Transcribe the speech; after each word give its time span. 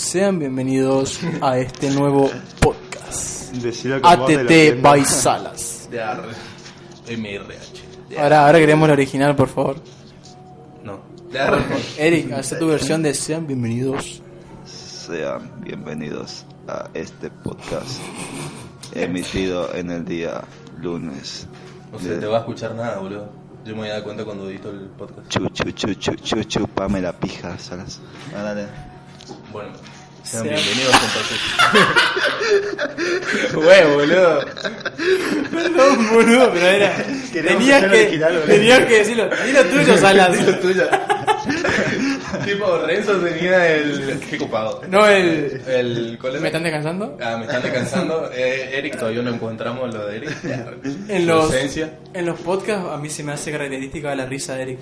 Sean 0.00 0.38
bienvenidos 0.38 1.20
a 1.42 1.58
este 1.58 1.90
nuevo 1.90 2.30
podcast. 2.58 3.54
ATT 4.02 4.80
by 4.80 5.04
Salas. 5.04 5.88
De 5.90 6.02
AR. 6.02 6.22
MRH. 7.06 8.08
De 8.08 8.18
Ahora, 8.18 8.46
ahora 8.46 8.58
queremos 8.58 8.88
la 8.88 8.94
original, 8.94 9.36
por 9.36 9.48
favor. 9.48 9.76
No. 10.82 11.00
De 11.30 11.38
AR. 11.38 11.62
Eric, 11.98 12.32
haz 12.32 12.58
tu 12.58 12.66
versión 12.68 13.02
de 13.02 13.12
Sean 13.12 13.46
bienvenidos. 13.46 14.22
Sean 14.64 15.52
bienvenidos 15.60 16.46
a 16.66 16.88
este 16.94 17.30
podcast 17.30 18.00
emitido 18.94 19.72
en 19.74 19.90
el 19.90 20.06
día 20.06 20.40
lunes. 20.78 21.46
No 21.92 21.98
se 21.98 22.16
te 22.16 22.26
va 22.26 22.38
a 22.38 22.40
escuchar 22.40 22.74
nada, 22.74 22.98
boludo. 22.98 23.30
Yo 23.66 23.74
me 23.74 23.82
voy 23.82 23.90
a 23.90 23.92
dar 23.92 24.02
cuenta 24.02 24.24
cuando 24.24 24.48
edito 24.48 24.70
el 24.70 24.86
podcast. 24.96 25.28
Chu, 25.28 25.46
chu, 25.50 25.70
chu, 25.72 25.94
chu, 25.94 26.14
chu, 26.14 26.42
chupame 26.44 27.02
la 27.02 27.12
pija, 27.12 27.58
Salas. 27.58 28.00
Ah, 28.34 28.42
dale. 28.42 28.89
Bueno, 29.52 29.70
sean 30.22 30.44
bienvenidos 30.44 30.94
entonces. 30.94 31.40
Güey, 33.54 33.84
boludo. 33.94 34.44
Perdón, 35.50 36.08
boludo, 36.12 36.50
pero 36.52 36.66
era. 36.66 37.04
Tenías 37.32 37.84
que, 37.84 37.88
original, 37.88 38.32
boludo. 38.32 38.46
tenías 38.46 38.86
que 38.86 38.98
decirlo. 38.98 39.28
Dilo 39.44 39.64
tuyo, 39.64 39.96
Salas. 39.98 40.38
Dilo 40.38 40.58
tuya. 40.58 40.88
tipo, 42.44 42.78
Renzo 42.78 43.12
tenía 43.18 43.66
el. 43.76 44.20
Qué 44.30 44.38
copado. 44.38 44.82
No, 44.88 45.06
el. 45.06 45.60
El. 45.66 46.18
¿Cuál 46.20 46.32
era? 46.34 46.42
¿Me 46.42 46.48
están 46.48 46.62
descansando? 46.62 47.18
Ah, 47.22 47.36
me 47.36 47.44
están 47.44 47.62
descansando. 47.62 48.30
Eh, 48.32 48.78
Eric, 48.78 48.98
todavía 48.98 49.22
no 49.22 49.30
encontramos 49.34 49.92
lo 49.92 50.06
de 50.06 50.16
Eric. 50.16 50.36
En 51.08 51.22
Su 51.22 51.26
los, 51.28 51.52
esencia. 51.54 51.98
en 52.14 52.26
los 52.26 52.38
podcasts 52.40 52.88
a 52.92 52.96
mí 52.98 53.08
se 53.10 53.22
me 53.24 53.32
hace 53.32 53.50
característica 53.52 54.14
la 54.14 54.26
risa 54.26 54.54
de 54.54 54.62
Eric. 54.62 54.78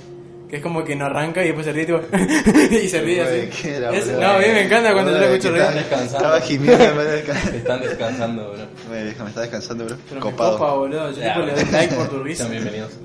Que 0.49 0.57
es 0.57 0.63
como 0.63 0.83
que 0.83 0.97
no 0.97 1.05
arranca 1.05 1.43
y 1.43 1.49
después 1.49 1.67
se 1.67 1.73
ríe 1.73 1.85
tipo, 1.85 2.01
y 2.71 2.89
se 2.89 3.03
ríe 3.03 3.21
así. 3.23 3.51
¿qué 3.63 3.77
era, 3.77 3.91
Es- 3.95 4.07
boludo? 4.07 4.21
no, 4.23 4.29
a 4.31 4.39
mí 4.39 4.45
me 4.47 4.63
encanta 4.65 4.93
cuando 4.95 5.13
yo 5.13 5.19
lo 5.19 5.25
escucho 5.27 5.49
¿qué 5.53 5.59
reír. 5.59 5.65
tal? 5.67 5.75
descansando. 5.75 6.17
Estaba 6.17 6.41
gimiendo 6.41 6.85
en 6.85 6.97
vez 6.97 7.27
de. 7.27 7.57
Están 7.59 7.81
descansando, 7.83 8.51
bro. 8.53 8.67
Güey, 8.89 9.05
vieja, 9.05 9.23
me 9.25 9.29
está 9.29 9.41
descansando, 9.43 9.85
bro. 9.85 9.97
Pero 10.09 10.15
me 10.15 10.21
Copado. 10.31 10.59
copa, 10.59 10.73
boludo. 10.75 11.11
Yo 11.11 11.17
tipo 11.23 11.41
le 11.41 11.53
doy 11.53 11.65
like 11.71 11.95
por 11.95 12.09
tu 12.09 12.23
risa. 12.23 12.45
Sean 12.45 12.53
bienvenidos. 12.53 12.93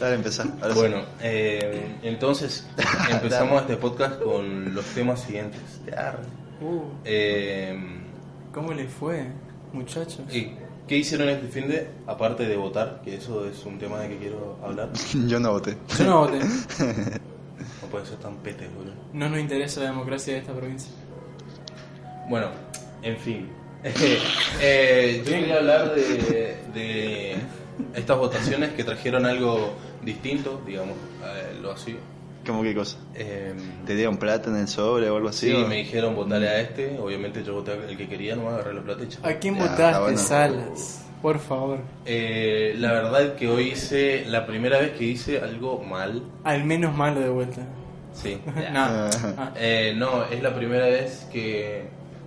Dale, 0.00 0.30
sí. 0.30 0.42
Bueno, 0.74 1.02
eh, 1.22 1.86
entonces 2.02 2.66
empezamos 3.10 3.62
este 3.62 3.76
podcast 3.76 4.20
con 4.20 4.74
los 4.74 4.84
temas 4.86 5.20
siguientes. 5.22 5.60
Uh, 6.60 6.80
Eh, 7.04 7.78
¿Cómo 8.52 8.72
le 8.72 8.86
fue, 8.86 9.26
muchachos? 9.72 10.20
¿y 10.32 10.52
¿Qué 10.86 10.98
hicieron 10.98 11.28
este 11.30 11.48
fin 11.48 11.68
de, 11.68 11.88
aparte 12.06 12.46
de 12.46 12.56
votar? 12.56 13.00
Que 13.02 13.16
eso 13.16 13.46
es 13.48 13.64
un 13.64 13.78
tema 13.78 14.00
de 14.00 14.10
que 14.10 14.18
quiero 14.18 14.58
hablar. 14.62 14.90
Yo 15.26 15.40
no 15.40 15.52
voté. 15.52 15.76
Yo 15.98 16.04
no 16.04 16.18
voté. 16.20 16.40
No 17.80 17.88
puede 17.88 18.04
ser 18.04 18.18
tan 18.18 18.36
pete, 18.38 18.68
boludo. 18.68 18.92
No 19.12 19.28
nos 19.28 19.38
interesa 19.38 19.80
la 19.80 19.86
democracia 19.90 20.34
de 20.34 20.40
esta 20.40 20.52
provincia. 20.52 20.90
Bueno, 22.28 22.48
en 23.02 23.16
fin. 23.18 23.48
Eh, 24.60 25.22
yo 25.24 25.30
quería 25.32 25.56
hablar 25.56 25.94
de, 25.94 26.56
de 26.72 27.36
estas 27.94 28.16
votaciones 28.18 28.72
que 28.72 28.82
trajeron 28.84 29.26
algo 29.26 29.74
distinto, 30.02 30.62
digamos, 30.66 30.96
eh, 31.22 31.58
lo 31.60 31.72
así. 31.72 31.96
¿Cómo 32.46 32.62
qué 32.62 32.74
cosa? 32.74 32.98
Eh, 33.14 33.54
¿Te 33.86 33.94
dieron 33.94 34.16
plata 34.18 34.50
en 34.50 34.56
el 34.56 34.68
sobre 34.68 35.08
o 35.08 35.16
algo 35.16 35.28
así? 35.28 35.50
sí, 35.50 35.54
o? 35.54 35.66
me 35.66 35.76
dijeron 35.76 36.14
votarle 36.14 36.48
a 36.48 36.60
este. 36.60 36.98
Obviamente 36.98 37.42
yo 37.42 37.54
voté 37.54 37.72
el 37.88 37.96
que 37.96 38.08
quería, 38.08 38.36
no 38.36 38.48
agarré 38.48 38.74
la 38.74 38.82
plata 38.82 39.04
y 39.04 39.08
chao. 39.08 39.26
¿A 39.26 39.32
quién 39.34 39.56
Ya, 39.56 39.62
votaste, 39.62 40.00
bueno. 40.02 40.18
Salas? 40.18 41.00
Por 41.22 41.38
favor. 41.38 41.78
Eh, 42.04 42.74
la 42.78 42.92
verdad 42.92 43.34
que 43.34 43.48
hoy 43.48 43.68
hice, 43.68 44.24
la 44.26 44.44
primera 44.46 44.78
vez 44.78 44.92
que 44.92 45.04
hice 45.04 45.40
algo 45.40 45.82
mal. 45.82 46.22
Al 46.44 46.64
menos 46.64 46.94
malo 46.94 47.20
de 47.20 47.30
vuelta. 47.30 47.62
Sí. 48.12 48.38
no. 48.72 48.84
Ah. 49.38 49.52
Eh, 49.56 49.94
no, 49.96 50.24
es 50.24 50.42
la 50.42 50.54
primera 50.54 50.84
vez 50.86 51.26
que, 51.32 51.84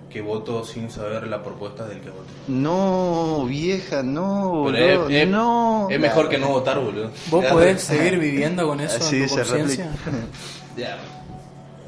que 0.09 0.22
voto 0.22 0.63
sin 0.63 0.90
saber 0.90 1.28
la 1.28 1.44
propuesta 1.44 1.85
del 1.85 2.00
que 2.00 2.09
voté. 2.09 2.31
No, 2.47 3.45
vieja, 3.45 4.03
no, 4.03 4.50
boludo, 4.50 5.09
es, 5.09 5.16
es- 5.23 5.28
no. 5.28 5.88
es 5.90 6.00
mejor 6.00 6.29
que 6.29 6.38
no 6.38 6.47
votar, 6.47 6.79
boludo. 6.79 7.12
¿Vos 7.29 7.44
Ya. 7.44 7.51
podés 7.51 7.81
seguir 7.81 8.18
viviendo 8.18 8.66
con 8.68 8.79
eso 8.79 8.97
Así 8.97 9.23
en 9.23 9.28
tu 9.28 9.35
conciencia? 9.35 9.90
Ya. 10.78 10.97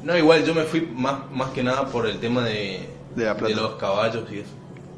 No, 0.02 0.16
igual 0.18 0.44
yo 0.44 0.54
me 0.54 0.64
fui 0.64 0.80
más, 0.80 1.30
más 1.30 1.50
que 1.50 1.62
nada 1.62 1.86
por 1.86 2.06
el 2.06 2.18
tema 2.18 2.42
de, 2.44 2.88
De 3.14 3.24
la 3.24 3.34
los 3.34 3.74
caballos 3.76 4.24
y 4.32 4.38
eso. 4.40 4.50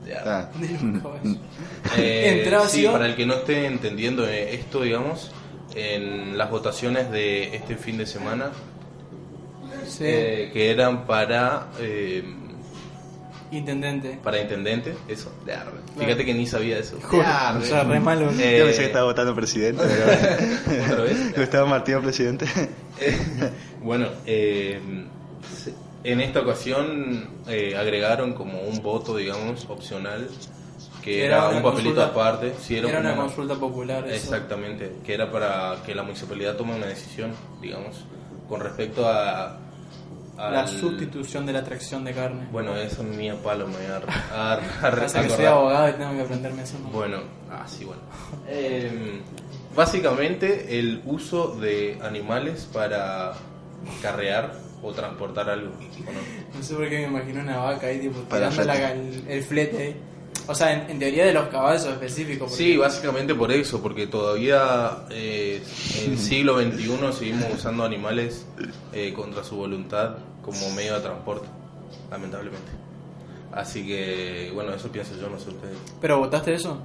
Ya. 0.06 0.22
Ah. 0.24 0.48
De 0.58 0.68
los 0.68 1.02
caballos. 1.02 1.36
Eh, 1.98 2.50
sí, 2.68 2.86
para 2.86 3.06
el 3.06 3.16
que 3.16 3.26
no 3.26 3.34
esté 3.34 3.66
entendiendo 3.66 4.26
eh, 4.26 4.54
esto, 4.54 4.82
digamos, 4.82 5.30
en 5.74 6.38
las 6.38 6.50
votaciones 6.50 7.10
de 7.10 7.54
este 7.56 7.76
fin 7.76 7.98
de 7.98 8.06
semana, 8.06 8.50
Sí. 9.86 10.04
eh, 10.06 10.50
que 10.52 10.70
eran 10.70 11.06
para 11.06 11.68
eh, 11.80 12.22
Intendente. 13.52 14.18
para 14.24 14.40
intendente, 14.40 14.94
eso. 15.08 15.30
Ya, 15.46 15.64
Fíjate 15.98 16.24
que 16.24 16.34
ni 16.34 16.46
sabía 16.46 16.78
eso. 16.78 16.98
Joder, 17.02 17.24
Ya, 17.26 17.56
o 17.60 17.62
sea, 17.64 17.84
re 17.84 18.00
malo. 18.00 18.30
Eh, 18.38 18.56
Yo 18.58 18.64
pensé 18.64 18.80
que 18.80 18.86
estaba 18.86 19.04
votando 19.04 19.34
presidente. 19.34 19.82
pero- 19.86 20.84
¿Otra 20.92 21.04
vez? 21.04 21.36
Gustavo 21.36 21.66
Martínez 21.66 22.00
presidente. 22.02 22.46
Eh, 23.00 23.16
bueno, 23.82 24.06
eh, 24.26 24.80
en 26.04 26.20
esta 26.20 26.40
ocasión 26.40 27.28
eh, 27.46 27.76
agregaron 27.76 28.32
como 28.34 28.60
un 28.62 28.82
voto, 28.82 29.16
digamos, 29.16 29.66
opcional, 29.68 30.28
que 31.02 31.26
Era 31.26 31.48
una 31.48 31.56
un 31.58 31.62
papelito 31.62 31.94
consulta- 31.96 32.06
aparte. 32.06 32.52
Sí, 32.60 32.76
Era 32.76 32.88
una 33.00 33.10
como 33.10 33.22
consulta 33.22 33.54
popular. 33.56 34.04
eso. 34.06 34.14
Exactamente, 34.14 34.92
que 35.04 35.14
era 35.14 35.30
para 35.30 35.76
que 35.84 35.94
la 35.94 36.02
municipalidad 36.02 36.56
tome 36.56 36.74
una 36.74 36.86
decisión, 36.86 37.32
digamos, 37.60 38.04
con 38.48 38.60
respecto 38.60 39.06
a... 39.08 39.58
La 40.50 40.66
sustitución 40.66 41.46
de 41.46 41.52
la 41.52 41.62
tracción 41.64 42.04
de 42.04 42.12
carne. 42.12 42.48
Bueno, 42.50 42.74
eso 42.76 43.02
es 43.02 43.08
mía 43.08 43.36
palo, 43.42 43.66
me 43.68 43.74
voy 43.76 43.86
a, 43.86 44.56
a, 44.56 44.60
que 45.22 45.30
soy 45.30 45.44
abogado 45.46 45.88
y 45.88 45.92
tengo 45.92 46.12
que 46.14 46.20
aprenderme 46.22 46.62
eso. 46.62 46.78
¿no? 46.82 46.88
Bueno, 46.90 47.18
ah, 47.50 47.64
sí, 47.68 47.84
bueno. 47.84 48.00
Eh, 48.48 49.20
básicamente 49.76 50.78
el 50.78 51.02
uso 51.06 51.56
de 51.60 51.98
animales 52.02 52.68
para 52.72 53.32
carrear 54.00 54.52
o 54.82 54.92
transportar 54.92 55.48
algo. 55.50 55.72
¿o 55.72 56.12
no? 56.12 56.20
No 56.58 56.62
sé 56.62 56.74
por 56.74 56.88
qué 56.88 56.98
me 56.98 57.04
imagino 57.18 57.40
una 57.40 57.58
vaca 57.58 57.86
ahí 57.86 57.98
tipo 58.00 58.20
Para 58.22 58.48
tirando 58.50 58.72
la- 58.72 58.92
el, 58.92 59.24
el 59.28 59.42
flete. 59.42 59.96
O 60.48 60.54
sea, 60.56 60.72
en, 60.72 60.90
en 60.90 60.98
teoría 60.98 61.24
de 61.26 61.32
los 61.32 61.48
caballos 61.48 61.86
específicos. 61.86 62.48
porque- 62.50 62.64
Sí, 62.64 62.76
básicamente 62.76 63.32
por 63.34 63.52
eso, 63.52 63.80
porque 63.80 64.08
todavía 64.08 64.90
eh, 65.10 65.62
en 66.04 66.18
siglo 66.18 66.60
XXI 66.60 67.12
seguimos 67.16 67.46
usando 67.54 67.84
animales 67.84 68.44
eh, 68.92 69.12
contra 69.14 69.44
su 69.44 69.56
voluntad 69.56 70.16
como 70.42 70.70
medio 70.70 70.94
de 70.94 71.00
transporte, 71.00 71.46
lamentablemente. 72.10 72.70
Así 73.52 73.86
que, 73.86 74.50
bueno, 74.54 74.72
eso 74.74 74.88
pienso 74.90 75.14
yo, 75.20 75.28
no 75.28 75.38
sé 75.38 75.50
ustedes. 75.50 75.76
¿Pero 76.00 76.18
votaste 76.18 76.54
eso? 76.54 76.78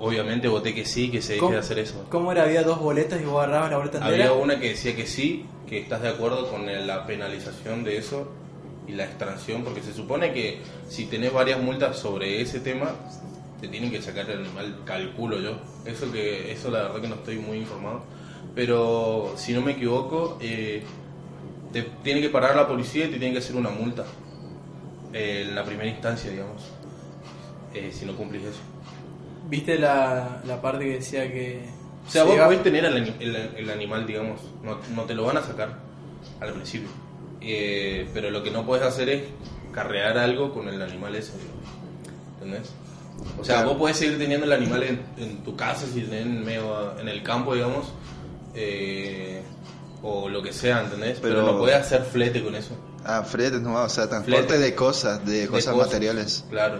Obviamente 0.00 0.48
voté 0.48 0.74
que 0.74 0.84
sí, 0.84 1.10
que 1.10 1.20
se 1.22 1.34
deje 1.34 1.40
¿Cómo- 1.40 1.52
de 1.52 1.58
hacer 1.58 1.78
eso. 1.78 2.04
¿Cómo 2.10 2.32
era? 2.32 2.44
Había 2.44 2.62
dos 2.62 2.80
boletas 2.80 3.20
y 3.20 3.24
vos 3.24 3.42
agarrabas 3.42 3.70
la 3.70 3.76
boleta 3.76 3.98
entera. 3.98 4.14
Había 4.28 4.32
una 4.32 4.58
que 4.58 4.70
decía 4.70 4.96
que 4.96 5.06
sí, 5.06 5.46
que 5.68 5.78
estás 5.80 6.02
de 6.02 6.08
acuerdo 6.08 6.50
con 6.50 6.66
la 6.86 7.06
penalización 7.06 7.84
de 7.84 7.98
eso 7.98 8.26
y 8.88 8.92
la 8.92 9.04
extracción, 9.04 9.62
porque 9.62 9.82
se 9.82 9.92
supone 9.94 10.32
que 10.32 10.60
si 10.88 11.06
tenés 11.06 11.32
varias 11.32 11.62
multas 11.62 11.98
sobre 11.98 12.40
ese 12.40 12.60
tema, 12.60 12.92
te 13.60 13.68
tienen 13.68 13.90
que 13.90 14.02
sacar 14.02 14.28
el 14.30 14.40
animal, 14.40 14.80
calculo 14.84 15.38
yo. 15.40 15.58
Eso 15.84 16.10
que 16.10 16.50
eso 16.52 16.70
la 16.70 16.82
verdad 16.84 17.00
que 17.00 17.08
no 17.08 17.14
estoy 17.14 17.38
muy 17.38 17.58
informado, 17.58 18.02
pero 18.54 19.34
si 19.36 19.52
no 19.52 19.60
me 19.60 19.72
equivoco, 19.72 20.38
eh, 20.40 20.82
te 21.74 21.82
tiene 22.02 22.22
que 22.22 22.30
parar 22.30 22.56
la 22.56 22.66
policía 22.66 23.04
y 23.04 23.08
te 23.10 23.18
tiene 23.18 23.32
que 23.34 23.40
hacer 23.40 23.54
una 23.56 23.68
multa 23.68 24.04
eh, 25.12 25.44
en 25.46 25.54
la 25.54 25.62
primera 25.64 25.88
instancia, 25.90 26.30
digamos, 26.30 26.62
eh, 27.74 27.90
si 27.92 28.06
no 28.06 28.14
cumplís 28.16 28.44
eso. 28.44 28.60
¿Viste 29.50 29.78
la, 29.78 30.40
la 30.46 30.62
parte 30.62 30.84
que 30.86 30.92
decía 30.92 31.30
que... 31.30 31.68
O 32.06 32.10
sea, 32.10 32.22
se 32.22 32.28
vos 32.28 32.38
podés 32.38 32.62
tener 32.62 32.84
el, 32.86 32.96
el- 33.20 33.36
el 33.56 33.70
animal, 33.70 34.06
digamos, 34.06 34.40
no, 34.62 34.78
no 34.94 35.02
te 35.02 35.14
lo 35.14 35.24
van 35.24 35.36
a 35.36 35.42
sacar 35.42 35.78
al 36.40 36.52
principio. 36.54 36.88
Eh, 37.40 38.08
pero 38.14 38.30
lo 38.30 38.42
que 38.42 38.50
no 38.50 38.64
puedes 38.64 38.84
hacer 38.86 39.08
es 39.10 39.22
carrear 39.72 40.16
algo 40.16 40.52
con 40.54 40.68
el 40.68 40.80
animal 40.80 41.14
ese. 41.14 41.32
¿entendés? 42.34 42.72
O 43.38 43.44
sea, 43.44 43.56
Claro. 43.56 43.70
vos 43.70 43.78
podés 43.78 43.96
seguir 43.98 44.18
teniendo 44.18 44.46
el 44.46 44.52
animal 44.52 44.82
en, 44.82 45.00
en 45.18 45.38
tu 45.44 45.56
casa, 45.56 45.86
si 45.86 46.00
tenés 46.02 46.22
en, 46.26 46.44
medio, 46.44 46.98
en 46.98 47.08
el 47.08 47.22
campo, 47.22 47.54
digamos, 47.54 47.92
eh, 48.54 49.42
o 50.04 50.28
lo 50.28 50.42
que 50.42 50.52
sea, 50.52 50.82
¿entendés? 50.82 51.18
Pero, 51.20 51.36
Pero- 51.36 51.52
no 51.52 51.58
podés 51.58 51.76
hacer 51.76 52.02
flete 52.04 52.44
con 52.44 52.54
eso. 52.54 52.76
Ah, 53.04 53.22
fletes 53.22 53.60
nomás, 53.60 53.92
o 53.92 53.94
sea, 53.94 54.08
transporte 54.08 54.42
Fletes. 54.42 54.60
de 54.60 54.74
cosas, 54.74 55.26
de 55.26 55.40
de 55.40 55.48
cosas 55.48 55.76
materiales. 55.76 56.44
Claro. 56.50 56.78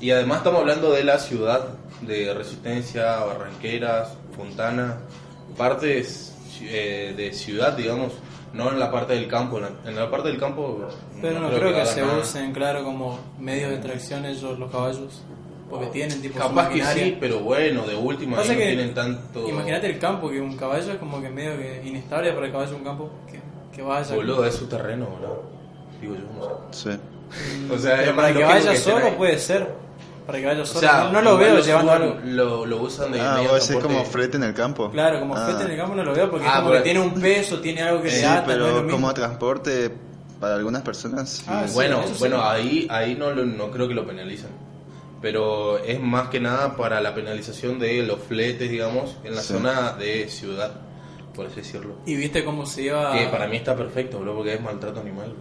Y 0.00 0.10
además 0.12 0.38
estamos 0.38 0.60
hablando 0.60 0.92
de 0.92 1.04
la 1.04 1.18
ciudad, 1.18 1.68
de 2.00 2.32
Resistencia, 2.32 3.18
Barranqueras, 3.24 4.08
Fontana, 4.36 4.98
partes 5.56 6.34
eh, 6.62 7.14
de 7.16 7.32
ciudad, 7.32 7.74
digamos, 7.74 8.12
no 8.52 8.70
en 8.70 8.78
la 8.78 8.90
parte 8.90 9.12
del 9.12 9.28
campo. 9.28 9.58
En 9.58 9.64
la, 9.64 9.70
en 9.90 9.96
la 9.96 10.10
parte 10.10 10.28
del 10.28 10.38
campo. 10.38 10.88
Pero 11.20 11.40
no, 11.40 11.50
creo, 11.50 11.74
que, 11.74 11.86
se 11.86 12.00
nada. 12.02 12.18
usen, 12.18 12.52
claro, 12.52 12.82
como 12.84 13.18
medios 13.38 13.70
de 13.70 13.78
tracción 13.78 14.24
ellos, 14.24 14.58
los 14.58 14.70
caballos. 14.70 15.22
Porque 15.70 15.86
tienen 15.86 16.20
tipo 16.20 16.38
Capaz 16.38 16.68
que 16.70 16.84
sí, 16.84 17.16
pero 17.20 17.38
bueno, 17.40 17.86
de 17.86 17.94
última 17.94 18.36
no 18.38 18.42
que, 18.42 18.56
tienen 18.56 18.92
tanto. 18.92 19.48
Imagínate 19.48 19.86
el 19.86 19.98
campo, 20.00 20.28
que 20.28 20.40
un 20.40 20.56
caballo 20.56 20.92
es 20.92 20.98
como 20.98 21.22
que 21.22 21.28
medio 21.30 21.56
que 21.56 21.80
inestable 21.86 22.32
para 22.32 22.46
el 22.46 22.52
caballo 22.52 22.76
un 22.76 22.82
campo 22.84 23.10
que, 23.30 23.40
que 23.74 23.80
vaya. 23.82 24.14
Boludo, 24.14 24.44
es 24.44 24.54
su 24.56 24.66
terreno, 24.66 25.06
boludo. 25.06 25.44
Digo 26.00 26.14
yo, 26.16 26.22
no 26.38 26.72
sé. 26.72 26.94
Sí. 26.94 27.68
O 27.72 27.78
sea, 27.78 27.98
Pero 27.98 28.16
para 28.16 28.32
que 28.32 28.42
vaya 28.42 28.72
que 28.72 28.76
solo 28.78 29.06
ahí. 29.06 29.14
puede 29.16 29.38
ser. 29.38 29.68
Para 30.26 30.38
que 30.40 30.46
vaya 30.46 30.62
O 30.62 30.66
solo. 30.66 30.80
sea, 30.80 31.04
no, 31.04 31.12
no 31.12 31.22
lo 31.22 31.36
veo 31.38 31.54
lo 31.56 31.60
llevando 31.62 31.92
suban- 31.92 32.02
algo. 32.02 32.20
Lo, 32.24 32.66
lo 32.66 32.82
usan 32.82 33.12
de 33.12 33.20
Ah, 33.20 33.34
medio 33.36 33.50
vos 33.50 33.68
decís 33.68 33.82
como 33.82 34.04
flete 34.04 34.36
en 34.38 34.42
el 34.44 34.54
campo. 34.54 34.90
Claro, 34.90 35.20
como 35.20 35.36
Ah. 35.36 35.44
flete 35.46 35.64
en 35.64 35.70
el 35.70 35.76
campo 35.76 35.94
no 35.94 36.02
lo 36.04 36.12
veo 36.14 36.30
porque 36.30 36.46
Ah, 36.46 36.50
es 36.50 36.54
como 36.56 36.68
pero- 36.70 36.82
que 36.82 36.90
tiene 36.90 37.00
un 37.00 37.14
peso, 37.14 37.60
tiene 37.60 37.82
algo 37.82 38.02
que 38.02 38.10
Sí, 38.10 38.20
le 38.22 38.26
ata, 38.26 38.40
no 38.40 38.46
pero 38.46 38.66
mismo. 38.82 38.90
como 38.90 39.14
transporte 39.14 39.90
para 40.40 40.54
algunas 40.56 40.82
personas. 40.82 41.44
Ah, 41.46 41.62
sí. 41.66 41.74
Bueno, 41.74 42.00
eso 42.00 42.14
sí. 42.14 42.18
bueno, 42.18 42.42
ahí, 42.42 42.86
ahí 42.90 43.14
no, 43.14 43.30
lo- 43.30 43.44
no 43.44 43.70
creo 43.70 43.86
que 43.86 43.94
lo 43.94 44.04
penalicen. 44.06 44.50
Pero 45.20 45.78
es 45.78 46.00
más 46.00 46.28
que 46.28 46.40
nada 46.40 46.76
para 46.76 47.00
la 47.00 47.14
penalización 47.14 47.78
de 47.78 48.02
los 48.02 48.20
fletes, 48.20 48.70
digamos, 48.70 49.16
en 49.24 49.34
la 49.34 49.42
Sí. 49.42 49.52
zona 49.52 49.92
de 49.92 50.28
ciudad, 50.28 50.72
por 51.34 51.46
así 51.46 51.56
decirlo. 51.56 51.96
Y 52.06 52.16
viste 52.16 52.42
cómo 52.44 52.64
se 52.64 52.82
iba. 52.84 53.12
Que 53.12 53.26
para 53.26 53.46
mí 53.46 53.56
está 53.58 53.76
perfecto, 53.76 54.18
bro, 54.18 54.34
porque 54.36 54.54
es 54.54 54.60
maltrato 54.62 55.00
animal. 55.00 55.34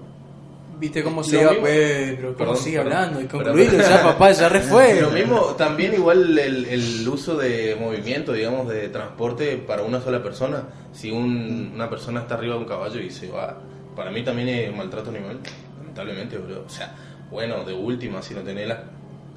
Viste 0.78 1.04
cómo 1.04 1.24
se 1.26 1.42
iba, 1.42 1.52
pues, 1.60 2.14
pero 2.16 2.36
Perdón, 2.38 2.58
sigue 2.58 2.78
perdón. 2.78 2.94
hablando 2.94 3.20
y 3.22 3.24
Perdón. 3.26 3.44
concluirlo 3.44 3.80
ya, 3.80 4.02
papá, 4.04 4.32
ya 4.32 4.48
re 4.50 4.62
fue. 4.62 5.00
Lo 5.02 5.10
mismo, 5.12 5.40
también 5.58 5.94
igual 5.94 6.38
el, 6.40 6.66
el 6.66 7.08
uso 7.10 7.36
de 7.36 7.76
movimiento, 7.80 8.32
digamos, 8.32 8.68
de 8.70 8.88
transporte 8.90 9.58
para 9.58 9.84
una 9.84 10.00
sola 10.02 10.24
persona. 10.24 10.64
Si 10.94 11.12
un- 11.12 11.72
una 11.76 11.90
persona 11.90 12.22
está 12.22 12.36
arriba 12.36 12.56
de 12.56 12.62
un 12.62 12.66
caballo 12.68 13.00
y 13.02 13.10
se 13.10 13.30
va, 13.30 13.58
para 13.96 14.10
mí 14.12 14.24
también 14.24 14.48
es 14.50 14.74
maltrato 14.76 15.10
animal, 15.10 15.40
lamentablemente, 15.80 16.38
bro. 16.38 16.64
O 16.66 16.70
sea, 16.70 16.96
bueno, 17.30 17.64
de 17.66 17.74
última, 17.74 18.22
si 18.22 18.34
no 18.34 18.40
tenés 18.42 18.70
la, 18.70 18.84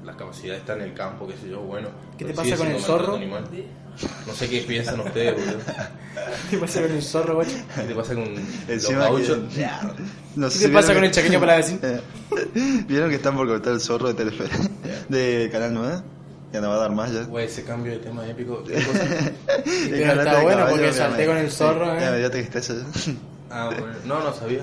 la 0.03 0.15
capacidad 0.17 0.53
de 0.53 0.59
estar 0.59 0.77
en 0.77 0.83
el 0.85 0.93
campo, 0.93 1.27
qué 1.27 1.33
sé 1.37 1.49
yo, 1.49 1.61
bueno. 1.61 1.89
¿Qué 2.17 2.25
te 2.25 2.33
pasa 2.33 2.55
con 2.57 2.67
el 2.67 2.79
zorro? 2.81 3.15
animal. 3.15 3.43
No 4.25 4.33
sé 4.33 4.49
qué 4.49 4.61
piensan 4.61 4.99
ustedes, 5.01 5.33
boludo. 5.33 5.59
¿Qué 6.49 6.57
pasa 6.57 6.81
con 6.81 6.91
el 6.91 7.01
zorro, 7.03 7.35
guacho? 7.35 7.51
¿Qué 7.75 7.81
te 7.83 7.95
pasa 7.95 8.13
con 8.15 8.33
los 8.67 8.89
gauchos? 8.89 9.37
que- 9.53 9.67
No 10.35 10.49
¿Qué 10.49 10.59
te 10.59 10.69
pasa 10.69 10.93
¿vieron 10.93 10.95
con 10.95 11.03
el 11.03 11.09
que- 11.09 11.11
chaqueño 11.11 11.39
para? 11.39 11.59
Eh, 11.59 12.01
¿Vieron 12.87 13.09
que 13.09 13.15
están 13.17 13.35
por 13.37 13.47
cortar 13.47 13.73
el 13.73 13.79
zorro 13.81 14.07
de 14.07 14.13
Telefe? 14.15 14.45
De 15.09 15.49
Canal 15.51 15.73
9? 15.75 16.01
Ya 16.53 16.61
no 16.61 16.69
va 16.69 16.75
a 16.75 16.79
dar 16.79 16.91
más 16.91 17.11
ya. 17.11 17.23
Güey, 17.23 17.45
ese 17.45 17.63
cambio 17.63 17.93
de 17.93 17.99
tema 17.99 18.27
épico. 18.27 18.63
¿qué 18.63 18.73
cosa? 18.75 18.99
Pero 19.55 20.21
está 20.21 20.41
bueno 20.41 20.57
caballo, 20.57 20.69
porque 20.69 20.85
ya 20.85 20.93
salté 20.93 21.25
con 21.25 21.37
el 21.37 21.51
zorro, 21.51 21.85
Ya 21.99 22.07
eh. 22.09 22.11
me 22.11 22.17
dio 22.19 22.29
tristeza. 22.31 22.73
Ah, 23.49 23.69
bueno. 23.71 23.95
No, 24.05 24.23
no 24.23 24.33
sabía. 24.33 24.61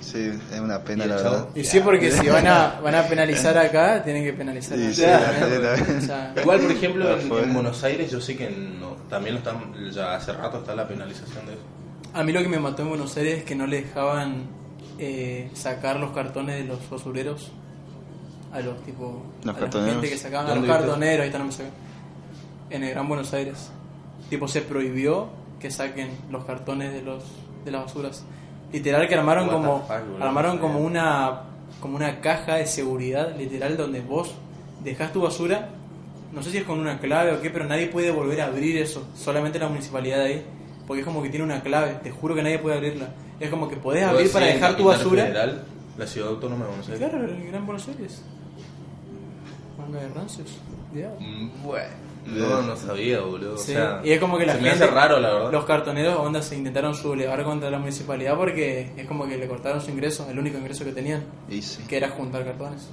Sí, 0.00 0.30
es 0.52 0.60
una 0.60 0.76
¿Y 0.76 0.78
pena 0.80 1.06
la 1.06 1.16
verdad. 1.16 1.48
Y 1.54 1.64
sí, 1.64 1.80
porque 1.80 2.10
si 2.10 2.28
van 2.30 2.46
a, 2.46 2.80
van 2.82 2.94
a 2.94 3.02
penalizar 3.04 3.56
acá, 3.58 4.02
tienen 4.02 4.24
que 4.24 4.32
penalizar 4.32 4.76
Sí, 4.78 4.84
acá. 4.84 4.94
sí, 4.94 5.02
obviamente. 5.04 5.58
la- 5.92 5.98
O 5.98 6.00
sea, 6.00 6.34
Igual, 6.42 6.60
por 6.60 6.70
ejemplo, 6.72 7.18
en, 7.20 7.54
Buenos 7.54 7.84
Aires 7.84 8.10
yo 8.10 8.20
sé 8.20 8.36
que 8.36 8.48
no, 8.50 8.92
también 9.08 9.34
lo 9.34 9.38
están, 9.40 9.90
ya 9.92 10.14
hace 10.16 10.32
rato 10.32 10.58
está 10.58 10.74
la 10.74 10.88
penalización 10.88 11.46
de 11.46 11.52
eso. 11.52 11.62
A 12.14 12.24
mí 12.24 12.32
lo 12.32 12.40
que 12.42 12.48
me 12.48 12.58
mató 12.58 12.82
en 12.82 12.88
Buenos 12.88 13.16
Aires 13.16 13.38
es 13.38 13.44
que 13.44 13.54
no 13.54 13.66
le 13.66 13.82
dejaban 13.82 14.44
eh, 14.98 15.50
sacar 15.54 16.00
los 16.00 16.12
cartones 16.12 16.56
de 16.62 16.64
los 16.64 16.88
basureros 16.90 17.52
a 18.52 18.60
los 18.60 18.82
tipo 18.84 19.22
Los 19.44 19.56
a 19.56 19.60
la 19.60 19.70
gente 19.86 20.08
que 20.08 20.16
sacaban 20.18 20.50
a 20.50 20.54
los 20.56 20.66
cartoneros, 20.66 21.20
ahí 21.22 21.26
está 21.28 21.38
no 21.38 21.44
me 21.44 21.52
sacan. 21.52 21.70
En 22.70 22.82
el 22.84 22.90
Gran 22.90 23.06
Buenos 23.06 23.32
Aires. 23.32 23.70
Tipo 24.28 24.48
se 24.48 24.62
prohibió 24.62 25.28
que 25.60 25.70
saquen 25.70 26.10
los 26.30 26.44
cartones 26.44 26.92
de 26.92 27.02
los 27.02 27.22
de 27.64 27.70
las 27.70 27.84
basuras. 27.84 28.24
Literal 28.72 29.08
que 29.08 29.14
armaron 29.14 29.46
What 29.48 29.52
como 29.54 29.80
fuck, 29.80 30.20
armaron 30.22 30.58
como 30.58 30.78
una 30.80 31.42
como 31.80 31.96
una 31.96 32.20
caja 32.20 32.56
de 32.56 32.66
seguridad 32.66 33.34
literal 33.36 33.76
donde 33.76 34.00
vos 34.00 34.32
dejás 34.84 35.12
tu 35.12 35.22
basura 35.22 35.70
no 36.32 36.42
sé 36.42 36.50
si 36.50 36.58
es 36.58 36.64
con 36.64 36.78
una 36.78 36.98
clave 37.00 37.32
o 37.32 37.40
qué, 37.40 37.50
pero 37.50 37.64
nadie 37.64 37.88
puede 37.88 38.10
volver 38.10 38.40
a 38.40 38.46
abrir 38.46 38.76
eso, 38.76 39.04
solamente 39.16 39.58
la 39.58 39.68
municipalidad 39.68 40.18
de 40.18 40.24
ahí, 40.24 40.44
porque 40.86 41.00
es 41.00 41.06
como 41.06 41.22
que 41.22 41.28
tiene 41.28 41.44
una 41.44 41.60
clave, 41.60 41.98
te 42.02 42.10
juro 42.10 42.34
que 42.34 42.42
nadie 42.42 42.58
puede 42.58 42.76
abrirla. 42.76 43.08
Es 43.40 43.50
como 43.50 43.68
que 43.68 43.76
podés 43.76 44.04
abrir 44.04 44.30
para 44.30 44.46
dejar 44.46 44.70
en 44.72 44.76
tu 44.76 44.84
basura. 44.84 45.24
Federal, 45.24 45.64
la 45.98 46.06
ciudad 46.06 46.28
autónoma 46.28 46.64
de 46.64 46.68
Buenos 46.70 46.88
Aires. 46.88 47.08
Claro, 47.08 47.24
el 47.24 47.46
Gran 47.48 47.66
Buenos 47.66 47.88
Aires. 47.88 48.22
Manga 49.78 50.00
de 50.00 50.08
rancios. 50.10 50.58
Mm, 51.18 51.62
Bueno, 51.64 51.88
no, 52.30 52.62
no 52.62 52.76
sabía, 52.76 53.20
boludo. 53.20 53.56
Sí, 53.58 53.72
O 53.72 53.74
sea, 53.74 54.00
y 54.04 54.12
es 54.12 54.20
como 54.20 54.38
que 54.38 54.46
la 54.46 54.54
se 54.54 54.60
gente, 54.60 54.76
me 54.78 54.84
hace 54.84 54.94
raro, 54.94 55.20
la 55.20 55.32
verdad. 55.32 55.52
los 55.52 55.64
cartoneros 55.64 56.16
onda 56.18 56.40
se 56.42 56.56
intentaron 56.56 56.94
sublevar 56.94 57.42
contra 57.44 57.70
la 57.70 57.78
municipalidad 57.78 58.36
porque 58.36 58.92
es 58.96 59.06
como 59.06 59.26
que 59.28 59.36
le 59.36 59.46
cortaron 59.48 59.80
su 59.80 59.90
ingreso, 59.90 60.26
el 60.30 60.38
único 60.38 60.58
ingreso 60.58 60.84
que 60.84 60.92
tenían, 60.92 61.24
Y 61.48 61.62
sí. 61.62 61.82
que 61.88 61.96
era 61.96 62.08
juntar 62.10 62.44
cartones. 62.44 62.88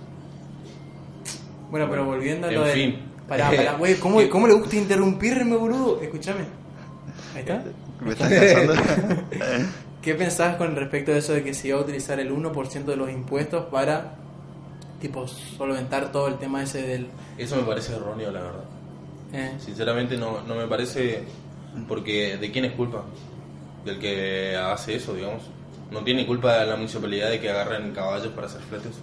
Bueno, 1.69 1.88
pero 1.89 2.06
volviendo 2.06 2.48
a 2.48 2.51
lo 2.51 2.62
En 2.62 2.68
de... 2.68 2.74
fin. 2.74 3.00
Pará, 3.28 3.50
pará, 3.51 3.74
güey, 3.74 3.95
¿cómo, 3.95 4.22
¿cómo 4.30 4.48
le 4.48 4.54
gusta 4.54 4.75
interrumpirme, 4.78 5.56
boludo? 5.57 6.01
Escúchame. 6.01 6.45
Ahí 7.36 7.42
está. 7.42 7.63
¿Me 8.00 8.12
estás 8.13 8.30
cansando? 8.31 8.74
¿Qué 10.01 10.13
pensás 10.16 10.56
con 10.56 10.75
respecto 10.75 11.12
a 11.12 11.18
eso 11.18 11.34
de 11.34 11.44
que 11.44 11.54
se 11.54 11.68
iba 11.68 11.78
a 11.78 11.81
utilizar 11.81 12.19
el 12.19 12.31
1% 12.31 12.86
de 12.86 12.95
los 12.95 13.10
impuestos 13.12 13.66
para 13.66 14.13
tipo 15.01 15.28
solventar 15.28 16.12
todo 16.12 16.28
el 16.30 16.36
tema 16.38 16.63
ese 16.63 16.81
del 16.84 17.07
Eso 17.38 17.57
me 17.57 17.63
parece 17.63 17.94
erróneo, 17.95 18.31
la 18.31 18.39
verdad. 18.42 18.63
Eh, 19.33 19.53
Sinceramente 19.59 20.18
no, 20.18 20.41
no 20.41 20.56
me 20.56 20.68
parece... 20.68 21.24
Porque 21.88 22.38
¿de 22.38 22.51
quién 22.51 22.65
es 22.65 22.71
culpa? 22.74 23.03
Del 23.85 24.00
que 24.00 24.56
hace 24.56 24.95
eso, 24.95 25.13
digamos. 25.13 25.44
No 25.91 26.01
tiene 26.03 26.25
culpa 26.25 26.63
la 26.65 26.75
municipalidad 26.75 27.29
de 27.29 27.39
que 27.39 27.50
agarren 27.50 27.91
caballos 27.94 28.29
para 28.33 28.47
hacer 28.47 28.62
fletes. 28.62 28.94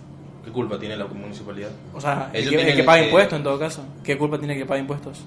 ¿Qué 0.44 0.50
culpa 0.50 0.79
tiene 0.79 0.97
la 0.97 1.06
municipalidad? 1.06 1.71
o 1.94 2.00
sea, 2.00 2.31
el 2.35 2.41
Ellos 2.41 2.50
que, 2.50 2.56
el 2.56 2.61
tienen 2.62 2.76
que 2.76 2.85
paga 2.85 3.05
impuestos 3.05 3.37
en 3.38 3.43
todo 3.44 3.59
caso. 3.59 3.82
¿Qué 4.03 4.19
culpa 4.19 4.38
tiene 4.38 4.56
que 4.56 4.67
pagar 4.67 4.81
impuestos? 4.81 5.21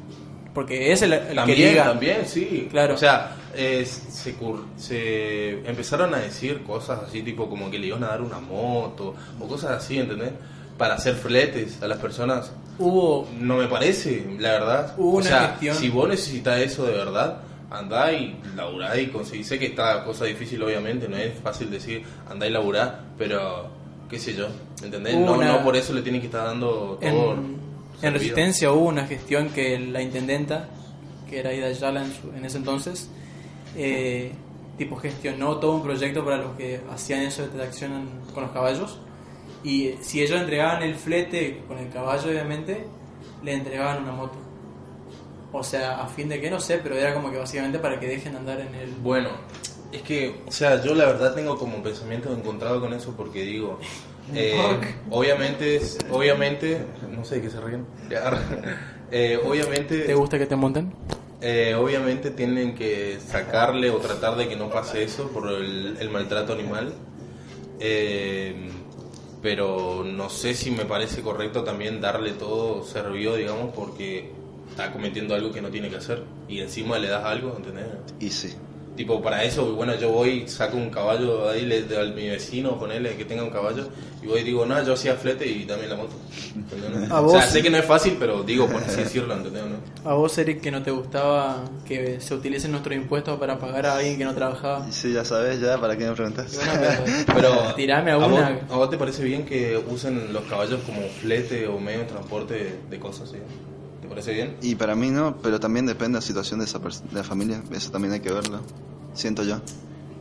Porque 0.53 0.91
es 0.91 1.01
el, 1.03 1.13
el 1.13 1.27
que 1.29 1.35
También, 1.35 1.69
diga. 1.69 1.83
también, 1.85 2.25
sí. 2.25 2.67
Claro. 2.69 2.95
O 2.95 2.97
sea, 2.97 3.35
eh, 3.55 3.85
se, 3.85 4.37
cur- 4.37 4.65
se 4.75 5.67
empezaron 5.67 6.13
a 6.13 6.17
decir 6.19 6.61
cosas 6.63 6.99
así, 7.07 7.21
tipo 7.23 7.49
como 7.49 7.71
que 7.71 7.79
le 7.79 7.87
iban 7.87 8.03
a 8.03 8.07
dar 8.07 8.21
una 8.21 8.39
moto 8.39 9.15
o 9.39 9.47
cosas 9.47 9.71
así, 9.71 9.97
¿entendés? 9.99 10.31
Para 10.77 10.95
hacer 10.95 11.15
fletes 11.15 11.81
a 11.81 11.87
las 11.87 11.97
personas. 11.97 12.51
Hubo 12.79 13.27
No 13.39 13.57
me 13.57 13.67
parece, 13.67 14.25
la 14.39 14.51
verdad. 14.51 14.93
Hubo 14.97 15.13
o 15.13 15.15
una 15.17 15.25
sea, 15.25 15.47
gestión- 15.49 15.75
si 15.75 15.89
vos 15.89 16.07
necesitas 16.07 16.59
eso 16.59 16.85
de 16.85 16.91
verdad, 16.91 17.39
andá 17.71 18.13
y 18.13 18.39
laburá 18.55 18.99
y 18.99 19.07
conseguí. 19.07 19.43
Sé 19.43 19.57
que 19.57 19.65
está 19.67 20.03
cosa 20.03 20.25
difícil, 20.25 20.61
obviamente, 20.61 21.07
no 21.09 21.17
es 21.17 21.33
fácil 21.39 21.71
decir 21.71 22.03
andá 22.29 22.45
y 22.45 22.51
laburá, 22.51 22.99
pero 23.17 23.67
qué 24.09 24.19
sé 24.19 24.35
yo, 24.35 24.47
¿entendés? 24.83 25.15
Hubo 25.15 25.25
No, 25.25 25.33
una- 25.33 25.57
no 25.57 25.63
por 25.63 25.75
eso 25.75 25.93
le 25.93 26.01
tienen 26.03 26.21
que 26.21 26.27
estar 26.27 26.45
dando 26.45 26.97
todo. 27.01 27.33
en. 27.33 27.57
Resistencia 28.13 28.71
hubo 28.71 28.85
una 28.89 29.07
gestión 29.07 29.49
que 29.49 29.79
la 29.79 30.01
intendenta, 30.03 30.67
que 31.27 31.39
era 31.39 31.51
Ida 31.53 31.71
Yala 31.71 32.03
en, 32.05 32.13
su- 32.13 32.31
en 32.37 32.45
ese 32.45 32.57
entonces, 32.59 33.09
eh, 33.75 34.31
tipo 34.77 34.95
gestionó 34.97 35.57
todo 35.57 35.71
un 35.77 35.81
proyecto 35.83 36.23
para 36.23 36.37
los 36.37 36.55
que 36.55 36.79
hacían 36.93 37.21
eso 37.21 37.41
de 37.41 37.47
tracción 37.47 38.07
con 38.35 38.43
los 38.43 38.51
caballos. 38.51 38.99
Y 39.63 39.95
si 40.01 40.21
ellos 40.21 40.39
entregaban 40.39 40.83
el 40.83 40.95
flete 40.95 41.63
con 41.67 41.77
el 41.77 41.89
caballo, 41.89 42.29
obviamente, 42.29 42.85
le 43.43 43.53
entregaban 43.53 44.03
una 44.03 44.11
moto. 44.11 44.37
O 45.51 45.63
sea, 45.63 46.01
a 46.01 46.07
fin 46.07 46.29
de 46.29 46.39
que 46.39 46.49
no 46.49 46.59
sé, 46.59 46.79
pero 46.81 46.95
era 46.95 47.13
como 47.13 47.31
que 47.31 47.37
básicamente 47.37 47.79
para 47.79 47.99
que 47.99 48.07
dejen 48.07 48.35
andar 48.35 48.59
en 48.61 48.73
el. 48.75 48.91
Bueno, 49.01 49.29
es 49.91 50.01
que, 50.01 50.41
o 50.45 50.51
sea, 50.51 50.83
yo 50.83 50.93
la 50.93 51.05
verdad 51.05 51.33
tengo 51.33 51.57
como 51.57 51.81
pensamiento 51.81 52.31
encontrado 52.31 52.79
con 52.81 52.93
eso 52.93 53.13
porque 53.15 53.41
digo, 53.43 53.79
eh, 54.35 54.79
obviamente, 55.09 55.81
obviamente, 56.11 56.79
no 57.09 57.23
sé 57.25 57.41
qué 57.41 57.49
se 57.49 57.59
ríen, 57.61 57.85
Eh, 59.09 59.39
obviamente, 59.41 59.99
¿Te 59.99 60.13
gusta 60.15 60.37
que 60.37 60.45
te 60.45 60.57
monten? 60.57 60.91
eh, 61.39 61.73
obviamente 61.75 62.29
tienen 62.29 62.75
que 62.75 63.19
sacarle 63.25 63.89
o 63.89 63.99
tratar 63.99 64.35
de 64.35 64.49
que 64.49 64.57
no 64.57 64.69
pase 64.69 65.01
eso 65.01 65.29
por 65.29 65.49
el, 65.49 65.95
el 65.97 66.09
maltrato 66.09 66.51
animal. 66.51 66.93
Eh, 67.79 68.69
pero 69.47 70.03
no 70.03 70.29
sé 70.29 70.53
si 70.53 70.71
me 70.71 70.83
parece 70.83 71.21
correcto 71.21 71.63
también 71.63 72.01
darle 72.01 72.33
todo 72.33 72.83
servido, 72.83 73.37
digamos, 73.37 73.73
porque 73.73 74.29
está 74.69 74.91
cometiendo 74.91 75.35
algo 75.35 75.53
que 75.53 75.61
no 75.61 75.69
tiene 75.69 75.89
que 75.89 75.95
hacer 75.95 76.25
y 76.49 76.59
encima 76.59 76.99
le 76.99 77.07
das 77.07 77.23
algo, 77.23 77.55
¿entendés? 77.55 77.85
Y 78.19 78.29
sí. 78.29 78.53
Tipo, 78.97 79.21
para 79.21 79.43
eso, 79.43 79.73
bueno, 79.75 79.95
yo 79.95 80.09
voy, 80.09 80.47
saco 80.47 80.75
un 80.75 80.89
caballo 80.89 81.47
ahí 81.49 81.65
le, 81.67 81.83
de, 81.83 82.01
a 82.01 82.03
mi 82.05 82.27
vecino, 82.27 82.79
ponele 82.79 83.15
que 83.15 83.25
tenga 83.25 83.43
un 83.43 83.51
caballo, 83.51 83.87
y 84.23 84.25
voy 84.25 84.39
y 84.41 84.43
digo, 84.43 84.65
no, 84.65 84.83
yo 84.83 84.93
hacía 84.93 85.13
flete 85.15 85.47
y 85.47 85.65
también 85.65 85.91
la 85.91 85.97
moto. 85.97 86.15
A 87.11 87.21
O 87.21 87.29
sea, 87.29 87.41
vos- 87.41 87.45
sé 87.51 87.61
que 87.61 87.69
no 87.69 87.77
es 87.77 87.85
fácil, 87.85 88.17
pero 88.19 88.41
digo, 88.41 88.67
por 88.67 88.81
así 88.83 88.95
decirlo, 89.03 89.35
¿entendés? 89.35 89.63
no? 90.03 90.09
A 90.09 90.15
vos, 90.15 90.35
Eric, 90.39 90.61
que 90.61 90.71
no 90.71 90.81
te 90.81 90.89
gustaba 90.89 91.63
que 91.85 92.19
se 92.19 92.33
utilicen 92.33 92.71
nuestros 92.71 92.95
impuestos 92.95 93.39
para 93.39 93.59
pagar 93.59 93.85
a 93.85 93.97
alguien 93.97 94.17
que 94.17 94.25
no 94.25 94.33
trabajaba. 94.33 94.91
Sí, 94.91 95.13
ya 95.13 95.23
sabes, 95.23 95.59
ya, 95.61 95.79
¿para 95.79 95.95
qué 95.95 96.05
me 96.05 96.13
preguntas? 96.15 96.55
Bueno, 96.55 96.71
pero, 96.81 97.25
Pero, 97.35 97.75
tirame 97.75 98.09
a 98.11 98.17
vos, 98.17 98.27
una. 98.33 98.47
¿a 98.67 98.75
vos 98.77 98.89
te 98.89 98.97
parece 98.97 99.23
bien 99.23 99.45
que 99.45 99.79
usen 99.89 100.33
los 100.33 100.43
caballos 100.45 100.79
como 100.87 101.01
flete 101.21 101.67
o 101.67 101.79
medio 101.79 101.99
de 101.99 102.05
transporte 102.05 102.79
de 102.89 102.99
cosas? 102.99 103.29
¿sí? 103.29 103.37
¿Te 104.01 104.07
parece 104.07 104.33
bien? 104.33 104.55
Y 104.61 104.75
para 104.75 104.95
mí 104.95 105.09
no, 105.11 105.37
pero 105.41 105.59
también 105.59 105.85
depende 105.85 106.13
de 106.15 106.21
la 106.21 106.21
situación 106.21 106.59
de, 106.59 106.65
esa 106.65 106.79
de 106.79 106.89
la 107.11 107.23
familia, 107.23 107.61
eso 107.71 107.91
también 107.91 108.13
hay 108.13 108.19
que 108.21 108.31
verlo, 108.31 108.61
siento 109.17 109.43
yo. 109.43 109.59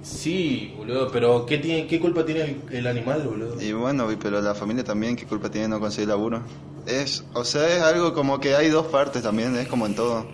Sí, 0.03 0.73
boludo, 0.77 1.11
pero 1.11 1.45
¿qué, 1.47 1.59
tiene, 1.59 1.87
qué 1.89 1.99
culpa 1.99 2.25
tiene 2.25 2.43
el, 2.43 2.77
el 2.77 2.87
animal, 2.87 3.23
boludo? 3.25 3.61
Y 3.61 3.73
bueno, 3.73 4.07
pero 4.23 4.41
la 4.41 4.55
familia 4.55 4.85
también, 4.85 5.17
¿qué 5.17 5.27
culpa 5.27 5.51
tiene 5.51 5.67
no 5.67 5.81
conseguir 5.81 6.09
laburo? 6.09 6.43
Es, 6.87 7.25
o 7.35 7.45
sea, 7.45 7.77
es 7.77 7.83
algo 7.83 8.15
como 8.15 8.39
que 8.39 8.55
hay 8.55 8.69
dos 8.69 8.87
partes 8.87 9.25
también, 9.25 9.57
es 9.57 9.67
como 9.67 9.85
en 9.87 9.97
todo. 9.97 10.27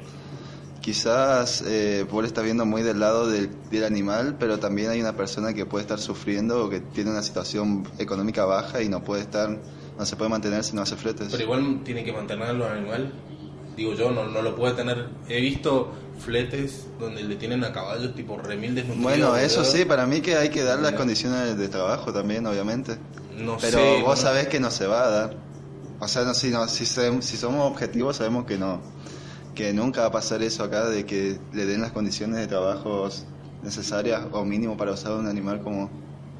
Quizás 0.83 1.63
eh, 1.67 2.05
vos 2.11 2.25
estás 2.27 2.45
viendo 2.45 2.67
muy 2.67 2.83
del 2.83 3.01
lado 3.01 3.31
del, 3.31 3.49
del 3.71 3.85
animal, 3.85 4.37
pero 4.39 4.59
también 4.59 4.91
hay 4.91 5.01
una 5.01 5.17
persona 5.17 5.55
que 5.55 5.65
puede 5.65 5.83
estar 5.83 6.01
sufriendo 6.01 6.67
o 6.67 6.69
que 6.69 6.81
tiene 6.81 7.11
una 7.11 7.23
situación 7.23 7.89
económica 7.99 8.45
baja 8.45 8.83
y 8.83 8.89
no 8.89 9.03
puede 9.03 9.23
estar, 9.23 9.59
no 9.99 10.05
se 10.05 10.17
puede 10.17 10.29
mantener 10.29 10.65
si 10.65 10.77
no 10.77 10.83
hace 10.83 10.97
fletes. 10.97 11.29
Pero 11.31 11.45
igual 11.45 11.81
tiene 11.83 12.05
que 12.05 12.13
mantenerlo 12.13 12.67
al 12.67 12.79
animal. 12.79 13.13
Digo 13.77 13.95
yo, 13.95 14.11
no, 14.11 14.27
no 14.27 14.43
lo 14.43 14.55
puede 14.55 14.75
tener. 14.75 15.09
He 15.29 15.41
visto 15.41 15.93
fletes 16.19 16.87
donde 17.01 17.23
le 17.25 17.37
tienen 17.37 17.65
a 17.65 17.73
caballos 17.73 18.15
tipo 18.15 18.37
remil 18.39 18.75
desnutridos. 18.75 19.03
Bueno, 19.03 19.37
eso 19.37 19.65
sí, 19.65 19.85
para 19.85 20.07
mí 20.07 20.21
que 20.21 20.37
hay 20.37 20.51
que 20.51 20.63
dar 20.63 20.79
las 20.79 20.93
No. 20.93 20.99
condiciones 20.99 21.57
de 21.57 21.69
trabajo 21.69 22.13
también, 22.13 22.47
obviamente. 22.47 22.97
No 23.37 23.57
Pero 23.61 23.79
sé, 23.79 24.01
vos 24.03 24.17
no- 24.19 24.23
sabés 24.29 24.49
que 24.49 24.61
no 24.61 24.71
se 24.71 24.87
va 24.87 25.05
a 25.05 25.11
dar. 25.11 25.37
O 26.01 26.09
sea, 26.09 26.25
no, 26.25 26.35
si, 26.35 26.51
no, 26.51 26.69
si, 26.69 26.85
se- 26.87 27.23
si 27.23 27.37
somos 27.37 27.71
objetivos 27.71 28.17
sabemos 28.17 28.45
que 28.47 28.59
no. 28.59 28.81
Que 29.55 29.73
nunca 29.73 30.01
va 30.03 30.07
a 30.09 30.13
pasar 30.13 30.43
eso 30.43 30.65
acá 30.65 30.89
de 30.89 31.05
que 31.07 31.39
le 31.53 31.67
den 31.67 31.81
las 31.83 31.93
condiciones 31.93 32.37
de 32.39 32.47
trabajo 32.47 33.09
necesarias 33.63 34.23
o 34.33 34.45
mínimo 34.45 34.77
para 34.77 34.93
usar 34.93 35.13
un 35.13 35.27
animal 35.27 35.61
como... 35.63 35.91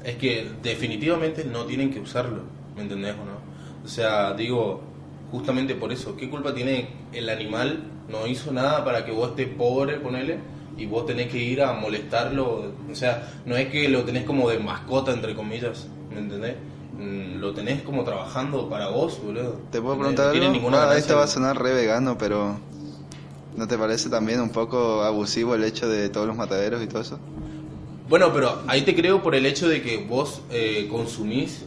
Es 0.03 0.15
que 0.17 0.51
definitivamente 0.61 1.45
no 1.45 1.65
tienen 1.65 1.89
que 1.91 1.99
usarlo, 1.99 2.41
¿me 2.75 2.81
entendés 2.81 3.13
o 3.13 3.23
no? 3.25 3.37
O 3.85 3.87
sea, 3.87 4.33
digo, 4.33 4.81
justamente 5.33 5.73
por 5.73 5.91
eso, 5.91 6.15
¿qué 6.15 6.29
culpa 6.29 6.53
tiene 6.53 6.89
el 7.11 7.27
animal? 7.27 7.83
No 8.07 8.27
hizo 8.27 8.51
nada 8.53 8.85
para 8.85 9.03
que 9.03 9.11
vos 9.11 9.31
estés 9.31 9.47
pobre, 9.47 9.95
ponele, 9.97 10.37
y 10.77 10.85
vos 10.85 11.07
tenés 11.07 11.29
que 11.31 11.39
ir 11.39 11.63
a 11.63 11.73
molestarlo. 11.73 12.71
O 12.91 12.93
sea, 12.95 13.33
no 13.43 13.57
es 13.57 13.69
que 13.69 13.89
lo 13.89 14.03
tenés 14.03 14.25
como 14.25 14.47
de 14.47 14.59
mascota, 14.59 15.11
entre 15.11 15.33
comillas, 15.33 15.87
¿me 16.13 16.19
entendés? 16.19 16.55
Mm, 16.99 17.39
Lo 17.39 17.51
tenés 17.51 17.81
como 17.81 18.03
trabajando 18.03 18.69
para 18.69 18.89
vos, 18.89 19.19
boludo. 19.25 19.57
¿Te 19.71 19.81
puedo 19.81 19.97
preguntar 19.97 20.35
No 20.35 20.45
algo? 20.51 20.69
Ah, 20.77 20.95
esto 20.95 21.15
va 21.17 21.23
a 21.23 21.27
sonar 21.27 21.59
re 21.59 21.73
vegano, 21.73 22.15
pero... 22.15 22.59
¿No 23.57 23.67
te 23.67 23.75
parece 23.77 24.09
también 24.09 24.39
un 24.39 24.49
poco 24.51 25.01
abusivo 25.03 25.55
el 25.55 25.63
hecho 25.63 25.89
de 25.89 26.09
todos 26.09 26.27
los 26.27 26.35
mataderos 26.35 26.81
y 26.83 26.87
todo 26.87 27.01
eso? 27.01 27.17
Bueno, 28.07 28.31
pero 28.33 28.61
ahí 28.67 28.81
te 28.83 28.93
creo 28.95 29.23
por 29.23 29.33
el 29.33 29.45
hecho 29.47 29.67
de 29.67 29.81
que 29.81 29.97
vos 29.97 30.41
eh, 30.51 30.87
consumís, 30.91 31.63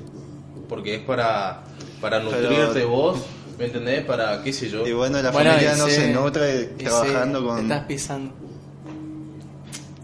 porque 0.68 0.96
es 0.96 1.00
para, 1.02 1.64
para 2.00 2.18
Pero- 2.22 2.30
nutrirte 2.50 2.84
vos, 2.84 3.24
¿me 3.58 3.66
entendés? 3.66 4.04
Para, 4.04 4.42
qué 4.42 4.52
sé 4.52 4.68
yo. 4.68 4.86
Y 4.86 4.92
bueno, 4.92 5.20
la 5.22 5.30
Bueno, 5.30 5.50
familia 5.50 5.74
no 5.76 5.86
se 5.88 6.12
nutre 6.12 6.64
trabajando 6.78 7.44
con... 7.46 7.56
te 7.56 7.62
Estás 7.62 7.84
pisando. 7.86 8.32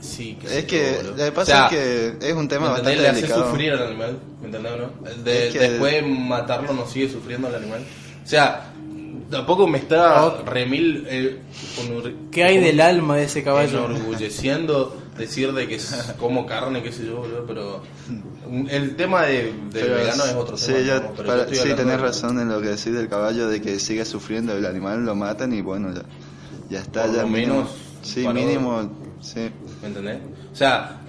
Sí, 0.00 0.36
sé 0.44 0.58
Es 0.58 0.64
que 0.66 1.00
lo 1.04 1.14
que 1.14 1.28
O 1.28 1.34
pasa 1.34 1.46
sea, 1.46 1.66
es 1.66 1.70
que 2.20 2.28
es 2.30 2.34
un 2.34 2.48
tema 2.48 2.68
bastante 2.70 2.96
Le 3.00 3.08
hace 3.08 3.20
delicado. 3.22 3.48
sufrir 3.50 3.72
al 3.72 3.86
animal, 3.86 4.18
¿me 4.40 4.46
entendés 4.46 4.72
o 4.72 4.76
no? 4.76 5.22
De- 5.22 5.46
Es 5.48 5.52
que- 5.52 5.58
Después 5.60 5.92
de 5.94 6.02
matarlo 6.02 6.72
no 6.74 6.86
sigue 6.86 7.08
sufriendo 7.08 7.48
al 7.48 7.54
animal. 7.54 7.80
O 8.24 8.28
sea, 8.28 8.72
tampoco 9.30 9.66
me 9.66 9.78
está 9.78 10.26
Oh. 10.26 10.42
remil... 10.44 11.06
eh, 11.08 11.38
¿Qué 12.30 12.44
hay 12.44 12.58
del 12.58 12.80
alma 12.80 13.16
de 13.16 13.24
ese 13.24 13.42
caballo? 13.42 13.86
enorgulleciendo 13.86 15.01
decir 15.16 15.52
de 15.52 15.68
que 15.68 15.74
es 15.76 16.14
como 16.18 16.46
carne, 16.46 16.82
qué 16.82 16.92
sé 16.92 17.06
yo, 17.06 17.16
boludo, 17.18 17.44
pero 17.46 17.82
el 18.70 18.96
tema 18.96 19.22
de, 19.22 19.44
del 19.44 19.52
Pero 19.72 19.94
vegano 19.94 20.24
es 20.24 20.34
otro 20.34 20.56
sí, 20.56 20.72
tema. 20.72 20.94
hablando 20.96 21.76
tenés 21.76 22.00
razón 22.00 22.38
en 22.40 22.48
lo 22.48 22.60
que 22.60 22.68
decís 22.68 22.92
del 22.92 23.08
caballo, 23.08 23.48
de 23.48 23.60
que 23.60 23.78
sigue 23.78 24.04
sufriendo, 24.04 24.56
el 24.56 24.66
animal 24.66 25.04
lo 25.04 25.14
matan 25.14 25.52
y 25.52 25.60
bueno, 25.60 25.92
ya, 25.94 26.02
ya 26.70 26.80
está, 26.80 27.04
Por 27.04 27.14
ya 27.14 27.22
lo 27.22 27.28
mínimo. 27.28 27.54
menos 27.54 27.70
Sí, 28.02 28.26
mínimo, 28.26 28.90
sí. 29.20 29.50
¿Me 29.80 29.88
entendés? 29.88 30.18
O 30.52 30.56
sea, 30.56 31.00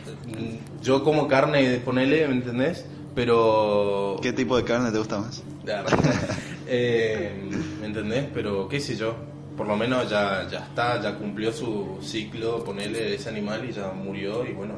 yo 0.81 1.03
como 1.03 1.27
carne, 1.27 1.81
ponele, 1.83 2.27
¿me 2.27 2.36
entendés? 2.36 2.86
Pero... 3.15 4.17
¿Qué 4.22 4.31
tipo 4.33 4.55
de 4.57 4.63
carne 4.63 4.91
te 4.91 5.00
gusta 5.00 5.19
más? 5.19 5.41
Ya, 5.65 5.83
eh, 6.67 7.31
¿Me 7.79 7.88
entendés? 7.88 8.25
Pero 8.33 8.67
qué 8.67 8.79
sé 8.79 8.95
yo, 8.95 9.15
por 9.57 9.67
lo 9.67 9.75
menos 9.75 10.10
ya, 10.10 10.48
ya 10.50 10.60
está, 10.60 11.01
ya 11.01 11.15
cumplió 11.15 11.51
su 11.51 11.98
ciclo, 12.01 12.63
ponele 12.63 13.15
ese 13.15 13.29
animal 13.29 13.67
y 13.69 13.74
ya 13.74 13.91
murió 13.91 14.45
y 14.45 14.53
bueno, 14.53 14.75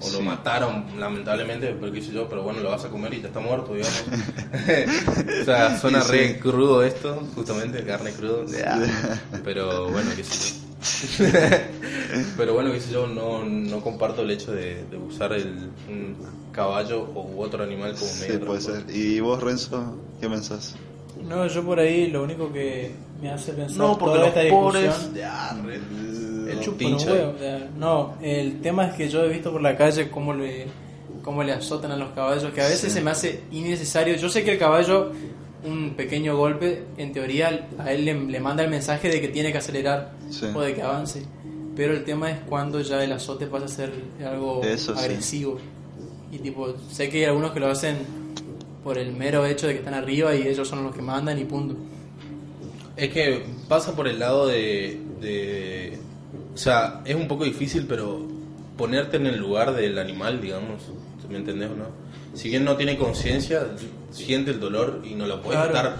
o 0.00 0.04
Sí. 0.04 0.12
lo 0.16 0.22
mataron 0.22 0.84
lamentablemente, 0.98 1.74
pero 1.80 1.92
qué 1.92 2.00
sé 2.02 2.12
yo, 2.12 2.28
pero 2.28 2.42
bueno, 2.42 2.60
lo 2.60 2.70
vas 2.70 2.84
a 2.84 2.88
comer 2.88 3.14
y 3.14 3.20
ya 3.20 3.28
está 3.28 3.40
muerto, 3.40 3.74
digamos. 3.74 4.04
o 5.42 5.44
sea, 5.44 5.78
suena 5.80 6.02
sí. 6.02 6.12
re 6.12 6.38
crudo 6.38 6.82
esto, 6.84 7.22
justamente, 7.34 7.82
carne 7.84 8.12
crudo, 8.12 8.44
pero 9.44 9.88
bueno, 9.90 10.10
qué 10.16 10.22
sé 10.24 10.54
yo. 10.54 10.68
pero 12.36 12.54
bueno, 12.54 12.70
qué 12.72 12.80
sé 12.80 12.92
yo, 12.92 13.06
no, 13.08 13.44
no 13.44 13.80
comparto 13.80 14.22
el 14.22 14.30
hecho 14.30 14.52
de, 14.52 14.84
de 14.84 14.96
usar 14.96 15.32
el, 15.32 15.70
un 15.88 16.16
caballo 16.52 17.02
u 17.14 17.40
otro 17.42 17.64
animal 17.64 17.94
como 17.94 18.12
medio 18.20 18.26
Sí, 18.26 18.32
de 18.38 18.38
puede 18.38 18.60
ser. 18.60 18.84
¿Y 18.88 19.18
vos, 19.20 19.42
Renzo, 19.42 19.96
qué 20.20 20.28
pensás? 20.28 20.76
No, 21.20 21.46
yo 21.48 21.64
por 21.64 21.80
ahí 21.80 22.06
lo 22.08 22.22
único 22.22 22.52
que 22.52 22.92
me 23.20 23.30
hace 23.30 23.52
pensar 23.52 23.76
No, 23.78 23.98
porque 23.98 24.14
toda 24.14 24.18
los 24.18 24.28
esta 24.28 24.40
discusión... 24.42 24.92
pobres. 24.92 25.14
Ya, 25.14 25.50
el 26.50 26.98
sea, 27.38 27.68
no, 27.76 28.14
el 28.22 28.60
tema 28.60 28.86
es 28.86 28.94
que 28.94 29.08
yo 29.08 29.24
he 29.24 29.28
visto 29.28 29.52
por 29.52 29.60
la 29.60 29.76
calle 29.76 30.08
cómo 30.10 30.32
le, 30.32 30.66
cómo 31.22 31.42
le 31.42 31.52
azotan 31.52 31.92
a 31.92 31.96
los 31.96 32.10
caballos, 32.12 32.52
que 32.52 32.60
a 32.62 32.68
veces 32.68 32.92
se 32.92 33.00
me 33.00 33.10
hace 33.10 33.42
innecesario. 33.52 34.16
Yo 34.16 34.28
sé 34.28 34.44
que 34.44 34.52
el 34.52 34.58
caballo, 34.58 35.12
un 35.64 35.94
pequeño 35.94 36.36
golpe, 36.36 36.84
en 36.96 37.12
teoría 37.12 37.66
a 37.78 37.92
él 37.92 38.04
le, 38.04 38.14
le 38.14 38.40
manda 38.40 38.62
el 38.64 38.70
mensaje 38.70 39.08
de 39.10 39.20
que 39.20 39.28
tiene 39.28 39.52
que 39.52 39.58
acelerar 39.58 40.12
Sí. 40.30 40.46
o 40.54 40.60
de 40.60 40.74
que 40.74 40.82
avance. 40.82 41.22
Pero 41.76 41.92
el 41.92 42.04
tema 42.04 42.30
es 42.30 42.38
cuando 42.48 42.80
ya 42.80 43.02
el 43.04 43.12
azote 43.12 43.46
pasa 43.46 43.66
a 43.66 43.68
ser 43.68 43.92
algo 44.24 44.62
Eso 44.62 44.94
sí. 44.96 45.04
agresivo. 45.04 45.58
Y 46.32 46.38
tipo, 46.38 46.74
sé 46.90 47.08
que 47.08 47.18
hay 47.18 47.24
algunos 47.26 47.52
que 47.52 47.60
lo 47.60 47.68
hacen 47.68 47.96
por 48.84 48.98
el 48.98 49.12
mero 49.12 49.44
hecho 49.46 49.66
de 49.66 49.74
que 49.74 49.78
están 49.80 49.94
arriba 49.94 50.34
y 50.34 50.46
ellos 50.46 50.66
son 50.68 50.82
los 50.84 50.94
que 50.94 51.02
mandan 51.02 51.38
y 51.38 51.44
punto. 51.44 51.76
Es 52.98 53.10
que 53.10 53.44
pasa 53.68 53.94
por 53.94 54.08
el 54.08 54.18
lado 54.18 54.46
de, 54.48 55.00
de- 55.20 55.98
O 56.54 56.58
sea, 56.58 57.00
es 57.04 57.14
un 57.14 57.28
poco 57.28 57.44
difícil, 57.44 57.86
pero 57.88 58.26
ponerte 58.76 59.16
en 59.16 59.26
el 59.26 59.38
lugar 59.38 59.74
del 59.74 59.98
animal, 59.98 60.40
digamos. 60.40 60.82
¿Me 61.30 61.36
entendés 61.36 61.70
o 61.70 61.74
no? 61.76 61.84
Si 62.34 62.48
bien 62.48 62.64
no 62.64 62.76
tiene 62.76 62.96
conciencia, 62.96 63.66
siente 64.10 64.50
el 64.50 64.60
dolor 64.60 65.02
y 65.04 65.14
no 65.14 65.26
lo 65.26 65.42
puede 65.42 65.56
Claro. 65.70 65.90
estar 65.90 65.96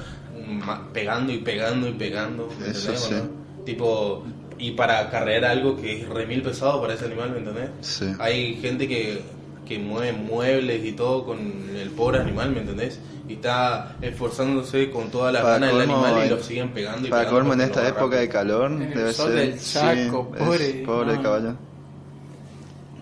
pegando 0.95 1.33
y 1.33 1.39
pegando 1.39 1.87
y 1.89 1.93
pegando. 1.93 2.49
¿Me 2.59 2.69
Eso 2.71 2.93
entendés 2.93 3.05
o 3.13 3.25
no? 3.25 3.65
Tipo. 3.65 4.25
Y 4.61 4.73
para 4.73 5.09
carrear 5.11 5.45
algo 5.45 5.77
que 5.81 6.01
es 6.01 6.09
remil 6.09 6.43
pesado 6.43 6.81
para 6.81 6.95
ese 6.95 7.05
animal, 7.05 7.31
¿me 7.31 7.39
entendés? 7.39 7.69
Sí. 7.83 8.07
Hay 8.19 8.57
gente 8.57 8.89
que, 8.89 9.21
que 9.69 9.79
mueve 9.79 10.13
muebles 10.13 10.83
y 10.85 10.93
todo 10.93 11.25
con 11.27 11.39
el 11.77 11.91
pobre 11.91 12.21
animal, 12.21 12.51
¿me 12.53 12.61
entendés? 12.61 12.99
Y 13.29 13.35
está 13.35 13.97
esforzándose 14.01 14.91
con 14.91 15.11
toda 15.11 15.31
la 15.31 15.43
Para 15.43 15.55
gana 15.55 15.67
del 15.67 15.81
animal 15.83 16.15
y 16.25 16.27
eh, 16.27 16.31
lo 16.31 16.43
siguen 16.43 16.71
pegando 16.71 17.07
y 17.07 17.11
Para 17.11 17.25
pegando 17.25 17.39
colmo 17.41 17.53
en 17.53 17.61
esta 17.61 17.87
época 17.87 18.17
de 18.17 18.29
calor 18.29 18.73
En 18.73 18.83
el 18.83 18.95
debe 18.95 19.13
sol 19.13 19.33
ser... 19.33 19.37
del 19.51 19.61
Chaco, 19.61 20.31
sí, 20.33 20.39
pobre, 20.45 20.71
pobre 20.87 21.17
no. 21.17 21.23
caballo. 21.23 21.55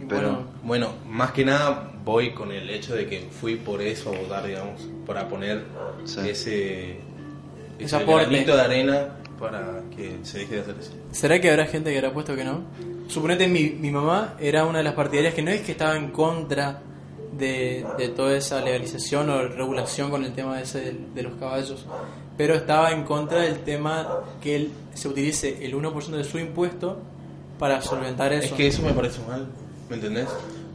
Pero- 0.09 0.21
bueno, 0.21 0.47
Bueno, 0.63 0.89
más 1.09 1.31
que 1.33 1.45
nada 1.45 1.93
voy 2.05 2.33
con 2.33 2.51
el 2.53 2.69
hecho 2.71 2.95
de 2.95 3.07
que 3.07 3.21
fui 3.31 3.57
por 3.57 3.81
eso 3.83 4.13
a 4.15 4.19
votar, 4.19 4.45
digamos, 4.47 4.81
para 5.07 5.29
poner 5.29 5.65
Sí. 6.05 6.21
ese, 6.29 6.97
Ese 7.79 8.05
granito 8.05 8.57
de 8.57 8.63
arena 8.63 9.09
para 9.39 9.83
que 9.95 10.19
se 10.23 10.39
deje 10.39 10.57
de 10.57 10.61
hacer 10.63 10.75
eso. 10.81 10.93
¿Será 11.13 11.41
que 11.41 11.51
habrá 11.51 11.67
gente 11.67 11.91
que 11.91 11.99
habrá 11.99 12.13
puesto 12.13 12.35
que 12.35 12.45
no? 12.45 12.63
Suponete, 13.09 13.47
mi, 13.49 13.71
mi 13.71 13.91
mamá 13.91 14.35
era 14.41 14.65
una 14.65 14.79
de 14.79 14.85
las 14.85 14.95
partidarias 14.95 15.35
que 15.35 15.43
no 15.43 15.51
es 15.51 15.61
que 15.63 15.73
estaba 15.73 15.97
en 15.97 16.11
contra 16.11 16.81
de, 17.39 17.85
de 17.99 18.09
toda 18.09 18.37
esa 18.37 18.61
legalización 18.61 19.29
o 19.31 19.43
regulación 19.49 20.11
con 20.11 20.25
el 20.25 20.33
tema 20.33 20.61
ese 20.61 20.81
de, 20.81 20.99
de 21.15 21.23
los 21.23 21.35
caballos, 21.35 21.85
pero 22.37 22.55
estaba 22.55 22.93
en 22.93 23.05
contra 23.05 23.41
del 23.41 23.61
tema 23.61 24.09
que 24.41 24.57
él, 24.57 24.73
se 24.95 25.09
utilice 25.09 25.65
el 25.65 25.75
1% 25.75 26.07
de 26.17 26.25
su 26.25 26.39
impuesto 26.39 26.99
para 27.59 27.81
solventar 27.83 28.33
eso. 28.33 28.47
Es 28.47 28.53
que 28.53 28.67
eso 28.67 28.83
me 28.83 28.93
parece 28.93 29.21
mal, 29.29 29.47
¿me 29.89 29.97
entendés? 29.97 30.29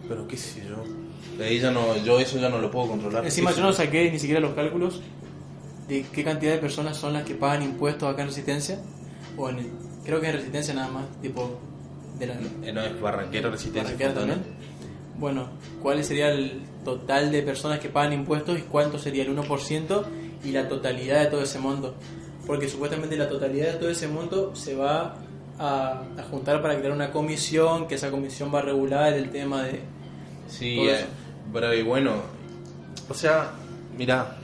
Pero 0.07 0.27
qué 0.27 0.38
sé 0.38 0.61
yo. 0.67 0.75
De 1.38 1.45
ahí 1.45 1.59
ya 1.59 1.71
no, 1.71 1.97
yo 2.03 2.19
eso 2.19 2.38
ya 2.39 2.50
no 2.50 2.59
lo 2.59 2.69
puedo 2.71 2.88
controlar. 2.89 3.25
Encima 3.25 3.51
yo 3.51 3.61
no 3.61 3.73
saqué 3.73 4.11
ni 4.11 4.19
siquiera 4.19 4.39
los 4.39 4.53
cálculos 4.53 5.01
de 5.88 6.03
qué 6.13 6.23
cantidad 6.23 6.53
de 6.53 6.57
personas 6.59 6.97
son 6.97 7.13
las 7.13 7.23
que 7.23 7.33
pagan 7.35 7.63
impuestos 7.63 8.11
acá 8.11 8.21
en 8.21 8.27
Resistencia, 8.29 8.79
o 9.38 9.50
en 9.50 9.59
el- 9.59 9.71
creo 10.05 10.21
que 10.21 10.27
en 10.27 10.33
Resistencia 10.33 10.73
nada 10.73 10.89
más, 10.91 11.05
tipo 11.21 11.59
de 12.21 12.27
la 12.27 12.35
Eh, 12.63 12.71
no, 12.71 12.81
es 12.81 13.01
Barranquera 13.01 13.49
Resistencia 13.49 14.13
también. 14.13 14.39
Bueno, 15.17 15.49
¿cuál 15.81 16.03
sería 16.03 16.29
el 16.31 16.61
total 16.85 17.31
de 17.31 17.41
personas 17.43 17.79
que 17.79 17.89
pagan 17.89 18.13
impuestos 18.13 18.57
y 18.57 18.61
cuánto 18.61 18.97
sería 18.97 19.23
el 19.23 19.35
1% 19.35 20.05
y 20.43 20.51
la 20.51 20.67
totalidad 20.67 21.19
de 21.19 21.27
todo 21.27 21.43
ese 21.43 21.59
monto? 21.59 21.95
Porque 22.47 22.67
supuestamente 22.67 23.15
la 23.17 23.29
totalidad 23.29 23.73
de 23.73 23.79
todo 23.79 23.89
ese 23.89 24.07
monto 24.07 24.55
se 24.55 24.75
va 24.75 25.15
a, 25.59 26.03
a 26.17 26.23
juntar 26.29 26.61
para 26.61 26.77
crear 26.77 26.91
una 26.91 27.11
comisión, 27.11 27.87
que 27.87 27.95
esa 27.95 28.09
comisión 28.09 28.53
va 28.53 28.59
a 28.59 28.63
regular 28.63 29.13
el 29.13 29.29
tema 29.29 29.63
de... 29.63 29.81
Sí, 30.47 30.79
eh, 30.79 31.05
pero 31.53 31.73
y 31.73 31.83
bueno, 31.83 32.13
o 33.09 33.13
sea, 33.13 33.51
mira, 33.97 34.37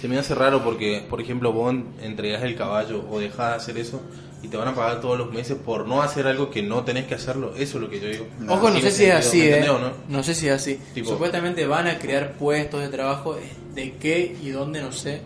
se 0.00 0.08
me 0.08 0.18
hace 0.18 0.34
raro 0.34 0.64
porque, 0.64 1.04
por 1.08 1.20
ejemplo, 1.20 1.52
vos 1.52 1.74
entregas 2.00 2.42
el 2.42 2.56
caballo 2.56 3.04
o 3.10 3.20
dejas 3.20 3.50
de 3.50 3.56
hacer 3.56 3.78
eso 3.78 4.00
y 4.42 4.48
te 4.48 4.56
van 4.56 4.68
a 4.68 4.74
pagar 4.74 5.00
todos 5.00 5.16
los 5.16 5.32
meses 5.32 5.56
por 5.64 5.86
no 5.86 6.02
hacer 6.02 6.26
algo 6.26 6.50
que 6.50 6.62
no 6.62 6.82
tenés 6.84 7.06
que 7.06 7.14
hacerlo. 7.14 7.54
Eso 7.56 7.78
es 7.78 7.82
lo 7.84 7.88
que 7.90 8.00
yo 8.00 8.08
digo. 8.08 8.26
Ojo, 8.48 8.70
no 8.70 8.80
sé 8.80 8.90
si 8.90 9.04
es 9.04 9.14
así, 9.14 9.38
¿me 9.38 9.58
¿eh? 9.60 9.64
no? 9.66 9.78
No 10.08 10.22
sé 10.22 10.34
si 10.34 10.48
es 10.48 10.54
así. 10.54 10.78
Tipo- 10.94 11.10
Supuestamente 11.10 11.66
van 11.66 11.86
a 11.86 11.98
crear 11.98 12.32
puestos 12.32 12.80
de 12.82 12.88
trabajo, 12.88 13.36
eh, 13.36 13.42
de 13.74 13.92
qué 13.98 14.36
y 14.42 14.50
dónde, 14.50 14.80
no 14.82 14.90
sé. 14.92 15.20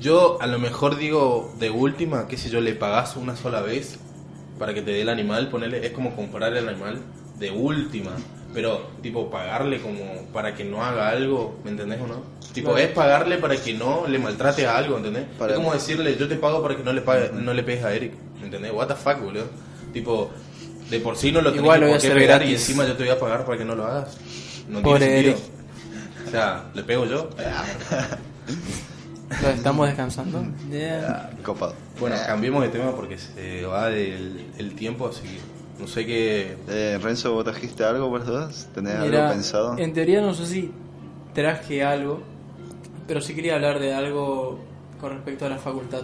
Yo 0.00 0.38
a 0.42 0.46
lo 0.46 0.58
mejor 0.58 0.96
digo 0.98 1.54
de 1.58 1.70
última, 1.70 2.26
qué 2.28 2.36
sé 2.36 2.50
yo, 2.50 2.60
le 2.60 2.74
pagás 2.74 3.16
una 3.16 3.36
sola 3.36 3.60
vez 3.62 3.98
para 4.58 4.74
que 4.74 4.82
te 4.82 4.90
dé 4.90 5.02
el 5.02 5.08
animal, 5.08 5.48
ponerle, 5.48 5.86
es 5.86 5.92
como 5.92 6.14
comprar 6.16 6.54
el 6.56 6.68
animal 6.68 6.98
de 7.38 7.50
última. 7.50 8.12
Pero, 8.52 8.86
tipo, 9.02 9.30
pagarle 9.30 9.80
como 9.80 10.02
para 10.32 10.54
que 10.54 10.64
no 10.64 10.82
haga 10.82 11.10
algo, 11.10 11.58
¿me 11.62 11.70
entendés 11.70 12.00
o 12.00 12.06
no? 12.06 12.22
Tipo, 12.54 12.70
Claro. 12.72 12.86
es 12.86 12.92
pagarle 12.94 13.36
para 13.36 13.56
que 13.56 13.74
no 13.74 14.06
le 14.06 14.18
maltrate 14.18 14.66
a 14.66 14.78
algo, 14.78 14.96
¿entendés? 14.96 15.24
Para- 15.38 15.52
Es 15.52 15.58
como 15.58 15.74
decirle, 15.74 16.16
yo 16.18 16.26
te 16.26 16.36
pago 16.36 16.62
para 16.62 16.74
que 16.74 16.82
no 16.82 16.92
le, 16.94 17.02
pague, 17.02 17.30
no 17.34 17.52
le 17.52 17.62
pegues 17.62 17.84
a 17.84 17.92
Eric, 17.94 18.12
¿me 18.35 18.35
entendés? 18.46 18.72
What 18.72 18.88
the 18.88 18.94
fuck, 18.94 19.20
boludo. 19.20 19.46
Tipo, 19.92 20.30
de 20.90 21.00
por 21.00 21.16
sí 21.16 21.32
no 21.32 21.40
lo 21.40 21.50
tenés 21.50 21.62
Igual 21.62 21.80
por 21.80 21.88
qué 21.88 21.94
hacer 21.94 22.14
pegar 22.14 22.42
y 22.44 22.52
encima 22.52 22.86
yo 22.86 22.96
te 22.96 23.04
voy 23.04 23.12
a 23.12 23.18
pagar 23.18 23.44
para 23.44 23.58
que 23.58 23.64
no 23.64 23.74
lo 23.74 23.84
hagas. 23.86 24.16
No 24.68 24.82
Pobre 24.82 25.06
tiene 25.06 25.22
sentido. 25.22 25.36
Eric. 25.36 26.26
O 26.26 26.30
sea, 26.30 26.64
¿le 26.74 26.82
pego 26.82 27.06
yo? 27.06 27.30
Lo 29.42 29.48
estamos 29.48 29.88
descansando. 29.88 30.44
Yeah. 30.70 31.30
Copado. 31.42 31.74
Bueno, 31.98 32.16
cambiemos 32.26 32.62
de 32.62 32.68
tema 32.68 32.94
porque 32.94 33.18
se 33.18 33.64
va 33.66 33.88
del 33.88 34.46
el 34.56 34.74
tiempo, 34.74 35.08
así 35.08 35.22
que 35.22 35.40
no 35.80 35.88
sé 35.88 36.06
qué. 36.06 36.56
Eh, 36.68 36.98
Renzo, 37.02 37.32
¿vos 37.32 37.44
trajiste 37.44 37.84
algo 37.84 38.08
por 38.08 38.24
dudas? 38.24 38.68
¿Tenés 38.74 38.98
Mira, 39.00 39.24
algo 39.24 39.34
pensado? 39.34 39.78
En 39.78 39.92
teoría 39.92 40.20
no 40.20 40.32
sé 40.32 40.46
si 40.46 40.70
traje 41.34 41.82
algo, 41.82 42.22
pero 43.06 43.20
sí 43.20 43.34
quería 43.34 43.56
hablar 43.56 43.78
de 43.80 43.94
algo 43.94 44.60
con 45.00 45.10
respecto 45.12 45.46
a 45.46 45.48
la 45.48 45.58
facultad. 45.58 46.02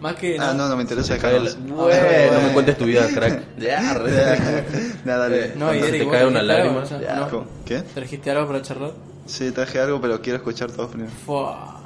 Más 0.00 0.14
que 0.16 0.36
Ah, 0.38 0.52
no, 0.54 0.68
no 0.68 0.76
me 0.76 0.82
interesa 0.82 1.16
la- 1.16 1.38
Bueno, 1.40 2.32
no 2.32 2.40
me 2.46 2.52
cuentes 2.52 2.76
tu 2.76 2.84
vida, 2.84 3.06
crack. 3.14 3.42
Ya, 3.58 3.94
re- 3.94 4.64
Nada, 5.04 5.28
dale. 5.28 5.52
No, 5.56 5.74
y 5.74 5.78
Cuando 5.78 5.82
se 5.84 5.88
Eric, 5.88 6.00
te 6.00 6.04
¿vos 6.04 6.14
cae 6.14 6.26
una 6.26 6.40
trajiste 6.40 6.52
algo? 6.52 6.80
lágrima. 6.80 6.80
O 6.80 6.86
sea, 6.86 7.00
Ya. 7.00 7.16
no. 7.30 7.44
¿Qué? 7.64 7.78
¿Trajiste 7.94 8.30
algo 8.30 8.46
para 8.46 8.62
charlar? 8.62 8.92
Sí, 9.26 9.50
traje 9.52 9.80
algo, 9.80 10.00
pero 10.00 10.20
quiero 10.20 10.36
escuchar 10.36 10.70
todo 10.70 10.88
primero. 10.88 11.10
Fua. 11.24 11.82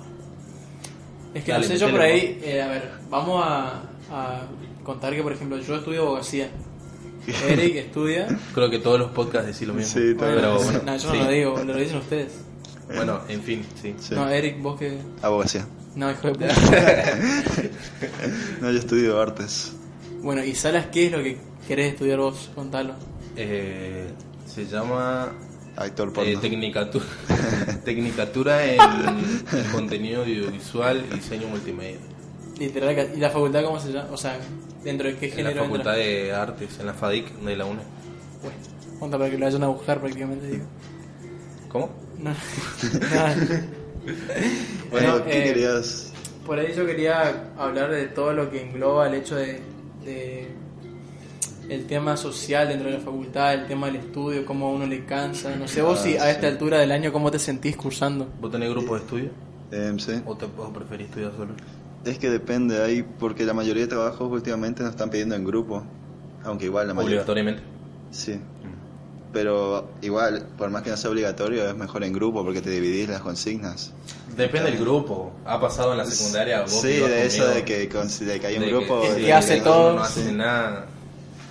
Es 1.34 1.44
que 1.44 1.52
Dale, 1.52 1.66
no 1.68 1.72
sé, 1.72 1.78
yo 1.78 1.86
metele, 1.86 1.92
por 1.92 2.00
ahí, 2.10 2.40
eh, 2.42 2.60
a 2.62 2.66
ver, 2.68 2.90
vamos 3.08 3.44
a, 3.46 3.82
a 4.10 4.42
contar 4.82 5.14
que, 5.14 5.22
por 5.22 5.32
ejemplo, 5.32 5.56
yo 5.58 5.76
estudio 5.76 6.02
abogacía. 6.02 6.48
Eric 7.48 7.76
estudia. 7.86 8.26
Creo 8.52 8.68
que 8.70 8.78
todos 8.80 8.98
los 8.98 9.12
podcasts 9.12 9.46
decís 9.46 9.68
lo 9.68 9.74
mismo. 9.74 9.92
Sí, 10.00 10.14
todo. 10.16 10.28
pero 10.34 10.56
bueno, 10.60 10.80
no, 10.84 10.96
yo 10.96 11.10
sí. 11.12 11.16
no 11.18 11.24
lo 11.24 11.30
digo, 11.30 11.62
lo 11.64 11.76
dicen 11.76 11.98
ustedes. 11.98 12.32
Bueno, 12.92 13.20
en 13.28 13.40
fin, 13.42 13.64
sí. 13.80 13.94
Sí. 14.00 14.14
No, 14.16 14.28
Eric, 14.28 14.60
vos 14.60 14.76
que. 14.78 14.98
Abogacía. 15.22 15.64
No, 16.00 16.10
hijo 16.10 16.28
de 16.28 16.34
puta. 16.34 16.48
No, 18.62 18.70
yo 18.70 18.78
estudio 18.78 19.20
artes. 19.20 19.72
bueno, 20.22 20.42
y 20.42 20.54
Salas, 20.54 20.86
¿qué 20.90 21.06
es 21.06 21.12
lo 21.12 21.22
que 21.22 21.36
querés 21.68 21.92
estudiar 21.92 22.18
vos? 22.18 22.50
Contalo. 22.54 22.94
Eh, 23.36 24.06
se 24.46 24.64
llama 24.66 25.30
Actor 25.76 26.08
eh, 26.08 26.12
porno. 26.12 26.40
tecnicatura, 26.40 27.04
tecnicatura 27.84 28.64
en, 28.64 28.80
en 28.80 29.64
contenido 29.72 30.22
audiovisual 30.22 31.04
y 31.10 31.14
diseño 31.16 31.48
multimedia. 31.48 31.98
Literal, 32.58 33.10
¿y 33.14 33.18
la 33.20 33.28
facultad 33.30 33.62
cómo 33.64 33.78
se 33.78 33.92
llama? 33.92 34.08
O 34.10 34.16
sea, 34.16 34.38
¿dentro 34.82 35.06
de 35.08 35.16
qué 35.16 35.26
En 35.26 35.30
la 35.32 35.36
género 35.50 35.62
Facultad 35.64 35.98
entra? 35.98 36.06
de 36.06 36.32
Artes, 36.32 36.80
en 36.80 36.86
la 36.86 36.94
FADIC 36.94 37.30
de 37.40 37.56
la 37.56 37.66
UNE. 37.66 37.82
Bueno, 38.42 38.56
cuenta 38.98 39.18
para 39.18 39.30
que 39.30 39.36
lo 39.38 39.44
vayan 39.44 39.62
a 39.64 39.68
buscar 39.68 40.00
prácticamente, 40.00 40.46
digo. 40.46 40.64
¿Cómo? 41.68 41.90
No, 42.18 42.30
nada. 43.14 43.36
Bueno, 44.90 45.18
No, 45.18 45.24
¿qué 45.24 45.40
eh, 45.40 45.44
querías? 45.44 46.12
Por 46.46 46.58
ahí 46.58 46.72
yo 46.74 46.86
quería 46.86 47.52
hablar 47.58 47.90
de 47.90 48.06
todo 48.08 48.32
lo 48.32 48.50
que 48.50 48.62
engloba 48.62 49.06
el 49.08 49.14
hecho 49.14 49.36
de, 49.36 49.60
de 50.04 50.48
el 51.68 51.86
tema 51.86 52.16
social 52.16 52.66
dentro 52.68 52.88
de 52.90 52.98
la 52.98 53.00
facultad, 53.04 53.54
el 53.54 53.66
tema 53.66 53.86
del 53.86 53.96
estudio, 53.96 54.44
cómo 54.44 54.68
a 54.68 54.70
uno 54.72 54.86
le 54.86 55.04
cansa. 55.04 55.54
No 55.56 55.68
sé 55.68 55.82
vos 55.82 56.00
Ah, 56.00 56.02
si 56.02 56.16
a 56.16 56.24
sí. 56.24 56.30
esta 56.30 56.48
altura 56.48 56.78
del 56.78 56.90
año 56.92 57.12
cómo 57.12 57.30
te 57.30 57.38
sentís 57.38 57.76
cursando. 57.76 58.28
¿Vos 58.40 58.50
tenés 58.50 58.70
grupo 58.70 58.94
de 58.94 59.00
estudio? 59.00 59.30
Em, 59.70 59.98
sí. 59.98 60.20
¿O, 60.26 60.34
te, 60.36 60.46
o 60.46 60.72
preferís 60.72 61.06
estudiar 61.08 61.32
solo? 61.36 61.52
Es 62.04 62.18
que 62.18 62.30
depende 62.30 62.82
ahí, 62.82 63.04
porque 63.20 63.44
la 63.44 63.52
mayoría 63.52 63.82
de 63.82 63.88
trabajos 63.88 64.32
últimamente 64.32 64.82
nos 64.82 64.92
están 64.92 65.10
pidiendo 65.10 65.36
en 65.36 65.44
grupo. 65.44 65.84
Aunque 66.42 66.64
igual 66.64 66.88
la 66.88 66.94
mayoría. 66.94 67.18
Obligatoriamente. 67.18 67.62
Sí. 68.10 68.40
Pero 69.32 69.88
igual, 70.02 70.44
por 70.58 70.70
más 70.70 70.82
que 70.82 70.90
no 70.90 70.96
sea 70.96 71.10
obligatorio, 71.10 71.68
es 71.68 71.76
mejor 71.76 72.02
en 72.02 72.12
grupo 72.12 72.42
porque 72.44 72.60
te 72.60 72.70
dividís 72.70 73.08
las 73.08 73.20
consignas. 73.20 73.92
Depende 74.36 74.70
del 74.72 74.80
grupo. 74.80 75.32
Ha 75.44 75.60
pasado 75.60 75.92
en 75.92 75.98
la 75.98 76.04
secundaria. 76.04 76.62
Vos 76.62 76.80
Sí, 76.80 76.88
de 76.88 77.26
eso 77.26 77.38
conmigo, 77.44 77.54
de 77.54 77.64
que, 77.64 77.88
con- 77.88 78.08
de 78.26 78.40
que 78.40 78.46
hay 78.46 78.56
un 78.56 78.60
de 78.62 78.66
grupo. 78.70 79.02
que- 79.02 79.14
de 79.14 79.20
que 79.22 79.32
hace 79.32 79.60
todo. 79.60 79.94
No 79.94 80.02
hace 80.02 80.32
nada. 80.32 80.86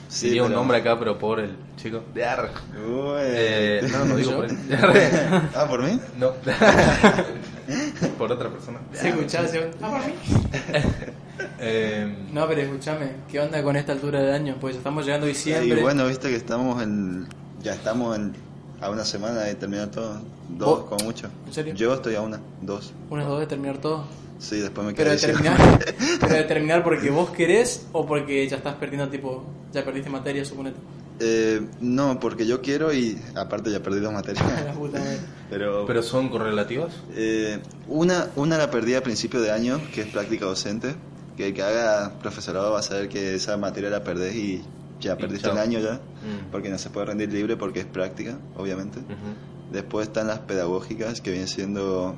Sí, 0.10 0.26
Diría 0.28 0.44
un 0.44 0.52
nombre 0.54 0.80
acá, 0.80 0.98
pero 0.98 1.18
por 1.20 1.39
el 1.39 1.56
chico. 1.78 2.02
De 2.15 2.26
Arre. 2.26 2.50
Uy. 2.76 3.20
Eh, 3.22 3.88
no, 3.92 4.06
no 4.06 4.15
digo 4.18 4.32
¿Yo? 4.32 4.36
por 4.38 4.46
él. 4.48 4.68
De 4.68 4.76
Arre. 4.76 5.10
Ah, 5.56 5.65
¿por 5.70 5.84
mí? 5.84 6.00
No. 6.18 6.32
por 8.18 8.32
otra 8.32 8.50
persona. 8.50 8.80
¿Se 8.92 9.10
escuchaba? 9.10 9.48
¿Se- 9.48 9.70
Ah, 9.82 9.89
por 9.92 10.06
mí. 10.06 10.13
Eh, 11.62 12.13
No, 12.34 12.48
pero 12.48 12.62
escúchame, 12.62 13.12
¿qué 13.32 13.39
onda 13.39 13.62
con 13.63 13.76
esta 13.78 13.94
altura 13.94 14.22
del 14.22 14.34
año? 14.34 14.58
Pues 14.60 14.76
estamos 14.76 15.06
llegando 15.06 15.26
a 15.26 15.30
diciembre. 15.30 15.80
Y 15.80 15.82
bueno, 15.82 16.06
viste 16.08 16.30
que 16.30 16.36
estamos 16.36 16.82
en. 16.84 17.28
Ya 17.63 17.74
estamos 17.74 18.15
en, 18.17 18.34
a 18.82 18.89
una 18.89 19.04
semana 19.06 19.41
de 19.41 19.56
terminar 19.56 19.89
todo. 19.89 20.22
Dos, 20.50 20.80
¿Vos? 20.82 20.89
como 20.89 21.06
mucho. 21.06 21.28
¿En 21.48 21.54
serio? 21.54 21.74
Yo 21.76 21.93
estoy 21.93 22.15
a 22.15 22.22
una, 22.22 22.39
dos. 22.62 22.91
Unas 23.10 23.28
dos 23.28 23.39
de 23.39 23.48
terminar 23.48 23.78
todo. 23.78 24.06
Sí, 24.39 24.58
después 24.60 24.88
me 24.88 24.93
Pero 24.93 25.10
quedé 25.12 25.17
de 25.17 25.19
sin- 25.19 25.43
terminar, 25.43 25.86
pero 26.22 26.34
de 26.36 26.43
terminar 26.43 26.84
porque 26.84 27.10
vos 27.10 27.30
querés 27.32 27.86
o 27.91 28.06
porque 28.06 28.48
ya 28.48 28.56
estás 28.58 28.76
perdiendo 28.76 29.10
tipo, 29.10 29.43
ya 29.74 29.84
perdiste 29.84 30.10
materia, 30.10 30.45
suponete. 30.45 30.78
Eh, 31.19 31.62
no, 31.82 32.17
porque 32.22 32.48
yo 32.48 32.62
quiero 32.62 32.93
y 32.93 33.22
aparte 33.36 33.69
ya 33.69 33.82
perdí 33.84 34.00
dos 34.00 34.13
materias. 34.13 34.45
Pero, 35.50 35.86
¿Pero 35.86 36.04
son 36.04 36.30
correlativas? 36.30 36.93
eh, 37.15 37.60
una, 37.88 38.28
una 38.36 38.58
la 38.58 38.69
perdí 38.72 38.93
a 38.93 39.04
principio 39.04 39.41
de 39.41 39.52
año, 39.52 39.82
que 39.93 40.02
es 40.02 40.08
práctica 40.08 40.45
docente. 40.45 40.95
Que 41.36 41.48
el 41.48 41.54
que 41.54 41.63
haga 41.63 42.13
profesorado 42.22 42.72
va 42.72 42.80
a 42.80 42.84
saber 42.84 43.08
que 43.10 43.34
esa 43.36 43.56
materia 43.58 43.89
la 43.89 44.04
perdés 44.04 44.36
y 44.36 44.62
ya 45.00 45.14
Y 45.14 45.16
perdiste 45.18 45.44
chao. 45.48 45.54
el 45.54 45.60
año 45.60 45.80
ya. 45.80 45.94
Mm. 45.94 46.52
Porque 46.52 46.70
no 46.70 46.78
se 46.78 46.90
puede 46.90 47.06
rendir 47.08 47.32
libre 47.32 47.56
porque 47.58 47.80
es 47.82 47.86
práctica, 47.86 48.38
obviamente. 48.58 49.00
Ujú. 49.00 49.72
Después 49.72 50.08
están 50.08 50.28
las 50.28 50.40
pedagógicas, 50.40 51.22
que 51.22 51.30
vienen 51.32 51.48
siendo 51.48 52.16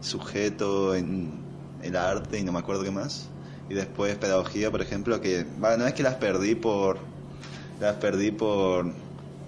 sujeto 0.00 0.94
en 0.94 1.32
el 1.82 1.96
arte 1.96 2.38
y 2.38 2.44
no 2.44 2.52
me 2.52 2.58
acuerdo 2.58 2.82
qué 2.84 2.90
más. 2.90 3.28
Y 3.68 3.74
después 3.74 4.14
pedagogía, 4.16 4.70
por 4.70 4.82
ejemplo, 4.82 5.20
que 5.20 5.46
va, 5.62 5.76
no 5.76 5.86
es 5.86 5.94
que 5.94 6.02
las 6.02 6.14
perdí 6.16 6.54
por 6.54 6.98
las 7.80 7.96
perdí 7.96 8.30
por 8.30 8.86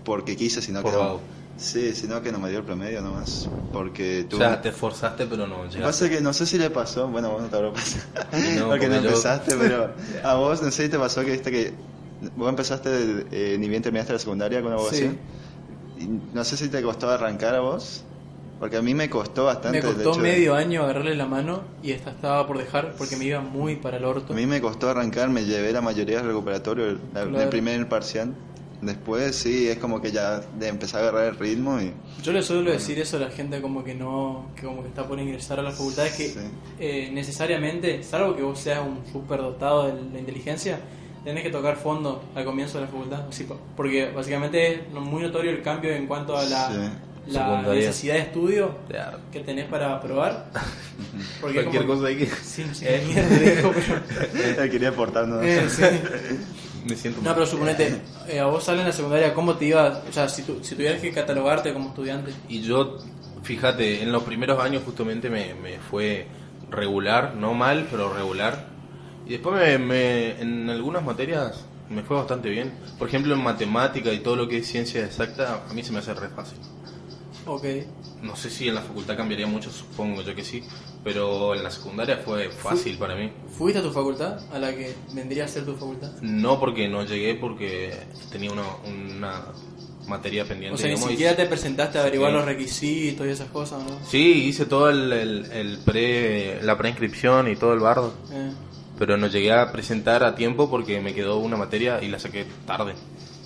porque 0.04 0.36
quise, 0.36 0.62
sino 0.62 0.82
Por 0.82 0.90
que 0.92 0.96
vago. 0.96 1.20
sí, 1.56 1.94
sino 1.94 2.22
que 2.22 2.32
no 2.32 2.38
me 2.38 2.48
dio 2.48 2.58
el 2.58 2.64
promedio 2.64 3.02
nomás, 3.02 3.48
porque 3.72 4.22
O 4.26 4.28
tú 4.28 4.36
sea, 4.38 4.60
te 4.62 4.70
esforzaste, 4.70 5.26
pero 5.26 5.46
no 5.46 5.58
llegaste. 5.64 5.80
Pasa 5.82 6.08
que 6.08 6.20
no 6.20 6.32
sé 6.32 6.46
si 6.46 6.58
le 6.58 6.70
pasó, 6.70 7.08
bueno, 7.08 7.30
vos 7.30 7.42
no 7.42 7.48
te 7.48 7.56
habrá 7.56 7.72
pasado, 7.72 8.04
no, 8.14 8.30
porque 8.32 8.58
no 8.58 8.68
porque 8.68 8.86
yo- 8.88 8.94
empezaste, 8.96 9.56
pero 9.56 9.90
a 10.24 10.34
vos 10.34 10.62
no 10.62 10.70
sé 10.70 10.84
si 10.84 10.88
te 10.88 10.98
pasó 10.98 11.24
que 11.24 11.32
viste 11.32 11.50
que 11.50 11.74
vos 12.36 12.48
empezaste, 12.48 13.26
eh, 13.30 13.56
ni 13.58 13.68
bien 13.68 13.82
terminaste 13.82 14.12
la 14.12 14.18
secundaria 14.18 14.62
con 14.62 14.72
abogacía, 14.72 15.12
y 15.98 16.06
no 16.34 16.44
sé 16.44 16.56
si 16.56 16.68
te 16.68 16.82
costó 16.82 17.08
arrancar 17.10 17.54
a 17.54 17.60
vos, 17.60 18.04
porque 18.58 18.76
a 18.78 18.82
mí 18.82 18.94
me 18.94 19.08
costó 19.10 19.44
bastante. 19.44 19.80
Me 19.82 19.88
el 19.88 19.94
costó 19.94 20.10
hecho 20.12 20.20
medio 20.20 20.54
año 20.54 20.82
agarrarle 20.82 21.14
la 21.14 21.26
mano 21.26 21.62
y 21.82 21.92
esta 21.92 22.10
estaba 22.10 22.46
por 22.46 22.58
dejar 22.58 22.94
porque 22.96 23.16
me 23.16 23.24
iba 23.26 23.40
muy 23.40 23.76
para 23.76 23.96
el 23.98 24.04
orto. 24.04 24.32
a 24.32 24.36
mí 24.36 24.46
me 24.46 24.60
costó 24.60 24.88
arrancar, 24.88 25.28
me 25.30 25.44
llevé 25.44 25.72
la 25.72 25.80
mayoría 25.82 26.18
del 26.18 26.26
recuperatorio, 26.28 26.92
la- 27.14 27.22
Claro. 27.24 27.40
el 27.40 27.48
primer 27.48 27.88
parcial. 27.88 28.34
Después 28.82 29.34
sí, 29.36 29.68
es 29.68 29.78
como 29.78 30.02
que 30.02 30.12
ya 30.12 30.38
de 30.40 30.68
empezar 30.68 31.00
a 31.02 31.08
agarrar 31.08 31.28
el 31.32 31.38
ritmo 31.38 31.80
y... 31.80 31.92
Yo 32.22 32.30
le 32.32 32.42
suelo 32.42 32.70
decir 32.70 32.98
eso 32.98 33.16
a 33.16 33.20
la 33.20 33.30
gente 33.30 33.62
como 33.62 33.82
que 33.82 33.94
no, 33.94 34.48
que 34.54 34.66
como 34.66 34.82
que 34.82 34.88
está 34.88 35.08
por 35.08 35.18
ingresar 35.18 35.58
a 35.58 35.62
la 35.62 35.70
facultad, 35.70 36.06
es 36.06 36.12
que 36.12 36.28
Sí. 36.28 36.38
eh, 36.78 37.10
necesariamente, 37.10 38.02
salvo 38.02 38.36
que 38.36 38.42
vos 38.42 38.58
seas 38.58 38.80
un 38.86 39.00
súper 39.10 39.40
dotado 39.40 39.86
de 39.86 39.94
la 40.12 40.18
inteligencia, 40.18 40.78
tenés 41.26 41.42
que 41.42 41.50
tocar 41.50 41.74
fondo 41.76 42.22
al 42.36 42.44
comienzo 42.44 42.78
de 42.78 42.84
la 42.84 42.90
facultad, 42.90 43.24
po- 43.48 43.60
porque 43.76 44.10
básicamente 44.14 44.74
es 44.74 44.92
muy 44.92 45.22
notorio 45.22 45.50
el 45.50 45.60
cambio 45.60 45.90
en 45.92 46.06
cuanto 46.06 46.36
a 46.38 46.44
la, 46.44 46.68
Sí. 46.68 47.38
necesidad 47.74 48.14
de 48.14 48.20
estudio 48.20 48.76
que 49.32 49.40
tenés 49.40 49.64
para 49.66 49.96
aprobar. 49.96 50.46
Porque 51.40 51.62
Cualquier 51.64 51.82
como- 51.84 51.94
cosa 51.96 52.06
hay 52.08 52.16
que... 52.18 52.26
Sí, 52.26 52.64
sí, 52.72 52.84
mierda, 53.08 53.36
dijo, 53.36 53.72
pero... 53.74 54.70
Quería 54.70 54.88
aportar, 54.90 55.26
¿no? 55.26 55.42
Eh, 55.42 55.68
sí. 55.68 55.82
me 56.88 56.94
siento 56.94 57.18
No, 57.20 57.24
mal. 57.26 57.34
pero 57.34 57.46
suponete, 57.46 58.00
eh, 58.28 58.38
a 58.38 58.46
vos 58.46 58.62
sale 58.62 58.80
en 58.82 58.86
la 58.86 58.92
secundaria, 58.92 59.34
¿cómo 59.34 59.56
te 59.56 59.64
iba? 59.64 60.02
O 60.08 60.12
sea, 60.12 60.28
si, 60.28 60.42
tu- 60.42 60.62
si 60.62 60.76
tuvieras 60.76 61.00
que 61.00 61.10
catalogarte 61.10 61.72
como 61.72 61.88
estudiante. 61.88 62.30
Y 62.48 62.60
yo, 62.62 62.98
fíjate, 63.42 64.02
en 64.04 64.12
los 64.12 64.22
primeros 64.22 64.60
años 64.62 64.84
justamente 64.86 65.28
me, 65.28 65.54
me 65.54 65.78
fue 65.80 66.28
regular, 66.70 67.34
no 67.34 67.52
mal, 67.54 67.88
pero 67.90 68.12
regular. 68.14 68.75
Y 69.26 69.30
después 69.32 69.54
me, 69.56 69.78
me- 69.78 70.40
en 70.40 70.70
algunas 70.70 71.02
materias 71.04 71.64
me 71.90 72.02
fue 72.02 72.16
bastante 72.16 72.48
bien. 72.48 72.72
Por 72.98 73.08
ejemplo, 73.08 73.34
en 73.34 73.42
matemática 73.42 74.12
y 74.12 74.20
todo 74.20 74.36
lo 74.36 74.48
que 74.48 74.58
es 74.58 74.66
ciencia 74.66 75.04
exacta, 75.04 75.62
a 75.68 75.74
mí 75.74 75.82
se 75.82 75.92
me 75.92 75.98
hace 75.98 76.14
re 76.14 76.28
fácil. 76.28 76.58
Ok. 77.46 77.64
No 78.22 78.34
sé 78.34 78.50
si 78.50 78.66
en 78.68 78.74
la 78.74 78.82
facultad 78.82 79.16
cambiaría 79.16 79.46
mucho, 79.46 79.70
supongo 79.70 80.22
yo 80.22 80.34
que 80.34 80.42
sí, 80.42 80.64
pero 81.04 81.54
en 81.54 81.62
la 81.62 81.70
secundaria 81.70 82.16
fue 82.16 82.50
fácil 82.50 82.98
para 82.98 83.14
mí. 83.14 83.30
¿Fuiste 83.56 83.78
a 83.78 83.82
tu 83.82 83.90
facultad? 83.92 84.38
A 84.52 84.58
la 84.58 84.74
que 84.74 84.94
vendría 85.12 85.44
a 85.44 85.48
ser 85.48 85.64
tu 85.64 85.74
facultad. 85.74 86.10
No 86.22 86.58
porque 86.58 86.88
no 86.88 87.04
llegué, 87.04 87.34
porque 87.36 87.94
tenía 88.32 88.50
una, 88.50 88.64
una 88.88 89.44
materia 90.08 90.44
pendiente. 90.44 90.74
O 90.74 90.78
sea, 90.78 90.88
ni 90.88 90.94
y- 90.94 91.08
siquiera 91.08 91.36
te 91.36 91.46
presentaste 91.46 91.98
a 91.98 92.02
averiguar 92.02 92.30
Sí. 92.32 92.36
los 92.36 92.44
requisitos 92.46 93.26
y 93.26 93.30
esas 93.30 93.48
cosas, 93.50 93.82
¿no? 93.84 93.96
Sí, 94.08 94.44
hice 94.46 94.66
todo 94.66 94.90
el, 94.90 95.12
el- 95.12 95.52
el 95.52 95.78
pre, 95.78 96.60
la 96.62 96.76
preinscripción 96.76 97.48
y 97.48 97.54
todo 97.56 97.74
el 97.74 97.80
bardo. 97.80 98.12
Eh, 98.32 98.50
pero 98.98 99.16
no 99.16 99.26
llegué 99.26 99.52
a 99.52 99.72
presentar 99.72 100.24
a 100.24 100.34
tiempo 100.34 100.70
porque 100.70 101.00
me 101.00 101.14
quedó 101.14 101.38
una 101.38 101.56
materia 101.56 102.02
y 102.02 102.08
la 102.08 102.18
saqué 102.18 102.46
tarde. 102.66 102.94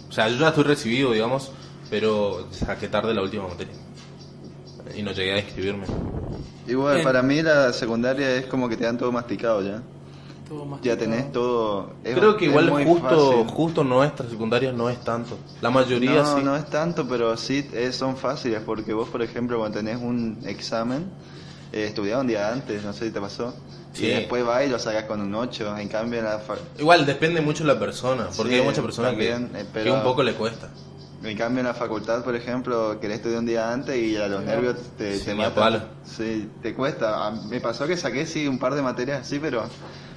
O 0.09 0.13
sea, 0.13 0.29
yo 0.29 0.37
ya 0.39 0.49
estoy 0.49 0.65
recibido, 0.65 1.13
digamos, 1.13 1.53
pero 1.89 2.47
saqué 2.53 2.89
tarde 2.89 3.15
la 3.15 3.23
última 3.23 3.47
materia. 3.49 3.75
Y 4.97 5.03
no 5.03 5.13
llegué 5.13 5.35
a 5.35 5.39
inscribirme. 5.39 5.87
Igual, 6.67 6.95
Bien. 6.97 7.05
para 7.05 7.23
mí 7.23 7.43
la 7.43 7.73
secundaria 7.73 8.37
es 8.37 8.47
como 8.47 8.69
que 8.69 8.77
te 8.77 8.85
dan 8.85 8.99
todo 8.99 9.11
masticado 9.13 9.63
ya. 9.63 9.83
todo 10.49 10.65
más 10.65 10.81
Ya 10.83 10.97
tenés 10.97 11.31
todo. 11.31 11.93
es- 12.03 12.15
Creo 12.17 12.37
que 12.37 12.47
es 12.47 12.51
igual 12.51 12.71
muy 12.71 12.85
justo 12.85 13.09
fácil. 13.09 13.55
justo 13.55 13.85
nuestra 13.85 14.29
secundaria 14.29 14.73
no 14.73 14.91
es 14.91 14.99
tanto. 15.05 15.39
La 15.61 15.71
mayoría 15.71 16.23
no, 16.25 16.37
sí. 16.39 16.43
no 16.45 16.57
es 16.57 16.69
tanto, 16.69 17.07
pero 17.09 17.37
sí 17.37 17.69
es- 17.73 17.95
son 17.95 18.17
fáciles 18.17 18.61
porque 18.67 18.93
vos, 18.93 19.09
por 19.09 19.23
ejemplo, 19.23 19.59
cuando 19.59 19.79
tenés 19.79 19.99
un 19.99 20.39
examen, 20.47 21.05
eh, 21.73 21.85
estudiás 21.87 22.21
un 22.21 22.27
día 22.27 22.53
antes, 22.53 22.83
no 22.85 22.93
sé 22.93 23.07
si 23.07 23.11
te 23.13 23.21
pasó, 23.21 23.55
Sí. 23.93 24.07
y 24.07 24.09
después 24.09 24.45
vas 24.45 24.65
y 24.65 24.69
lo 24.69 24.79
sacas 24.79 25.05
con 25.05 25.21
un 25.21 25.35
8. 25.35 25.77
En 25.79 25.89
cambio, 25.89 26.21
en 26.21 26.25
la, 26.27 26.39
fa- 26.39 26.57
Igual 26.79 27.07
depende 27.07 27.41
mucho 27.41 27.65
de 27.65 27.73
la 27.75 27.79
persona, 27.79 28.29
porque 28.37 28.53
Sí, 28.55 28.59
hay 28.61 28.65
muchas 28.65 28.85
personas 28.85 29.15
que, 29.15 29.29
también, 29.31 29.51
eh, 29.57 29.63
que 29.65 29.69
pero- 29.73 29.95
un 29.95 30.03
poco 30.03 30.23
le 30.23 30.35
cuesta. 30.35 30.69
en 31.23 31.37
cambio 31.37 31.61
en 31.61 31.67
la 31.67 31.75
facultad, 31.75 32.23
por 32.25 32.35
ejemplo, 32.37 32.99
querés 33.01 33.17
estudiar 33.17 33.41
un 33.41 33.47
día 33.47 33.73
antes 33.73 33.97
y 33.97 34.17
a 34.17 34.27
los 34.29 34.43
nervios 34.45 34.77
te, 34.97 35.19
Sí, 35.19 35.25
te 35.27 35.35
matan. 35.35 35.55
palo. 35.55 35.81
Sí, 36.05 36.49
te 36.63 36.73
cuesta. 36.75 37.27
A- 37.27 37.31
me 37.33 37.61
pasó 37.61 37.87
que 37.87 37.97
saqué 37.97 38.25
sí 38.27 38.47
un 38.49 38.59
par 38.59 38.75
de 38.75 38.81
materias 38.83 39.21
así, 39.23 39.39
pero, 39.39 39.65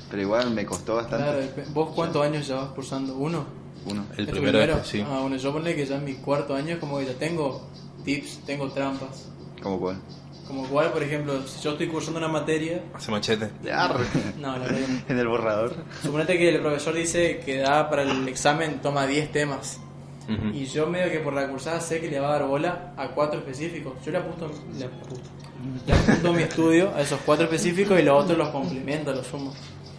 pero 0.09 0.21
igual 0.21 0.51
me 0.51 0.65
costó 0.65 0.95
bastante. 0.95 1.25
Claro, 1.53 1.69
¿vos 1.73 1.89
cuántos 1.95 2.23
años 2.25 2.47
llevas 2.47 2.69
cursando? 2.69 3.15
¿Uno? 3.15 3.45
Uno. 3.85 4.05
El 4.17 4.29
¿Es 4.29 4.33
tu 4.33 4.39
primero, 4.39 4.75
este, 4.75 4.87
sí. 4.99 5.05
Ah, 5.05 5.19
bueno, 5.21 5.35
yo 5.35 5.51
ponle 5.51 5.75
que 5.75 5.85
ya 5.85 5.95
en 5.97 6.05
mi 6.05 6.13
cuarto 6.13 6.55
año 6.55 6.79
como 6.79 6.99
que 6.99 7.05
ya 7.07 7.13
tengo 7.15 7.67
tips, 8.05 8.39
tengo 8.45 8.69
trampas. 8.71 9.25
¿Cómo 9.61 9.79
cuál? 9.81 9.97
Como 10.47 10.67
cual, 10.67 10.91
por 10.91 11.01
ejemplo, 11.01 11.41
si 11.47 11.62
yo 11.62 11.71
estoy 11.71 11.88
cursando 11.88 12.19
una 12.19 12.27
materia... 12.27 12.84
Hace 12.93 13.12
machete. 13.12 13.49
No. 14.38 14.56
En 15.08 15.17
el 15.17 15.27
borrador. 15.27 15.75
Suponete 16.01 16.38
que 16.38 16.49
el 16.49 16.62
profesor 16.62 16.93
dice 16.93 17.39
que 17.39 17.60
da 17.60 17.89
para 17.89 18.03
el 18.03 18.27
examen, 18.27 18.82
toma 18.82 19.08
10 19.08 19.32
temas. 19.32 19.79
Y 20.53 20.65
yo 20.65 20.88
medio 20.88 21.12
que 21.12 21.19
por 21.19 21.34
la 21.34 21.49
cursada 21.49 21.82
sé 21.82 21.99
que 21.99 22.10
le 22.10 22.19
va 22.19 22.29
a 22.29 22.39
dar 22.39 22.47
bola 22.47 22.93
a 22.95 23.10
cuatro 23.10 23.39
específicos. 23.39 23.93
Yo 24.06 24.12
le 24.12 24.19
apunto, 24.19 24.49
le 24.77 24.86
apunto, 24.86 25.15
le 25.86 25.93
apunto 25.93 26.34
mi 26.34 26.43
estudio 26.43 26.93
a 26.95 27.01
esos 27.01 27.19
cuatro 27.25 27.45
específicos 27.45 27.99
y 27.99 28.03
los 28.03 28.23
otros 28.23 28.38
los 28.38 28.49
complemento, 28.49 29.12
los 29.12 29.27
sumo. 29.27 29.53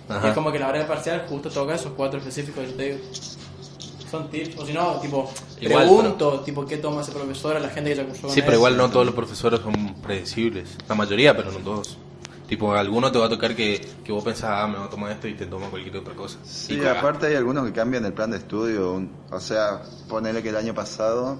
Ajá. 0.08 0.28
Es 0.28 0.34
como 0.34 0.50
que 0.50 0.58
la 0.58 0.68
hora 0.68 0.78
de 0.78 0.84
parcial 0.86 1.26
justo 1.28 1.50
toca 1.50 1.74
esos 1.74 1.92
cuatro 1.92 2.18
específicos, 2.18 2.66
yo 2.68 2.74
te 2.74 2.82
digo. 2.84 2.98
Son 4.18 4.30
tips, 4.30 4.56
o 4.58 4.64
si 4.66 4.72
no, 4.72 5.00
tipo, 5.00 5.30
Igual, 5.60 5.84
pregunto, 5.86 6.40
tipo, 6.40 6.64
qué 6.66 6.76
toma 6.76 7.00
ese 7.02 7.12
profesor 7.12 7.56
a 7.56 7.60
la 7.60 7.68
gente 7.68 7.90
que 7.90 7.96
ya 7.96 8.06
cursó 8.06 8.28
Sí, 8.30 8.40
pero 8.42 8.54
igual 8.54 8.76
no 8.76 8.88
todos 8.90 9.06
los 9.06 9.14
profesores 9.14 9.60
son 9.60 9.94
predecibles. 10.02 10.76
La 10.88 10.94
mayoría, 10.94 11.36
pero 11.36 11.50
no 11.52 11.58
todos. 11.58 11.98
Tipo, 12.46 12.74
alguno 12.74 13.10
te 13.10 13.18
va 13.18 13.26
a 13.26 13.28
tocar 13.30 13.56
que, 13.56 13.80
que 14.04 14.12
vos 14.12 14.22
pensás, 14.22 14.50
ah, 14.52 14.66
me 14.68 14.76
va 14.78 14.84
a 14.84 14.90
tomar 14.90 15.10
esto 15.12 15.26
y 15.26 15.34
te 15.34 15.46
toma 15.46 15.68
cualquier 15.70 15.96
otra 15.96 16.14
cosa. 16.14 16.38
Sí, 16.44 16.74
Y 16.80 16.84
aparte 16.84 17.26
hay 17.26 17.34
algunos 17.36 17.64
que 17.64 17.72
cambian 17.72 18.04
el 18.04 18.12
plan 18.12 18.30
de 18.30 18.36
estudio. 18.36 18.92
un- 18.92 19.10
O 19.30 19.40
sea, 19.40 19.80
ponerle 20.08 20.42
que 20.42 20.50
el 20.50 20.56
año 20.56 20.74
pasado 20.74 21.38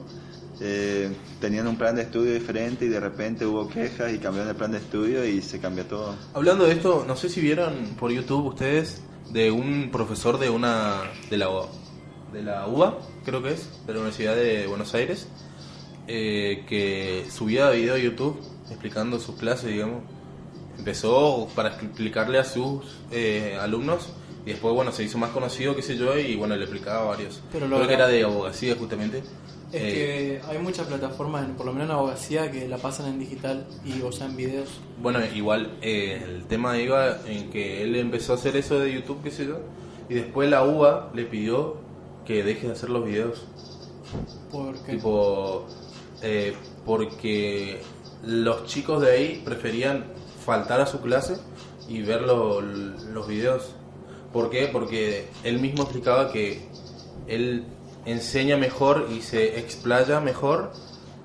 eh, 0.61 1.13
tenían 1.41 1.67
un 1.67 1.77
plan 1.77 1.95
de 1.97 2.03
estudio 2.03 2.33
diferente 2.33 2.85
y 2.87 2.89
de 2.89 3.01
repente 3.01 3.45
hubo 3.45 3.69
quejas 3.69 4.13
y 4.15 4.19
cambiaron 4.19 4.49
el 4.49 4.57
plan 4.57 4.73
de 4.73 4.79
estudio 4.79 5.25
y 5.27 5.43
se 5.43 5.61
cambió 5.61 5.85
todo. 5.85 6.15
Hablando 6.33 6.65
de 6.65 6.73
esto, 6.73 7.05
no 7.07 7.17
sé 7.17 7.29
si 7.29 7.41
vieron 7.41 7.97
por 7.99 8.11
YouTube 8.11 8.47
ustedes 8.47 9.03
de 9.31 9.51
un 9.51 9.91
profesor 9.91 10.39
de 10.39 10.49
una 10.51 11.03
de 11.29 11.37
la 11.37 11.49
de 12.35 12.43
la 12.43 12.67
UBA, 12.67 12.99
creo 13.25 13.43
que 13.43 13.53
es, 13.53 13.69
de 13.87 13.93
la 13.95 14.01
Universidad 14.01 14.35
de 14.35 14.67
Buenos 14.67 14.93
Aires, 14.95 15.29
eh, 16.09 16.65
que 16.69 17.25
subía 17.31 17.71
video 17.71 17.95
a 17.95 17.99
YouTube 17.99 18.39
explicando 18.71 19.19
sus 19.21 19.37
clases, 19.37 19.71
digamos. 19.71 20.03
Empezó 20.79 21.49
para 21.55 21.69
explicarle 21.71 22.39
a 22.39 22.45
sus 22.45 22.83
eh, 23.13 23.57
alumnos 23.61 24.09
y 24.45 24.51
después, 24.51 24.75
bueno, 24.75 24.93
se 24.93 25.05
hizo 25.05 25.17
más 25.17 25.31
conocido, 25.31 25.75
qué 25.77 25.83
sé 25.83 25.97
yo, 25.97 26.19
y 26.19 26.35
bueno, 26.37 26.57
le 26.57 26.65
explicaba 26.65 27.03
a 27.03 27.05
varios. 27.05 27.41
Pero 27.53 27.67
creo 27.67 27.79
logra- 27.79 27.87
que 27.89 27.95
era 27.95 28.09
de 28.09 28.25
abogacía, 28.25 28.75
justamente. 28.77 29.19
Es 29.73 29.83
Eh, 29.83 29.93
que 29.93 30.41
hay 30.49 30.59
muchas 30.59 30.87
plataformas, 30.87 31.47
por 31.57 31.67
lo 31.67 31.73
menos 31.73 31.87
en 31.89 31.93
abogacía, 31.93 32.51
que 32.51 32.69
la 32.69 32.77
pasan 32.79 33.07
en 33.07 33.19
digital 33.19 33.65
y 33.85 34.03
o 34.03 34.13
sea 34.13 34.27
en 34.27 34.37
videos. 34.37 34.69
Bueno, 35.01 35.21
igual 35.35 35.71
eh, 35.81 36.23
el 36.27 36.45
tema 36.47 36.79
iba 36.79 37.19
en 37.27 37.51
que 37.51 37.83
él 37.83 37.97
empezó 37.97 38.33
a 38.33 38.37
hacer 38.37 38.57
eso 38.57 38.79
de 38.79 38.93
YouTube, 38.93 39.23
qué 39.23 39.31
sé 39.31 39.47
yo, 39.47 39.61
y 40.09 40.15
después 40.15 40.51
la 40.51 40.65
UBA 40.65 41.11
le 41.15 41.25
pidió 41.25 41.77
que 42.27 42.43
deje 42.43 42.67
de 42.67 42.73
hacer 42.73 42.91
los 42.91 43.05
videos. 43.05 43.43
Porque 44.51 44.93
Tipo, 44.93 45.67
eh, 46.23 46.55
porque 46.87 47.81
los 48.25 48.67
chicos 48.67 49.03
de 49.03 49.11
ahí 49.11 49.43
preferían 49.45 50.05
faltar 50.45 50.81
a 50.81 50.87
su 50.87 51.01
clase 51.01 51.37
y 51.89 52.03
ver 52.03 52.23
lo- 52.23 52.61
los 52.61 53.27
videos. 53.27 53.75
¿Por 54.33 54.51
qué? 54.51 54.69
Porque 54.73 55.27
él 55.45 55.59
mismo 55.61 55.83
explicaba 55.85 56.33
que 56.33 56.67
él 57.27 57.65
enseña 58.07 58.57
mejor 58.57 59.09
y 59.15 59.21
se 59.23 59.59
explaya 59.59 60.21
mejor, 60.21 60.73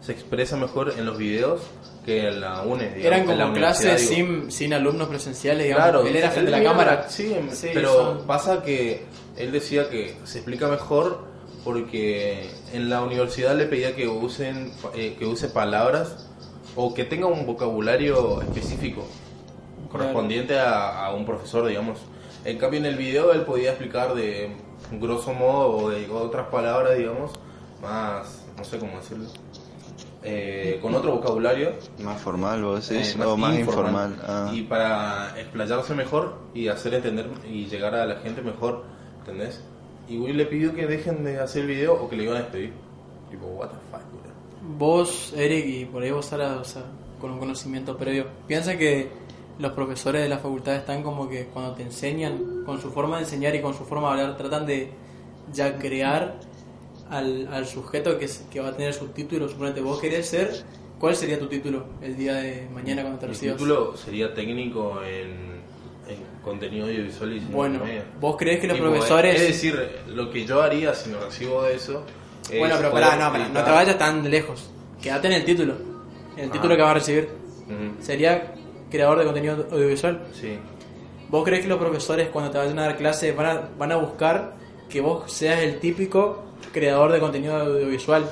se 0.01 0.11
expresa 0.13 0.55
mejor 0.57 0.93
en 0.97 1.05
los 1.05 1.17
videos 1.17 1.61
que 2.05 2.27
en 2.27 2.39
la 2.41 2.61
UNE. 2.63 2.95
digamos, 2.95 3.05
eran 3.05 3.25
como 3.25 3.53
clases 3.53 4.07
sin, 4.07 4.51
sin 4.51 4.73
alumnos 4.73 5.07
presenciales, 5.09 5.63
digamos. 5.65 5.83
Claro, 5.89 6.07
él 6.07 6.15
era 6.15 6.31
frente 6.31 6.53
a 6.53 6.57
la 6.59 6.63
cámara. 6.63 7.05
sí, 7.09 7.35
Sí, 7.51 7.67
pero 7.73 7.93
son- 7.93 8.27
pasa 8.27 8.63
que 8.63 9.03
él 9.39 9.51
decía 9.51 9.89
que 9.89 10.15
se 10.25 10.39
explica 10.39 10.67
mejor 10.67 11.23
porque 11.63 12.49
en 12.73 12.89
la 12.89 13.01
universidad 13.01 13.55
le 13.55 13.65
pedía 13.65 13.95
que 13.95 14.07
usen 14.07 14.71
eh, 14.93 15.15
que 15.17 15.25
use 15.25 15.49
palabras 15.49 16.27
o 16.75 16.93
que 16.93 17.03
tenga 17.03 17.27
un 17.27 17.45
vocabulario 17.45 18.41
específico 18.41 19.07
correspondiente 19.91 20.59
a, 20.59 21.05
a 21.05 21.13
un 21.13 21.25
profesor, 21.25 21.65
digamos. 21.67 21.99
En 22.45 22.57
cambio 22.57 22.79
en 22.79 22.85
el 22.85 22.95
video 22.95 23.33
él 23.33 23.41
podía 23.41 23.71
explicar 23.71 24.13
de 24.13 24.55
grosso 24.91 25.33
modo 25.33 25.77
o 25.77 25.89
de 25.89 26.07
otras 26.09 26.47
palabras, 26.47 26.97
digamos, 26.97 27.31
más, 27.81 28.45
no 28.57 28.63
sé 28.63 28.77
cómo 28.79 28.97
decirlo, 28.97 29.25
eh, 30.21 30.79
con 30.81 30.93
otro 30.95 31.13
vocabulario 31.13 31.71
Más 31.99 32.19
formal, 32.21 32.61
vos 32.61 32.89
decís, 32.89 33.15
eh, 33.15 33.23
o 33.23 33.37
más 33.37 33.57
informal. 33.57 34.19
Ah. 34.25 34.51
Y 34.53 34.63
para 34.63 35.39
explayarse 35.39 35.95
mejor 35.95 36.35
y 36.53 36.67
hacer 36.67 36.93
entender 36.93 37.29
y 37.49 37.65
llegar 37.67 37.95
a 37.95 38.05
la 38.05 38.17
gente 38.17 38.41
mejor, 38.41 38.83
¿entendés? 39.29 39.61
Y 40.07 40.17
Will 40.17 40.37
le 40.37 40.45
pidió 40.45 40.73
que 40.73 40.87
dejen 40.87 41.23
de 41.23 41.39
hacer 41.39 41.65
video 41.65 41.93
o 41.93 42.09
que 42.09 42.15
le 42.15 42.23
iban 42.23 42.37
a 42.37 42.39
despedir. 42.41 42.73
Tipo, 43.29 43.45
what 43.47 43.69
the 43.69 43.75
fuck, 43.91 44.01
bro? 44.11 44.77
Vos, 44.77 45.33
Eric, 45.37 45.65
y 45.67 45.85
por 45.85 46.03
ahí 46.03 46.11
vos, 46.11 46.25
Sara, 46.25 46.57
o 46.57 46.63
sea, 46.63 46.83
con 47.21 47.31
un 47.31 47.39
conocimiento 47.39 47.95
previo, 47.97 48.25
piensa 48.47 48.77
que 48.77 49.09
los 49.59 49.71
profesores 49.73 50.23
de 50.23 50.29
la 50.29 50.37
facultad 50.39 50.75
están 50.75 51.03
como 51.03 51.29
que 51.29 51.45
cuando 51.45 51.73
te 51.73 51.83
enseñan, 51.83 52.63
con 52.65 52.81
su 52.81 52.91
forma 52.91 53.17
de 53.17 53.23
enseñar 53.23 53.53
y 53.55 53.61
con 53.61 53.73
su 53.73 53.83
forma 53.85 54.07
de 54.15 54.21
hablar, 54.21 54.37
tratan 54.37 54.65
de 54.65 54.89
ya 55.53 55.77
crear 55.77 56.39
al, 57.09 57.47
al 57.51 57.65
sujeto 57.65 58.17
que, 58.17 58.29
que 58.51 58.59
va 58.59 58.69
a 58.69 58.75
tener 58.75 58.93
su 58.93 59.07
título. 59.09 59.47
Suponete, 59.49 59.81
vos 59.81 59.99
querés 59.99 60.27
ser, 60.27 60.63
¿cuál 60.99 61.15
sería 61.15 61.37
tu 61.37 61.47
título 61.47 61.85
el 62.01 62.15
día 62.15 62.35
de 62.35 62.67
mañana 62.73 63.01
cuando 63.01 63.19
te 63.19 63.25
Mi 63.27 63.33
recibas? 63.33 63.57
título 63.57 63.95
sería 63.97 64.33
técnico 64.33 65.01
en, 65.03 65.48
en 66.09 66.17
contenido 66.43 66.87
audiovisual 66.87 67.33
y 67.33 67.39
Bueno, 67.39 67.75
multimedia. 67.79 68.05
¿vos 68.19 68.35
crees 68.37 68.59
que 68.59 68.67
los 68.67 68.77
Tipo, 68.77 68.89
profesores- 68.89 69.35
Es 69.35 69.47
decir, 69.47 69.89
lo 70.07 70.29
que 70.31 70.45
yo 70.45 70.61
haría 70.61 70.93
si 70.93 71.09
me 71.09 71.19
recibo 71.19 71.63
de 71.63 71.75
eso. 71.75 72.03
es 72.51 72.57
Bueno, 72.59 72.75
pero 72.77 72.91
pará, 72.91 73.15
no, 73.15 73.31
pará, 73.31 73.47
no 73.49 73.63
te 73.63 73.71
vayas 73.71 73.97
tan 73.97 74.29
lejos. 74.29 74.69
Quédate 75.01 75.27
en 75.27 75.33
el 75.33 75.45
título. 75.45 75.73
En 76.35 76.45
el 76.45 76.49
Ah. 76.49 76.53
título 76.53 76.75
que 76.75 76.81
vas 76.81 76.91
a 76.91 76.93
recibir. 76.95 77.29
Sería 78.01 78.53
creador 78.89 79.19
de 79.19 79.25
contenido 79.25 79.67
audiovisual. 79.71 80.23
Sí. 80.33 80.57
¿Vos 81.29 81.43
crees 81.45 81.61
que 81.61 81.67
los 81.67 81.77
profesores 81.77 82.29
cuando 82.29 82.49
te 82.49 82.57
vayan 82.57 82.79
a 82.79 82.83
dar 82.83 82.97
clase 82.97 83.31
van 83.33 83.45
a, 83.45 83.69
van 83.77 83.91
a 83.91 83.97
buscar 83.97 84.55
que 84.89 84.99
vos 85.01 85.31
seas 85.31 85.59
el 85.61 85.79
típico 85.79 86.43
creador 86.73 87.11
de 87.11 87.19
contenido 87.19 87.55
audiovisual? 87.55 88.27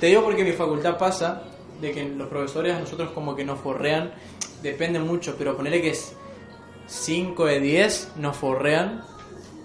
Te 0.00 0.06
digo 0.06 0.22
porque 0.22 0.40
en 0.40 0.46
mi 0.48 0.54
facultad 0.54 0.96
pasa 0.96 1.42
de 1.82 1.92
que 1.92 2.04
los 2.08 2.28
profesores 2.28 2.74
a 2.74 2.80
nosotros 2.80 3.10
como 3.10 3.36
que 3.36 3.44
nos 3.44 3.58
forrean, 3.60 4.12
depende 4.62 4.98
mucho, 4.98 5.34
pero 5.36 5.54
ponerle 5.56 5.82
que 5.82 5.90
es 5.90 6.14
5 6.90 7.46
de 7.46 7.60
10 7.60 8.12
nos 8.16 8.36
forrean 8.36 9.04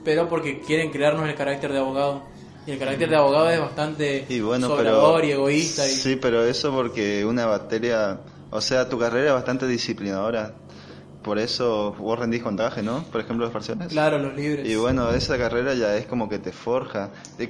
pero 0.06 0.30
porque 0.30 0.62
quieren 0.62 0.92
crearnos 0.92 1.28
el 1.28 1.36
carácter 1.36 1.74
de 1.74 1.80
abogado. 1.80 2.24
Y 2.66 2.72
el 2.72 2.80
carácter 2.80 3.10
de 3.10 3.16
abogado 3.18 3.50
es 3.50 3.60
bastante 3.60 4.26
Y 4.30 4.40
bueno, 4.40 4.68
sobrador 4.68 5.22
pero... 5.22 5.28
y 5.28 5.32
egoísta. 5.32 5.86
Y... 5.86 5.92
Sí, 5.92 6.16
pero 6.16 6.46
eso 6.46 6.72
porque 6.72 7.26
una 7.26 7.48
materia... 7.48 8.22
O 8.52 8.62
sea, 8.62 8.88
tu 8.88 8.98
carrera 8.98 9.28
es 9.28 9.34
bastante 9.34 9.68
disciplinadora. 9.68 10.54
Por 11.22 11.40
eso 11.40 11.96
vos 11.98 12.18
rendís 12.18 12.44
contaje, 12.44 12.84
¿no? 12.84 13.04
Por 13.12 13.22
ejemplo, 13.22 13.46
los 13.46 13.54
parciales. 13.54 13.88
Claro, 13.88 14.20
los 14.20 14.36
libres. 14.36 14.68
Y 14.68 14.76
bueno, 14.76 15.10
esa 15.10 15.38
carrera 15.40 15.74
ya 15.74 15.98
es 15.98 16.06
como 16.06 16.30
que 16.30 16.38
te 16.38 16.52
forja. 16.52 17.10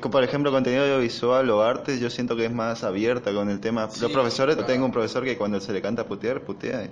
Por 0.10 0.24
ejemplo, 0.24 0.52
contenido 0.52 0.84
audiovisual 0.84 1.50
o 1.50 1.62
arte, 1.62 2.00
yo 2.00 2.10
siento 2.10 2.38
que 2.38 2.46
es 2.46 2.54
más 2.54 2.86
abierta 2.86 3.34
con 3.34 3.50
el 3.50 3.60
tema. 3.60 3.90
los 4.00 4.12
profesores, 4.12 4.56
claro. 4.56 4.72
tengo 4.72 4.86
un 4.86 4.94
profesor 4.94 5.26
que 5.26 5.38
cuando 5.38 5.60
se 5.60 5.74
le 5.74 5.82
canta 5.82 6.06
putear, 6.06 6.42
putea. 6.42 6.90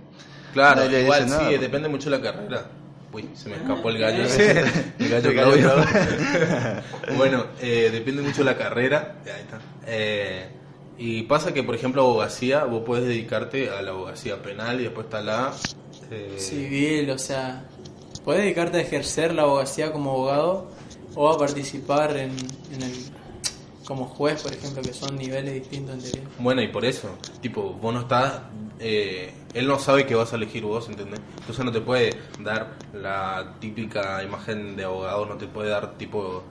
Claro, 0.53 0.85
nadie 0.85 1.01
igual 1.01 1.25
dice 1.25 1.37
sí, 1.37 1.43
nada. 1.43 1.57
depende 1.57 1.89
mucho 1.89 2.09
de 2.09 2.17
la 2.17 2.23
carrera. 2.23 2.65
Uy, 3.11 3.29
se 3.35 3.49
me 3.49 3.55
escapó 3.57 3.89
el 3.89 3.97
gallo. 3.99 4.27
Sí. 4.27 4.41
el 4.99 5.09
gallo 5.09 5.29
El 5.29 5.35
gallo 5.35 5.75
bueno, 7.17 7.45
eh, 7.61 7.89
depende 7.91 8.21
mucho 8.21 8.39
de 8.39 8.45
la 8.45 8.57
carrera. 8.57 9.15
Ahí 9.25 9.41
está. 9.41 9.59
Eh, 9.85 10.47
y 10.97 11.23
pasa 11.23 11.53
que, 11.53 11.63
por 11.63 11.75
ejemplo, 11.75 12.01
abogacía, 12.03 12.63
vos 12.65 12.83
puedes 12.85 13.05
dedicarte 13.05 13.69
a 13.69 13.81
la 13.81 13.91
abogacía 13.91 14.41
penal 14.41 14.79
y 14.79 14.83
después 14.83 15.05
está 15.05 15.21
la... 15.21 15.51
eh, 16.11 16.35
Civil, 16.37 17.09
o 17.11 17.17
sea, 17.19 17.65
puedes 18.23 18.43
dedicarte 18.43 18.77
a 18.77 18.81
ejercer 18.81 19.33
la 19.33 19.43
abogacía 19.43 19.91
como 19.91 20.11
abogado 20.11 20.71
o 21.15 21.29
a 21.29 21.37
participar 21.37 22.15
en, 22.17 22.31
en 22.71 22.81
el 22.81 22.93
como 23.85 24.05
juez, 24.05 24.41
por 24.41 24.53
ejemplo, 24.53 24.81
que 24.81 24.93
son 24.93 25.15
niveles 25.17 25.53
distintos 25.53 25.95
en 25.95 26.01
teoría. 26.01 26.29
Bueno, 26.39 26.61
y 26.61 26.67
por 26.67 26.85
eso, 26.85 27.09
tipo, 27.41 27.73
vos 27.73 27.93
no 27.93 28.01
estás, 28.01 28.41
eh, 28.79 29.33
él 29.53 29.67
no 29.67 29.79
sabe 29.79 30.05
que 30.05 30.15
vas 30.15 30.33
a 30.33 30.35
elegir 30.35 30.63
vos, 30.63 30.87
¿entendés? 30.89 31.19
Entonces 31.39 31.65
no 31.65 31.71
te 31.71 31.81
puede 31.81 32.17
dar 32.39 32.77
la 32.93 33.55
típica 33.59 34.23
imagen 34.23 34.75
de 34.75 34.85
abogado, 34.85 35.25
no 35.25 35.35
te 35.35 35.47
puede 35.47 35.69
dar 35.69 35.97
tipo 35.97 36.43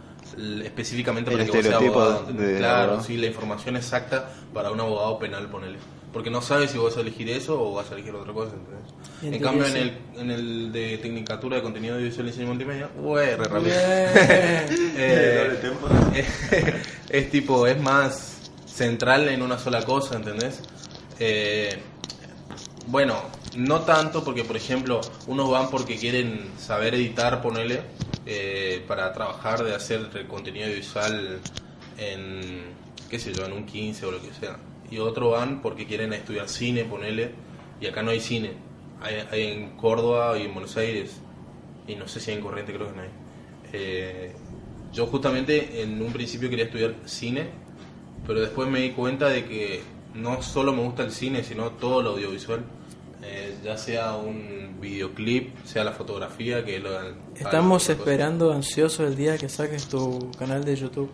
específicamente 0.64 1.30
El 1.30 1.38
para 1.38 1.50
que 1.50 1.56
vos 1.56 1.66
seas 1.66 1.82
abogado. 1.82 2.26
claro, 2.58 3.02
sí, 3.02 3.16
la 3.16 3.26
información 3.26 3.76
exacta 3.76 4.30
para 4.52 4.70
un 4.70 4.80
abogado 4.80 5.18
penal, 5.18 5.48
ponele. 5.48 5.78
Porque 6.12 6.30
no 6.30 6.42
sabes 6.42 6.70
si 6.70 6.78
vas 6.78 6.96
a 6.96 7.00
elegir 7.00 7.30
eso 7.30 7.60
o 7.60 7.72
vas 7.74 7.90
a 7.90 7.94
elegir 7.94 8.14
otra 8.14 8.32
cosa, 8.32 8.52
en 9.22 9.38
cambio, 9.40 9.66
en 9.66 9.76
el, 9.76 9.98
en 10.16 10.30
el 10.30 10.72
de 10.72 10.98
Tecnicatura 10.98 11.56
de 11.56 11.62
Contenido 11.62 11.94
Audiovisual 11.94 12.26
y 12.26 12.30
Diseño 12.30 12.48
Multimedia, 12.48 12.88
re 12.94 13.36
rápido. 13.36 13.74
Eh, 14.94 15.72
es 17.08 17.30
tipo, 17.30 17.66
es 17.66 17.80
más 17.80 18.50
central 18.66 19.28
en 19.28 19.42
una 19.42 19.58
sola 19.58 19.84
cosa, 19.84 20.16
¿entendés? 20.16 20.60
Eh, 21.18 21.78
bueno, 22.86 23.22
no 23.56 23.80
tanto 23.80 24.24
porque, 24.24 24.44
por 24.44 24.56
ejemplo, 24.56 25.00
unos 25.26 25.50
van 25.50 25.70
porque 25.70 25.96
quieren 25.96 26.50
saber 26.58 26.94
editar, 26.94 27.42
ponele, 27.42 27.82
eh, 28.26 28.84
para 28.86 29.12
trabajar 29.12 29.64
de 29.64 29.74
hacer 29.74 30.08
contenido 30.28 30.68
visual 30.68 31.40
en, 31.98 32.62
qué 33.10 33.18
sé 33.18 33.32
yo, 33.32 33.44
en 33.44 33.52
un 33.52 33.66
15 33.66 34.06
o 34.06 34.12
lo 34.12 34.20
que 34.20 34.32
sea. 34.32 34.58
Y 34.90 34.98
otros 34.98 35.32
van 35.32 35.62
porque 35.62 35.86
quieren 35.86 36.12
estudiar 36.12 36.48
cine, 36.48 36.84
ponele, 36.84 37.32
y 37.80 37.86
acá 37.86 38.02
no 38.02 38.10
hay 38.10 38.20
cine. 38.20 38.52
Hay, 39.00 39.16
hay 39.30 39.52
en 39.52 39.70
Córdoba 39.76 40.38
y 40.38 40.42
en 40.42 40.52
Buenos 40.52 40.76
Aires, 40.76 41.16
y 41.86 41.96
no 41.96 42.06
sé 42.08 42.20
si 42.20 42.30
hay 42.30 42.38
en 42.38 42.42
Corriente, 42.42 42.72
creo 42.72 42.88
que 42.88 42.96
no 42.96 43.02
hay. 43.02 43.10
Eh, 43.72 44.32
yo 44.92 45.06
justamente 45.06 45.82
en 45.82 46.00
un 46.02 46.12
principio 46.12 46.50
quería 46.50 46.66
estudiar 46.66 46.94
cine, 47.06 47.48
pero 48.26 48.40
después 48.40 48.68
me 48.68 48.80
di 48.80 48.90
cuenta 48.90 49.28
de 49.28 49.46
que 49.46 49.82
no 50.14 50.42
solo 50.42 50.72
me 50.72 50.82
gusta 50.82 51.02
el 51.02 51.10
cine, 51.10 51.42
sino 51.42 51.70
todo 51.72 52.02
lo 52.02 52.10
audiovisual. 52.10 52.64
Eh, 53.24 53.56
ya 53.62 53.76
sea 53.76 54.14
un 54.14 54.76
videoclip, 54.80 55.64
sea 55.64 55.84
la 55.84 55.92
fotografía, 55.92 56.64
que 56.64 56.80
lo 56.80 56.90
Estamos 57.36 57.88
esperando 57.88 58.52
ansioso 58.52 59.06
el 59.06 59.14
día 59.14 59.38
que 59.38 59.48
saques 59.48 59.86
tu 59.86 60.30
canal 60.38 60.64
de 60.64 60.74
YouTube. 60.74 61.10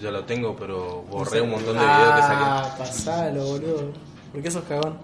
Ya 0.00 0.10
lo 0.10 0.24
tengo, 0.24 0.54
pero 0.54 1.02
borré 1.10 1.40
un 1.40 1.50
montón 1.50 1.76
de 1.76 1.84
videos 1.84 2.14
que 2.14 2.22
saqué. 2.22 2.44
Ah, 2.44 2.74
pasalo, 2.78 3.44
boludo. 3.44 3.92
¿Por 4.32 4.42
qué 4.42 4.50
sos 4.50 4.64
cagón? 4.64 4.98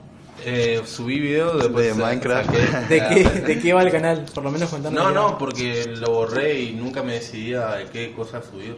Eh, 0.44 0.82
subí 0.84 1.20
videos 1.20 1.62
después 1.62 1.96
De 1.96 2.02
Minecraft. 2.02 2.50
¿De 2.88 3.08
qué, 3.08 3.24
¿De 3.40 3.58
qué 3.60 3.72
va 3.72 3.82
el 3.82 3.90
canal? 3.90 4.26
Por 4.34 4.44
lo 4.44 4.50
menos 4.50 4.68
contando. 4.68 5.02
No, 5.02 5.10
no, 5.10 5.38
porque 5.38 5.86
lo 5.96 6.10
borré 6.10 6.60
y 6.60 6.72
nunca 6.72 7.02
me 7.02 7.14
decidía 7.14 7.68
de 7.76 7.86
qué 7.86 8.12
cosas 8.12 8.44
subir. 8.44 8.76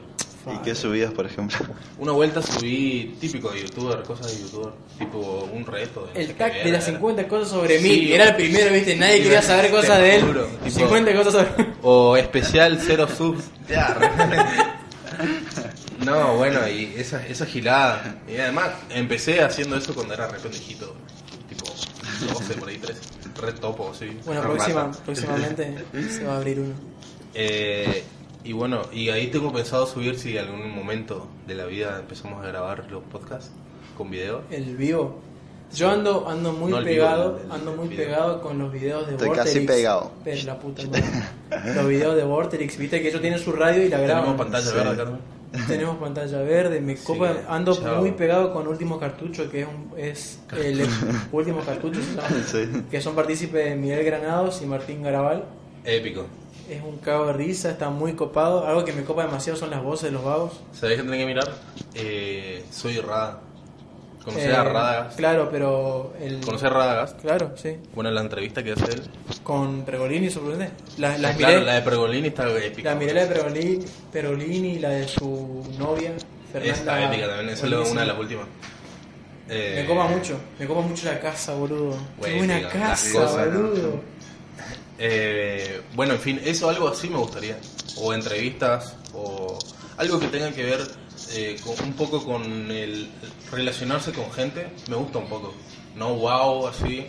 ¿Y 0.55 0.59
qué 0.63 0.75
subías, 0.75 1.13
por 1.13 1.27
ejemplo? 1.27 1.59
Una 1.99 2.13
vuelta 2.13 2.41
subí 2.41 3.17
típico 3.21 3.51
de 3.51 3.63
youtuber, 3.63 4.03
cosas 4.03 4.33
de 4.35 4.43
youtuber, 4.43 4.73
tipo 4.99 5.49
un 5.53 5.67
reto. 5.67 6.09
de 6.15 6.23
El 6.23 6.35
tag 6.35 6.53
de 6.53 6.71
las 6.71 6.87
era. 6.87 6.99
50 6.99 7.27
cosas 7.29 7.49
sobre 7.49 7.81
mí. 7.81 7.89
Sí. 7.89 8.13
Era 8.13 8.29
el 8.29 8.37
primero, 8.37 8.73
viste, 8.73 8.95
nadie 8.97 9.17
Sí, 9.19 9.23
quería 9.25 9.43
saber 9.43 9.71
cosas 9.73 9.99
de 9.99 10.17
él. 10.17 10.23
juro, 10.23 10.47
tipo- 10.65 10.71
50 10.79 11.15
cosas 11.15 11.33
sobre 11.33 11.67
O 11.83 12.17
especial 12.17 12.79
cero 12.81 13.09
subs. 13.09 13.45
Ya, 13.69 13.97
no, 16.05 16.37
bueno, 16.37 16.69
y 16.69 16.95
esa, 16.97 17.27
esa 17.27 17.47
gilada. 17.47 18.17
Y 18.29 18.37
además, 18.37 18.71
empecé 18.91 19.41
haciendo 19.43 19.77
eso 19.77 19.95
cuando 19.95 20.15
era 20.15 20.29
re 20.29 20.39
pendejito. 20.39 20.95
Tipo, 21.49 21.65
12 22.33 22.55
por 22.55 22.69
ahí, 22.69 22.79
13. 22.79 23.01
Re 23.41 23.53
topo, 23.53 23.93
sí. 23.95 24.17
Bueno, 24.25 24.43
próxima, 24.43 24.91
próximamente 25.05 25.75
se 26.11 26.25
va 26.25 26.35
a 26.35 26.37
abrir 26.37 26.61
uno. 26.61 26.75
Eh, 27.35 28.05
y 28.47 28.53
bueno, 28.53 28.83
y 28.93 29.09
ahí 29.11 29.27
tengo 29.29 29.53
pensado 29.53 29.87
subir 29.87 30.19
si 30.19 30.37
en 30.37 30.45
algún 30.47 30.71
momento 30.75 31.27
de 31.47 31.55
la 31.55 31.67
vida 31.67 31.99
empezamos 32.01 32.45
a 32.45 32.49
grabar 32.49 32.91
los 32.91 33.03
podcasts 33.05 33.51
con 33.97 34.11
video. 34.11 34.43
El 34.51 34.77
vivo. 34.77 35.21
Yo 35.75 35.91
ando 35.91 36.29
ando 36.29 36.53
muy 36.53 36.71
No 36.71 36.79
el 36.79 36.85
vivo, 36.85 36.97
pegado, 37.05 37.39
el- 37.39 37.47
el 37.47 37.53
ando 37.53 37.73
muy 37.75 37.89
video. 37.89 38.05
pegado 38.07 38.41
con 38.41 38.59
los 38.59 38.73
videos 38.73 39.07
de 39.07 39.13
Estoy 39.15 39.29
Vorterix. 39.29 39.53
casi 39.55 39.67
pegado. 39.67 40.13
Pero 40.25 40.43
la 40.45 40.59
puta 40.61 40.83
madre. 41.51 41.75
Los 41.75 41.89
videos 41.89 42.15
de 42.17 42.23
Vorterix, 42.25 42.79
viste 42.79 43.03
que 43.03 43.09
ellos 43.09 43.21
tienen 43.21 43.39
su 43.41 43.51
radio 43.53 43.83
y 43.85 43.89
la 43.89 43.99
graban. 43.99 44.25
Tenemos 44.25 44.41
pantalla 44.47 44.67
Sí. 44.71 44.77
verde, 44.77 44.97
Carmen. 44.97 45.21
Tenemos 45.69 45.97
pantalla 45.97 46.39
verde, 46.43 46.81
me 46.81 46.97
Sí, 46.97 47.05
copa, 47.05 47.33
ando 47.49 47.75
chao. 47.75 48.01
muy 48.01 48.13
pegado 48.13 48.53
con 48.53 48.69
Último 48.69 48.99
Cartucho, 49.01 49.51
que 49.51 49.63
es, 49.63 49.67
un- 49.69 49.99
es 49.99 50.39
el 50.57 50.87
último 51.33 51.61
cartucho, 51.65 52.01
Sí. 52.47 52.69
que 52.91 53.01
son 53.01 53.15
partícipes 53.17 53.77
Miguel 53.77 54.05
Granados 54.05 54.61
y 54.63 54.67
Martín 54.67 55.03
Garabal. 55.03 55.45
Épico. 55.85 56.27
Es 56.69 56.83
un 56.83 56.99
cago 56.99 57.27
de 57.27 57.33
risa, 57.35 57.71
está 57.71 57.91
muy 57.91 58.15
copado. 58.15 58.67
Algo 58.67 58.85
que 58.85 58.93
me 58.93 59.05
copa 59.05 59.25
demasiado 59.25 59.59
son 59.59 59.71
las 59.71 59.83
voces 59.83 60.05
de 60.05 60.11
los 60.13 60.25
vagos. 60.25 60.53
¿Sabés 60.73 60.97
qué 60.97 61.03
tenés 61.05 61.21
que 61.21 61.27
mirar? 61.27 61.49
Eh, 61.95 62.65
soy 62.73 62.99
Rada. 63.01 63.41
¿Conocés 64.25 64.47
Eh, 64.49 64.57
a 64.57 64.65
Radagast? 64.65 65.17
Claro, 65.17 65.49
pero 65.53 66.13
el 66.21 66.41
¿Conocés 66.41 66.67
a 66.67 66.71
Radagast? 66.71 67.21
Claro, 67.21 67.53
sí. 67.55 67.77
Bueno, 67.95 68.11
la 68.11 68.21
entrevista 68.23 68.65
que 68.65 68.73
hace 68.73 68.85
él. 68.95 69.03
Con 69.45 69.83
Pregolini, 69.85 70.29
sorprendente. 70.31 70.75
Las, 70.99 71.21
las 71.21 71.37
claro, 71.37 71.55
miré, 71.55 71.65
la 71.67 71.75
de 71.75 71.83
Pergolini 71.83 72.27
está 72.29 72.49
épica. 72.59 72.91
la 72.91 72.97
miré 72.97 73.15
la 73.15 73.27
de 73.27 73.35
Pergolini, 73.35 73.85
Pergolini 74.13 74.69
y 74.71 74.79
la 74.81 74.89
de 74.91 75.07
su 75.07 75.65
novia, 75.79 76.11
Fernanda. 76.53 76.77
Está 76.77 77.05
épica 77.07 77.29
también, 77.29 77.51
esa 77.51 77.67
es 77.67 77.71
la- 77.71 77.81
una 77.83 78.01
de 78.01 78.07
las 78.09 78.19
últimas. 78.19 78.47
Eh, 79.49 79.75
Me 79.83 79.87
copa 79.87 80.09
mucho, 80.09 80.37
me 80.59 80.67
copa 80.67 80.81
mucho 80.81 81.07
la 81.07 81.21
casa, 81.21 81.55
boludo. 81.55 81.97
Qué 82.21 82.35
buena 82.37 82.59
las 82.59 82.73
casa. 82.73 83.47
Eh, 84.99 85.83
bueno, 85.95 86.15
en 86.15 86.21
fin, 86.21 86.41
eso 86.45 86.69
algo 86.69 86.89
así 86.89 87.09
me 87.09 87.19
gustaría. 87.19 87.59
O 87.99 88.13
entrevistas, 88.15 88.95
o 89.15 89.59
algo 89.97 90.19
que 90.21 90.29
tenga 90.29 90.51
que 90.53 90.65
ver 90.65 90.81
eh, 91.33 91.57
con- 91.65 91.85
un 91.87 91.93
poco 91.95 92.25
con 92.25 92.71
el 92.71 93.09
relacionarse 93.51 94.13
con 94.13 94.31
gente. 94.33 94.69
Me 94.89 94.97
gusta 94.97 95.19
un 95.19 95.29
poco. 95.29 95.55
No 95.95 96.15
wow, 96.15 96.67
así, 96.69 97.07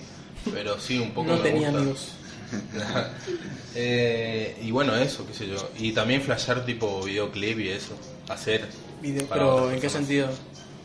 pero 0.54 0.80
sí 0.80 0.98
un 1.00 1.12
poco 1.12 1.30
No 1.32 1.38
me 1.38 1.44
tenía 1.44 1.70
gusta. 1.70 1.78
amigos. 1.82 2.08
Eh, 3.80 4.58
y 4.64 4.72
bueno, 4.72 4.96
eso, 4.96 5.26
qué 5.28 5.34
sé 5.34 5.48
yo. 5.48 5.70
Y 5.78 5.92
también 5.92 6.22
flashear 6.22 6.66
tipo 6.66 7.04
videoclip 7.04 7.60
y 7.60 7.70
eso. 7.70 7.94
Hacer. 8.30 8.68
Video, 9.02 9.28
pero 9.30 9.72
¿en 9.72 9.80
qué 9.80 9.90
sentido? 9.90 10.30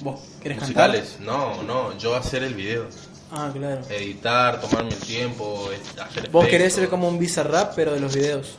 ¿Vos 0.01 0.21
querés 0.43 0.59
cantar? 0.59 0.91
Musicales, 0.91 1.17
no, 1.21 1.63
no, 1.63 1.97
yo 1.99 2.15
hacer 2.15 2.43
el 2.43 2.55
video. 2.55 2.87
Ah, 3.33 3.51
claro. 3.53 3.81
Editar, 3.89 4.61
tomarme 4.61 4.91
el 4.91 4.99
tiempo, 4.99 5.69
hacer 6.01 6.29
Vos 6.31 6.47
querés 6.47 6.75
ser 6.75 6.89
como 6.89 7.09
un 7.09 7.19
bizarrap, 7.19 7.75
pero 7.75 7.93
de 7.93 8.01
los 8.01 8.15
videos, 8.15 8.55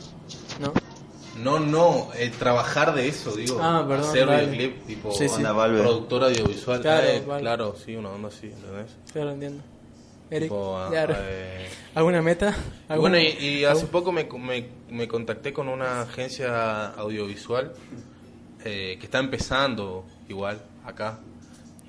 ¿no? 0.60 0.72
No, 1.42 1.60
no, 1.60 2.08
eh, 2.14 2.32
trabajar 2.38 2.94
de 2.94 3.08
eso, 3.08 3.32
digo. 3.36 3.58
Ah, 3.60 3.84
perdón, 3.86 4.08
Hacer 4.10 4.26
vale. 4.26 4.46
videoclip, 4.46 4.86
tipo 4.86 5.12
Sí, 5.12 5.28
sí. 5.28 5.42
Productor 5.42 6.24
audiovisual. 6.24 6.80
Claro, 6.80 7.06
Eh, 7.06 7.22
vale. 7.26 7.40
claro, 7.42 7.76
sí, 7.84 7.94
una 7.96 8.10
onda 8.10 8.28
así, 8.28 8.46
¿entendés? 8.46 8.90
Claro, 9.12 9.30
entiendo. 9.32 9.62
Eric, 10.30 10.44
Tipo, 10.48 10.76
ah, 10.78 10.88
claro. 10.90 11.14
eh, 11.18 11.68
¿alguna 11.94 12.22
meta? 12.22 12.50
y 12.88 12.92
¿Algún- 12.92 13.10
bueno, 13.10 13.18
y, 13.18 13.44
y 13.46 13.64
hace 13.64 13.86
poco 13.86 14.10
me, 14.10 14.24
me, 14.24 14.66
me 14.90 15.06
contacté 15.06 15.52
con 15.52 15.68
una 15.68 16.02
agencia 16.02 16.86
audiovisual 16.86 17.72
eh, 18.64 18.96
que 18.98 19.04
está 19.06 19.18
empezando 19.18 20.04
igual 20.28 20.60
acá 20.84 21.18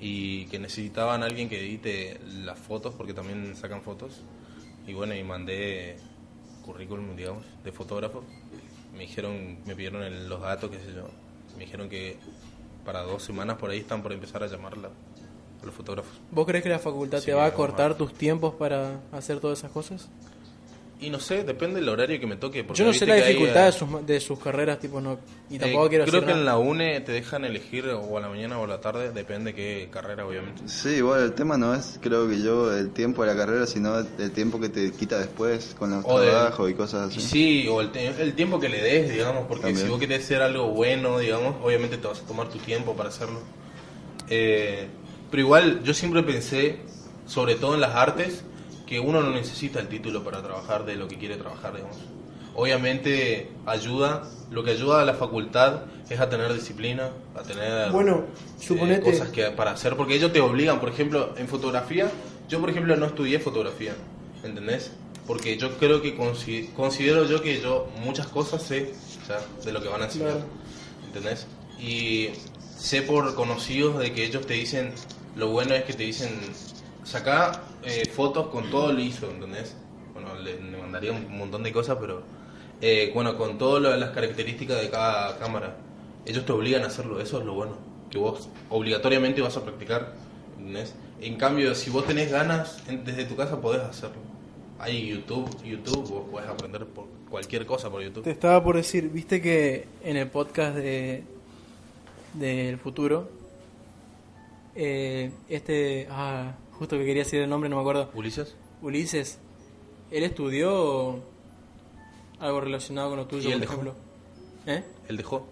y 0.00 0.46
que 0.46 0.58
necesitaban 0.58 1.22
a 1.22 1.26
alguien 1.26 1.48
que 1.48 1.58
edite 1.60 2.20
las 2.44 2.58
fotos 2.58 2.94
porque 2.94 3.14
también 3.14 3.56
sacan 3.56 3.82
fotos. 3.82 4.22
Y 4.86 4.92
bueno 4.94 5.14
y 5.14 5.22
mandé 5.24 5.96
currículum 6.64 7.16
digamos 7.16 7.44
de 7.64 7.72
fotógrafo. 7.72 8.22
Me 8.92 9.00
dijeron 9.00 9.58
me 9.66 9.74
pidieron 9.74 10.02
el- 10.02 10.28
los 10.28 10.40
datos 10.40 10.70
qué 10.70 10.78
sé 10.78 10.92
yo. 10.94 11.08
Me 11.56 11.64
dijeron 11.64 11.88
que 11.88 12.16
para 12.84 13.02
dos 13.02 13.22
semanas 13.22 13.56
por 13.56 13.70
ahí 13.70 13.78
están 13.78 14.02
por 14.02 14.12
empezar 14.12 14.42
a 14.42 14.46
llamarla 14.46 14.88
a 15.62 15.66
los 15.66 15.74
fotógrafos. 15.74 16.12
¿Vos 16.30 16.46
crees 16.46 16.62
que 16.62 16.68
la 16.70 16.78
facultad 16.78 17.18
Sí, 17.20 17.26
te 17.26 17.34
va 17.34 17.46
a 17.46 17.54
cortar 17.54 17.96
tus 17.96 18.12
tiempos 18.12 18.54
para 18.54 19.00
hacer 19.12 19.40
todas 19.40 19.58
esas 19.58 19.70
cosas? 19.72 20.08
Y 20.98 21.10
no 21.10 21.20
sé, 21.20 21.44
depende 21.44 21.78
del 21.80 21.90
horario 21.90 22.18
que 22.18 22.26
me 22.26 22.36
toque. 22.36 22.64
porque 22.64 22.78
Yo 22.78 22.86
no 22.86 22.92
sé 22.94 23.04
la 23.04 23.16
que 23.16 23.22
hay, 23.22 23.32
dificultad 23.34 23.64
eh, 23.64 23.66
de 23.66 23.72
sus, 23.72 24.06
de 24.06 24.18
sus 24.20 24.38
carreras, 24.38 24.78
tipo, 24.80 24.98
no. 24.98 25.18
Y 25.50 25.58
tampoco 25.58 25.86
eh, 25.86 25.88
quiero 25.90 26.04
creo 26.06 26.24
que 26.24 26.30
en 26.30 26.38
nada. 26.44 26.52
la 26.52 26.58
UNE 26.58 27.00
te 27.02 27.12
dejan 27.12 27.44
elegir 27.44 27.86
o 27.88 28.16
a 28.16 28.20
la 28.22 28.30
mañana 28.30 28.58
o 28.58 28.64
a 28.64 28.66
la 28.66 28.80
tarde, 28.80 29.12
depende 29.12 29.52
qué 29.54 29.90
carrera, 29.92 30.26
obviamente. 30.26 30.62
Sí, 30.66 30.88
igual 30.96 31.22
el 31.22 31.32
tema 31.34 31.58
no 31.58 31.74
es, 31.74 31.98
creo 32.00 32.26
que 32.26 32.40
yo, 32.40 32.74
el 32.74 32.92
tiempo 32.92 33.22
de 33.24 33.34
la 33.34 33.36
carrera, 33.38 33.66
sino 33.66 33.98
el 33.98 34.30
tiempo 34.32 34.58
que 34.58 34.70
te 34.70 34.90
quita 34.92 35.18
después 35.18 35.74
con 35.78 35.90
los 35.90 36.02
O 36.06 36.18
de- 36.18 36.30
trabajos 36.30 36.70
y 36.70 36.72
cosas 36.74 37.14
Y 37.14 37.18
así. 37.18 37.28
sí, 37.28 37.68
o 37.68 37.82
el, 37.82 37.90
el 37.94 38.32
tiempo 38.34 38.58
que 38.58 38.70
le 38.70 38.80
des, 38.82 39.12
digamos, 39.12 39.44
porque 39.48 39.64
También. 39.64 39.84
si 39.84 39.90
vos 39.90 40.00
querés 40.00 40.24
hacer 40.24 40.40
algo 40.40 40.68
bueno, 40.68 41.18
digamos, 41.18 41.56
obviamente 41.62 41.98
te 41.98 42.06
vas 42.06 42.20
a 42.20 42.26
tomar 42.26 42.48
tu 42.48 42.56
tiempo 42.56 42.94
para 42.96 43.10
hacerlo. 43.10 43.40
Eh, 44.30 44.86
pero 45.30 45.42
igual, 45.42 45.82
yo 45.82 45.92
siempre 45.94 46.22
pensé, 46.22 46.78
sobre 47.26 47.54
todo 47.56 47.74
en 47.74 47.80
las 47.82 47.94
artes, 47.94 48.44
que 48.86 49.00
uno 49.00 49.20
no 49.20 49.30
necesita 49.30 49.80
el 49.80 49.88
título 49.88 50.22
para 50.22 50.42
trabajar 50.42 50.84
de 50.84 50.96
lo 50.96 51.08
que 51.08 51.18
quiere 51.18 51.36
trabajar, 51.36 51.74
digamos. 51.74 51.96
Obviamente 52.54 53.50
ayuda, 53.66 54.22
lo 54.50 54.64
que 54.64 54.70
ayuda 54.70 55.02
a 55.02 55.04
la 55.04 55.14
facultad 55.14 55.82
es 56.08 56.20
a 56.20 56.28
tener 56.30 56.52
disciplina, 56.54 57.10
a 57.34 57.42
tener 57.42 57.90
Bueno, 57.90 58.24
eh, 58.58 58.62
suponete. 58.64 59.02
cosas 59.10 59.28
que 59.28 59.44
para 59.50 59.72
hacer, 59.72 59.96
porque 59.96 60.14
ellos 60.14 60.32
te 60.32 60.40
obligan, 60.40 60.80
por 60.80 60.88
ejemplo, 60.88 61.34
en 61.36 61.48
fotografía, 61.48 62.10
yo 62.48 62.60
por 62.60 62.70
ejemplo 62.70 62.96
no 62.96 63.06
estudié 63.06 63.40
fotografía, 63.40 63.94
¿entendés? 64.42 64.92
Porque 65.26 65.56
yo 65.58 65.76
creo 65.78 66.00
que 66.00 66.16
consi- 66.16 66.72
considero 66.72 67.24
yo 67.26 67.42
que 67.42 67.60
yo 67.60 67.88
muchas 68.04 68.28
cosas 68.28 68.62
sé 68.62 68.94
o 69.22 69.26
sea, 69.26 69.40
de 69.64 69.72
lo 69.72 69.82
que 69.82 69.88
van 69.88 70.02
a 70.02 70.04
enseñar, 70.06 70.28
Claro. 70.30 70.44
¿entendés? 71.08 71.46
Y 71.80 72.28
sé 72.78 73.02
por 73.02 73.34
conocidos 73.34 73.98
de 73.98 74.12
que 74.12 74.24
ellos 74.24 74.46
te 74.46 74.54
dicen, 74.54 74.92
lo 75.34 75.48
bueno 75.48 75.74
es 75.74 75.82
que 75.84 75.92
te 75.92 76.04
dicen, 76.04 76.30
saca 77.04 77.60
eh, 77.86 78.04
fotos 78.06 78.48
con 78.48 78.70
todo 78.70 78.92
liso, 78.92 79.30
¿entendés? 79.30 79.76
Bueno, 80.12 80.34
le, 80.34 80.60
le 80.60 80.76
mandaría 80.76 81.12
un 81.12 81.38
montón 81.38 81.62
de 81.62 81.72
cosas, 81.72 81.96
pero 82.00 82.22
eh, 82.80 83.10
bueno, 83.14 83.36
con 83.38 83.56
todas 83.56 83.98
las 83.98 84.10
características 84.10 84.80
de 84.82 84.90
cada 84.90 85.38
cámara. 85.38 85.76
Ellos 86.26 86.44
te 86.44 86.52
obligan 86.52 86.82
a 86.82 86.88
hacerlo, 86.88 87.20
eso 87.20 87.38
es 87.38 87.46
lo 87.46 87.54
bueno, 87.54 87.76
que 88.10 88.18
vos 88.18 88.48
obligatoriamente 88.68 89.40
vas 89.40 89.56
a 89.56 89.62
practicar, 89.62 90.14
¿entendés? 90.58 90.94
En 91.20 91.36
cambio, 91.36 91.74
si 91.74 91.88
vos 91.88 92.04
tenés 92.04 92.30
ganas, 92.30 92.82
desde 93.04 93.24
tu 93.24 93.36
casa 93.36 93.60
podés 93.60 93.82
hacerlo. 93.82 94.16
Hay 94.78 95.06
YouTube, 95.06 95.48
YouTube, 95.64 96.08
vos 96.08 96.28
podés 96.30 96.48
aprender 96.48 96.84
por 96.86 97.06
cualquier 97.30 97.64
cosa 97.64 97.88
por 97.88 98.02
YouTube. 98.02 98.24
Te 98.24 98.32
estaba 98.32 98.62
por 98.62 98.76
decir, 98.76 99.08
viste 99.08 99.40
que 99.40 99.86
en 100.02 100.16
el 100.16 100.28
podcast 100.28 100.76
de 100.76 101.24
del 102.34 102.76
futuro, 102.78 103.30
eh, 104.74 105.30
este, 105.48 106.06
ah, 106.10 106.52
justo 106.78 106.96
que 106.98 107.04
quería 107.04 107.24
decir 107.24 107.40
el 107.40 107.48
nombre, 107.50 107.68
no 107.68 107.76
me 107.76 107.82
acuerdo, 107.82 108.10
Ulises. 108.14 108.54
Ulises, 108.82 109.38
él 110.10 110.22
estudió 110.22 111.20
algo 112.38 112.60
relacionado 112.60 113.10
con 113.10 113.18
lo 113.18 113.26
tuyo, 113.26 113.48
¿Y 113.48 113.52
él 113.52 113.58
por 113.58 113.68
dejó? 113.68 113.72
ejemplo. 113.72 113.94
¿Eh? 114.66 114.84
Él 115.08 115.16
dejó. 115.16 115.46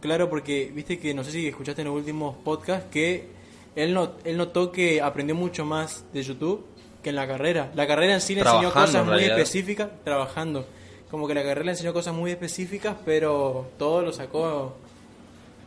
Claro, 0.00 0.28
porque 0.28 0.70
viste 0.74 0.98
que 0.98 1.14
no 1.14 1.24
sé 1.24 1.30
si 1.30 1.46
escuchaste 1.48 1.82
en 1.82 1.88
los 1.88 1.96
últimos 1.96 2.36
podcasts 2.38 2.86
que 2.90 3.28
él, 3.76 3.94
no, 3.94 4.12
él 4.24 4.36
notó 4.36 4.72
que 4.72 5.00
aprendió 5.00 5.34
mucho 5.34 5.64
más 5.64 6.04
de 6.12 6.22
YouTube 6.22 6.66
que 7.02 7.10
en 7.10 7.16
la 7.16 7.26
carrera. 7.26 7.70
La 7.74 7.86
carrera 7.86 8.14
en 8.14 8.20
sí 8.20 8.34
le 8.34 8.42
enseñó 8.42 8.72
cosas 8.72 8.94
en 8.94 9.06
muy 9.06 9.24
específicas, 9.24 9.88
trabajando. 10.04 10.66
Como 11.10 11.26
que 11.28 11.34
la 11.34 11.42
carrera 11.42 11.64
le 11.64 11.70
enseñó 11.72 11.92
cosas 11.92 12.14
muy 12.14 12.30
específicas, 12.30 12.96
pero 13.04 13.70
todo 13.78 14.02
lo 14.02 14.12
sacó 14.12 14.74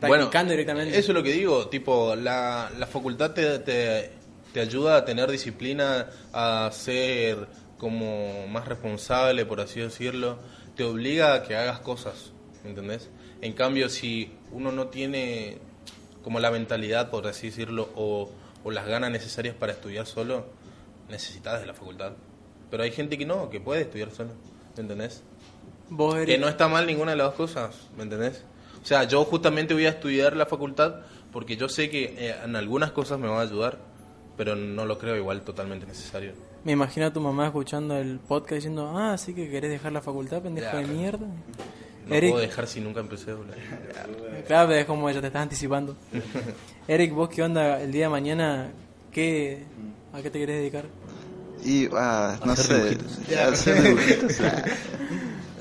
practicando 0.00 0.50
directamente. 0.52 0.98
Eso 0.98 1.12
es 1.12 1.14
lo 1.14 1.22
que 1.22 1.32
digo, 1.32 1.68
tipo, 1.68 2.14
la, 2.16 2.70
la 2.78 2.86
facultad 2.86 3.32
te, 3.32 3.58
te, 3.60 4.10
te 4.56 4.62
ayuda 4.62 4.96
a 4.96 5.04
tener 5.04 5.30
disciplina, 5.30 6.08
a 6.32 6.70
ser 6.72 7.46
como 7.76 8.46
más 8.48 8.66
responsable, 8.66 9.44
por 9.44 9.60
así 9.60 9.80
decirlo, 9.80 10.38
te 10.74 10.82
obliga 10.82 11.34
a 11.34 11.42
que 11.42 11.54
hagas 11.54 11.80
cosas, 11.80 12.32
¿entendés? 12.64 13.10
En 13.42 13.52
cambio, 13.52 13.90
si 13.90 14.32
uno 14.52 14.72
no 14.72 14.86
tiene 14.86 15.58
como 16.24 16.40
la 16.40 16.50
mentalidad, 16.50 17.10
por 17.10 17.26
así 17.26 17.48
decirlo, 17.48 17.90
o, 17.96 18.30
o 18.64 18.70
las 18.70 18.86
ganas 18.86 19.10
necesarias 19.10 19.54
para 19.54 19.72
estudiar 19.72 20.06
solo, 20.06 20.46
necesitas 21.10 21.60
de 21.60 21.66
la 21.66 21.74
facultad. 21.74 22.12
Pero 22.70 22.82
hay 22.82 22.92
gente 22.92 23.18
que 23.18 23.26
no, 23.26 23.50
que 23.50 23.60
puede 23.60 23.82
estudiar 23.82 24.10
solo, 24.10 24.30
¿me 24.74 24.80
entendés? 24.80 25.22
Vos 25.90 26.14
Que 26.24 26.38
no 26.38 26.48
está 26.48 26.66
mal 26.66 26.86
ninguna 26.86 27.10
de 27.10 27.18
las 27.18 27.26
dos 27.26 27.34
cosas, 27.34 27.76
¿me 27.94 28.04
entendés? 28.04 28.42
O 28.82 28.86
sea, 28.86 29.04
yo 29.04 29.22
justamente 29.26 29.74
voy 29.74 29.84
a 29.84 29.90
estudiar 29.90 30.34
la 30.34 30.46
facultad 30.46 31.02
porque 31.30 31.58
yo 31.58 31.68
sé 31.68 31.90
que 31.90 32.04
eh, 32.16 32.36
en 32.42 32.56
algunas 32.56 32.92
cosas 32.92 33.18
me 33.18 33.28
va 33.28 33.40
a 33.40 33.42
ayudar, 33.42 33.94
pero 34.36 34.54
no 34.56 34.84
lo 34.84 34.98
creo 34.98 35.16
igual 35.16 35.42
totalmente 35.42 35.86
necesario. 35.86 36.32
Me 36.64 36.72
imagino 36.72 37.06
a 37.06 37.12
tu 37.12 37.20
mamá 37.20 37.46
escuchando 37.46 37.96
el 37.96 38.18
podcast 38.18 38.54
diciendo, 38.54 38.92
ah, 38.96 39.16
sí 39.18 39.34
que 39.34 39.48
querés 39.48 39.70
dejar 39.70 39.92
la 39.92 40.00
facultad, 40.00 40.42
pendejo 40.42 40.76
de 40.76 40.86
mierda. 40.86 41.26
No 42.08 42.14
Eric, 42.14 42.30
puedo 42.30 42.42
dejar 42.42 42.66
si 42.66 42.80
nunca 42.80 43.00
empecé, 43.00 43.32
boludo. 43.32 43.54
claro, 44.46 44.72
es 44.72 44.84
como 44.84 45.08
ella 45.10 45.20
te 45.20 45.26
estás 45.28 45.42
anticipando. 45.42 45.96
Eric, 46.88 47.12
vos 47.12 47.28
qué 47.28 47.42
onda 47.42 47.80
el 47.80 47.90
día 47.92 48.04
de 48.04 48.10
mañana, 48.10 48.68
¿qué, 49.12 49.64
¿a 50.12 50.22
qué 50.22 50.30
te 50.30 50.38
querés 50.38 50.56
dedicar? 50.58 50.84
Y, 51.64 51.88
ah, 51.94 52.38
no 52.44 52.54
sé, 52.54 52.96
hacer 53.50 53.82
dibujitos, 53.82 54.40
ah. 54.40 54.64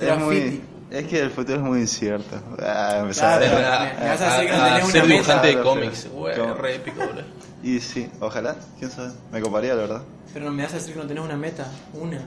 es, 0.01 0.17
muy, 0.19 0.61
es 0.91 1.05
que 1.07 1.19
el 1.19 1.31
futuro 1.31 1.57
es 1.57 1.63
muy 1.63 1.79
incierto. 1.79 2.35
Ah, 2.61 2.97
empezar 3.01 3.39
Claro. 3.41 3.57
a- 3.57 3.79
me- 3.85 3.99
me 4.03 4.07
vas 4.09 4.21
a 4.21 4.33
decir 4.37 4.49
que 4.51 4.57
no 4.57 4.63
tenés 4.65 4.83
una 4.83 4.91
ser 4.91 5.07
dibujante 5.07 5.47
de 5.47 5.61
cómics, 5.61 6.09
güey, 6.11 6.35
re 6.35 6.75
épico, 6.75 6.97
boludo. 6.99 7.23
Y 7.65 7.79
sí, 7.79 8.07
ojalá, 8.19 8.55
quién 8.77 8.91
sabe, 8.91 9.11
me 9.31 9.41
coparía 9.41 9.73
la 9.73 9.81
verdad. 9.81 10.01
Pero 10.31 10.45
no 10.45 10.51
me 10.51 10.61
vas 10.61 10.73
a 10.73 10.75
decir 10.75 10.93
que 10.93 10.99
no 10.99 11.07
tenés 11.07 11.23
una 11.23 11.35
meta, 11.35 11.65
una. 11.93 12.23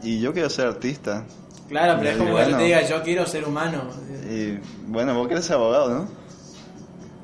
Y 0.00 0.20
yo 0.20 0.32
quiero 0.32 0.48
ser 0.48 0.68
artista. 0.68 1.24
Claro, 1.68 1.98
pero 1.98 2.10
es 2.10 2.16
Y 2.16 2.18
como 2.20 2.36
que 2.36 2.50
yo 2.52 2.56
te 2.56 2.62
diga, 2.62 2.82
yo 2.82 3.02
quiero 3.02 3.26
ser 3.26 3.44
humano. 3.44 3.82
Y 4.30 4.58
bueno, 4.86 5.12
vos 5.14 5.26
querés 5.26 5.44
ser 5.44 5.56
abogado, 5.56 5.90
¿no? 5.92 6.08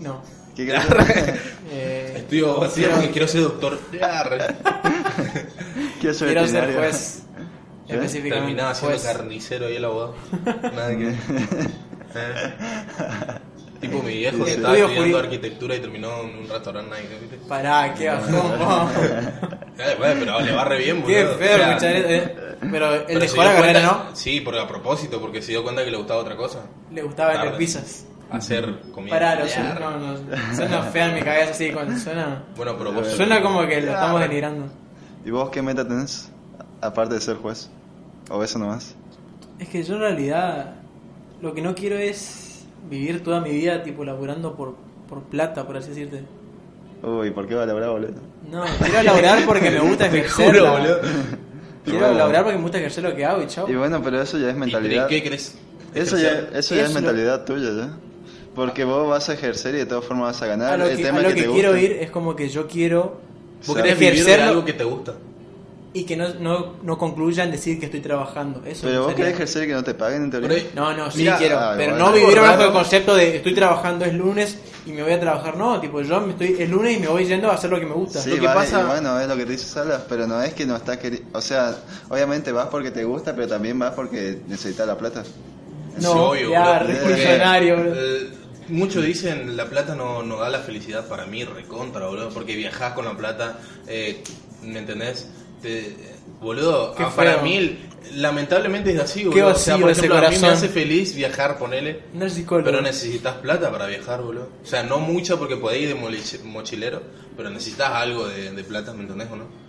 No. 0.01 0.23
¿Qué 0.57 0.67
querés 0.67 0.83
ser? 0.87 1.41
Eh, 1.71 2.15
Estudio 2.17 2.51
abogacía 2.51 2.91
porque 2.91 3.11
quiero 3.13 3.29
ser 3.29 3.43
doctor. 3.43 3.79
Quiero 6.01 6.15
ser 6.15 6.33
quiero 6.33 6.49
ser 6.49 6.75
juez. 6.75 7.23
¿Eh? 7.87 7.95
Específicamente. 7.95 8.47
Terminaba 8.47 8.75
siendo 8.75 8.99
juez. 8.99 9.07
carnicero 9.07 9.67
ahí 9.67 9.77
el 9.77 9.85
abogado. 9.85 10.17
Nada 10.75 10.89
que. 10.97 11.15
Tipo 13.83 14.03
mi 14.03 14.17
viejo 14.17 14.45
que 14.45 14.53
estaba 14.53 14.77
estudiando 14.79 15.19
arquitectura 15.19 15.77
y 15.77 15.81
terminó 15.81 16.23
en 16.23 16.39
un 16.39 16.49
restaurante 16.49 16.91
Nike, 17.03 17.19
¿viste? 17.21 17.37
Pará, 17.49 17.93
qué 17.95 18.09
bajón, 18.09 18.33
bueno, 18.59 18.91
pero 20.21 20.41
le 20.41 20.53
va 20.53 20.65
re 20.65 20.79
bien, 20.79 21.03
Qué 21.03 21.25
boludo. 21.25 21.39
feo 21.39 21.55
O 21.55 21.59
sea, 21.59 21.69
escuchar 21.71 21.97
eso, 21.97 22.09
eh. 22.09 22.37
Pero 22.71 22.95
él 22.95 23.05
pero 23.09 23.21
dejó 23.21 23.33
se 23.33 23.39
la 23.39 23.45
dio 23.53 23.61
carrera, 23.61 23.81
cuenta- 23.81 24.05
¿no? 24.11 24.17
Sí, 24.17 24.41
porque 24.41 24.61
a 24.61 24.69
propósito, 24.69 25.21
porque 25.21 25.43
se 25.43 25.51
dio 25.53 25.63
cuenta 25.65 25.85
que 25.85 25.91
le 25.91 25.97
gustaba 25.97 26.21
otra 26.21 26.37
cosa. 26.37 26.61
Le 26.93 27.03
gustaba 27.03 27.31
vender 27.31 27.49
Tarde. 27.51 27.59
pizzas. 27.59 28.07
Hacer 28.31 28.81
comida. 28.95 29.11
Pará, 29.11 29.35
no, 29.35 29.47
Ya. 29.47 29.75
no, 29.79 29.99
no, 29.99 30.17
suena 30.57 30.83
fea 30.85 31.09
en 31.09 31.15
mi 31.17 31.21
cabeza 31.23 31.51
así, 31.51 31.71
cuando 31.71 31.99
suena... 31.99 32.45
Bueno, 32.57 32.77
pero 32.79 32.93
vos... 32.93 33.07
Suena 33.09 33.43
como 33.43 33.67
que 33.67 33.81
lo 33.83 33.93
estamos 33.93 34.21
denigrando. 34.21 34.67
¿Y 35.25 35.31
vos 35.31 35.51
qué 35.51 35.61
meta 35.61 35.87
tenés? 35.87 36.31
Aparte 36.81 37.15
de 37.15 37.21
ser 37.21 37.37
juez. 37.37 37.69
¿O 38.31 38.43
eso 38.43 38.59
nomás? 38.59 38.95
Es 39.59 39.69
que 39.69 39.83
yo 39.83 39.95
en 39.97 40.01
realidad 40.01 40.75
lo 41.43 41.53
que 41.53 41.61
no 41.61 41.75
quiero 41.75 41.99
es 41.99 42.52
vivir 42.89 43.23
toda 43.23 43.41
mi 43.41 43.51
vida 43.51 43.83
tipo 43.83 44.05
laburando 44.05 44.55
por, 44.55 44.75
por 45.09 45.23
plata, 45.25 45.67
por 45.67 45.77
así 45.77 45.91
decirte. 45.91 46.23
Uy, 47.03 47.31
¿por 47.31 47.47
qué 47.49 47.55
va 47.55 47.65
a 47.65 47.67
lograr, 47.67 47.91
boludo? 47.91 48.13
No, 48.51 48.63
quiero 48.79 49.03
laburar 49.03 49.45
porque 49.47 49.71
me 49.71 49.81
gusta 49.81 50.07
ejercer. 50.09 50.47
juro, 50.47 50.71
boludo. 50.73 50.99
Quiero 51.85 51.99
Bueno. 52.01 52.15
laburar 52.19 52.43
porque 52.45 52.57
me 52.59 52.63
gusta 52.63 52.79
ejercer 52.79 53.05
lo 53.05 53.15
que 53.17 53.25
hago 53.25 53.43
y 53.43 53.47
chao. 53.49 53.69
Y 53.69 53.75
bueno, 53.75 54.01
pero 54.03 54.21
eso 54.23 54.39
ya 54.39 54.51
es 54.51 54.57
¿Y 54.57 54.59
mentalidad. 54.59 55.09
¿Qué 55.09 55.23
crees? 55.23 55.57
Eso 55.95 56.17
ya, 56.17 56.29
Ejercer. 56.31 56.57
eso 56.57 56.75
ya 56.77 56.85
es 56.85 56.95
mentalidad 56.95 57.45
tuya, 57.45 57.71
¿ya? 57.77 57.91
Porque 58.55 58.85
vos 58.85 59.09
vas 59.09 59.29
a 59.29 59.35
ejercer 59.35 59.75
y 59.75 59.79
de 59.79 59.87
todas 59.87 60.05
formas 60.05 60.35
vas 60.35 60.43
a 60.43 60.47
ganar. 60.47 60.73
A 60.75 60.77
lo 60.77 60.87
el 60.87 60.97
que, 60.97 61.03
tema 61.03 61.19
a 61.19 61.23
lo 61.23 61.29
es 61.29 61.35
que 61.35 61.43
te 61.43 61.49
quiero 61.51 61.71
gusta. 61.71 61.85
ir 61.85 61.93
es 61.93 62.11
como 62.11 62.37
que 62.37 62.49
yo 62.49 62.67
quiero 62.69 63.21
Vos 63.67 63.77
querés 63.77 63.93
ejercerlo 64.01 64.45
algo 64.45 64.65
que 64.65 64.73
te 64.75 64.85
gusta. 64.85 65.15
Y 65.95 66.05
que 66.05 66.17
no, 66.17 66.33
no, 66.35 66.75
no 66.83 66.97
concluya 66.97 67.45
en 67.45 67.51
decir 67.51 67.79
que 67.79 67.87
estoy 67.87 68.01
trabajando. 68.01 68.63
Eso 68.65 68.87
Pero 68.87 69.05
vos 69.05 69.15
querés 69.15 69.35
ejercer 69.35 69.67
que 69.67 69.75
no 69.75 69.85
te 69.85 69.93
paguen 69.95 70.25
en 70.25 70.31
teoría. 70.31 70.65
No, 70.75 70.95
no, 70.97 71.11
sí 71.11 71.19
Mira, 71.19 71.37
quiero, 71.37 71.59
ah, 71.59 71.75
pero 71.77 71.97
igual. 71.97 72.13
no 72.13 72.13
vivir 72.19 72.41
bajo 72.41 72.65
el 72.65 72.73
concepto 72.73 73.15
de 73.15 73.37
estoy 73.37 73.55
trabajando 73.55 74.05
es 74.07 74.15
lunes 74.15 74.59
y 74.87 74.93
me 74.93 75.03
voy 75.03 75.13
a 75.13 75.21
trabajar. 75.21 75.57
No, 75.57 75.79
tipo, 75.81 76.01
yo 76.01 76.21
me 76.23 76.33
estoy 76.33 76.57
es 76.59 76.71
lunes 76.71 76.97
y 76.97 77.01
me 77.01 77.09
voy 77.09 77.27
yendo 77.27 77.51
a 77.51 77.55
hacer 77.55 77.69
lo 77.71 77.79
que 77.79 77.87
me 77.87 77.95
gusta. 77.95 78.21
Sí, 78.21 78.31
lo 78.31 78.37
que 78.37 78.47
vale, 78.47 78.61
pasa, 78.61 78.87
bueno, 78.87 79.21
es 79.21 79.29
lo 79.29 79.37
que 79.37 79.45
te 79.45 79.53
dice 79.53 79.67
Salas, 79.67 80.03
pero 80.09 80.27
no 80.27 80.41
es 80.43 80.55
que 80.55 80.65
no 80.65 80.77
estás 80.77 80.97
queriendo. 80.97 81.29
O 81.39 81.43
sea, 81.43 81.77
obviamente 82.09 82.53
vas 82.53 82.69
porque 82.69 82.91
te 82.91 83.05
gusta, 83.05 83.35
pero 83.35 83.49
también 83.49 83.79
vas 83.79 83.93
porque 83.93 84.39
necesitas 84.49 84.87
la 84.87 84.97
plata. 84.97 85.23
No, 86.01 86.13
Sí, 86.13 86.19
obvio, 86.19 86.51
ya, 86.51 86.79
boludo. 86.79 86.87
re 86.89 86.95
Porque, 86.95 87.15
funcionario, 87.17 87.77
boludo. 87.77 87.95
Eh, 87.97 88.31
muchos 88.69 89.05
dicen 89.05 89.57
la 89.59 89.67
plata 89.67 89.95
no, 89.95 90.23
no 90.23 90.39
da 90.39 90.49
la 90.49 90.61
felicidad 90.61 91.07
para 91.07 91.27
mí, 91.27 91.45
recontra, 91.45 92.07
boludo, 92.07 92.31
porque 92.31 92.57
viajás 92.57 92.95
con 92.95 93.05
la 93.05 93.15
plata, 93.15 93.59
eh, 93.87 94.23
¿me 94.63 94.79
entendés? 94.79 95.29
Te- 95.63 95.95
boludo, 96.41 96.95
ah, 96.99 97.13
para 97.15 97.41
mí, 97.43 97.79
lamentablemente 98.15 98.93
es 98.93 99.01
así, 99.01 99.21
Qué 99.21 99.29
boludo. 99.29 99.47
o 99.49 99.55
sea, 99.55 99.75
vacío 99.75 99.81
por 99.85 99.91
ese 99.93 100.01
ejemplo, 100.01 100.19
a 100.19 100.21
mí 100.23 100.27
me 100.35 100.41
corazón. 100.41 100.57
hace 100.59 100.69
feliz 100.69 101.15
viajar, 101.15 101.59
ponele. 101.59 102.01
No 102.13 102.27
es 102.27 102.33
psicólogo. 102.35 102.65
Pero 102.71 102.83
necesitas 102.83 103.37
plata 103.37 103.71
para 103.71 103.87
viajar, 103.87 104.23
boludo. 104.23 104.49
O 104.63 104.67
sea, 104.67 104.83
no 104.83 104.99
mucha 104.99 105.37
porque 105.37 105.57
podés 105.57 105.83
ir 105.83 105.89
de 105.89 106.39
mochilero, 106.45 107.03
pero 107.37 107.49
necesitas 107.51 107.91
algo 107.91 108.27
de, 108.29 108.51
de 108.51 108.65
plata, 108.65 108.93
¿me 108.93 109.03
entendés 109.03 109.29
o 109.31 109.37
no? 109.37 109.63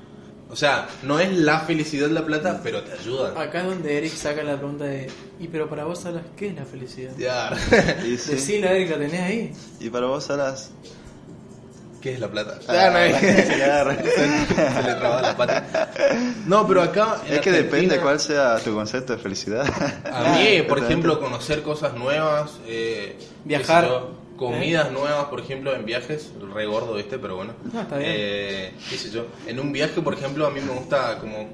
O 0.49 0.55
sea, 0.55 0.87
no 1.01 1.19
es 1.19 1.31
la 1.35 1.61
felicidad 1.61 2.09
la 2.09 2.23
plata, 2.25 2.59
pero 2.63 2.83
te 2.83 2.91
ayuda. 2.93 3.29
Acá 3.41 3.61
es 3.61 3.65
donde 3.65 3.97
Eric 3.97 4.13
saca 4.13 4.43
la 4.43 4.55
pregunta 4.57 4.83
de, 4.85 5.09
¿y 5.39 5.47
pero 5.47 5.67
para 5.67 5.83
vos, 5.85 5.99
Salas, 6.01 6.21
qué 6.37 6.47
es 6.49 6.55
la 6.55 6.65
felicidad? 6.65 7.11
Ya. 7.17 7.51
Y, 8.05 8.17
sí. 8.17 8.33
Decila, 8.33 8.71
Eric, 8.71 8.91
la 8.91 8.97
tenés 8.97 9.21
ahí. 9.21 9.53
y 9.79 9.89
para 9.89 10.05
vos, 10.07 10.25
Salas. 10.25 10.69
¿Qué 12.03 12.15
es 12.15 12.19
la 12.19 12.27
plata? 12.27 12.59
Ah, 12.67 12.89
no, 12.91 13.17
se 13.19 13.55
le 13.55 13.63
agarra. 13.63 13.95
Se 14.03 14.83
le 14.83 14.93
traba 14.95 15.21
la 15.21 15.37
pata. 15.37 15.89
No, 16.45 16.67
pero 16.67 16.81
acá. 16.81 17.21
Es 17.29 17.39
que 17.39 17.49
depende 17.49 17.97
cuál 18.01 18.19
sea 18.19 18.59
tu 18.59 18.75
concepto 18.75 19.13
de 19.13 19.19
felicidad. 19.19 19.65
A 20.11 20.35
mí, 20.35 20.63
por 20.67 20.79
ejemplo, 20.79 21.17
conocer 21.21 21.61
cosas 21.61 21.93
nuevas, 21.93 22.59
eh, 22.67 23.17
Viajar. 23.45 23.85
qué 23.85 23.89
sé 23.89 23.93
yo, 23.95 24.11
comidas 24.35 24.91
nuevas, 24.91 25.25
por 25.27 25.39
ejemplo, 25.39 25.73
en 25.73 25.85
viajes, 25.85 26.31
re 26.53 26.65
gordo 26.65 26.99
este, 26.99 27.17
pero 27.19 27.37
bueno. 27.37 27.53
No, 27.71 27.79
está 27.79 27.97
bien. 27.97 28.11
Eh, 28.13 28.73
qué 28.89 28.97
sé 28.97 29.09
yo, 29.09 29.27
en 29.47 29.61
un 29.61 29.71
viaje, 29.71 30.01
por 30.01 30.13
ejemplo, 30.13 30.45
a 30.45 30.49
mí 30.49 30.59
me 30.59 30.73
gusta 30.73 31.19
como 31.19 31.51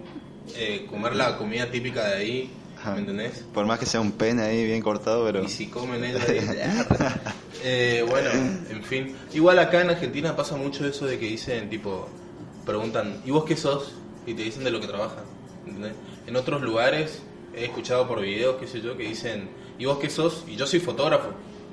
eh, 0.56 0.88
comer 0.90 1.16
la 1.16 1.38
comida 1.38 1.68
típica 1.68 2.08
de 2.08 2.16
ahí. 2.16 2.52
¿Me 2.94 3.00
entendés? 3.00 3.44
Por 3.54 3.66
más 3.66 3.80
que 3.80 3.86
sea 3.86 4.02
un 4.02 4.12
pene 4.14 4.42
ahí 4.44 4.66
bien 4.66 4.82
cortado, 4.82 5.26
pero. 5.26 5.44
Y 5.44 5.50
si 5.50 5.68
comen 5.68 6.04
ellos 6.04 6.22
ahí, 6.28 6.40
eh, 7.64 8.06
bueno, 8.10 8.30
en 8.32 8.84
fin. 8.84 9.16
Igual 9.34 9.60
acá 9.60 9.82
en 9.82 9.90
Argentina 9.90 10.36
pasa 10.36 10.56
mucho 10.56 10.86
eso 10.88 11.06
de 11.06 11.20
que 11.20 11.26
dicen, 11.26 11.70
tipo, 11.70 12.08
preguntan, 12.66 13.22
¿y 13.26 13.32
vos 13.32 13.46
qué 13.46 13.56
sos? 13.58 13.94
Y 14.26 14.34
te 14.34 14.44
dicen 14.44 14.64
de 14.64 14.72
lo 14.72 14.80
que 14.80 14.88
trabajan. 14.88 15.24
¿entendés? 15.66 15.94
En 16.28 16.36
otros 16.36 16.62
lugares 16.62 17.22
he 17.56 17.66
escuchado 17.66 18.08
por 18.08 18.22
videos, 18.22 18.56
qué 18.60 18.68
sé 18.68 18.82
yo, 18.82 18.96
que 18.98 19.04
dicen, 19.04 19.50
¿y 19.78 19.86
vos 19.86 19.98
qué 20.00 20.10
sos? 20.10 20.44
Y 20.48 20.56
yo 20.56 20.66
soy 20.68 20.80
fotógrafo. 20.80 21.30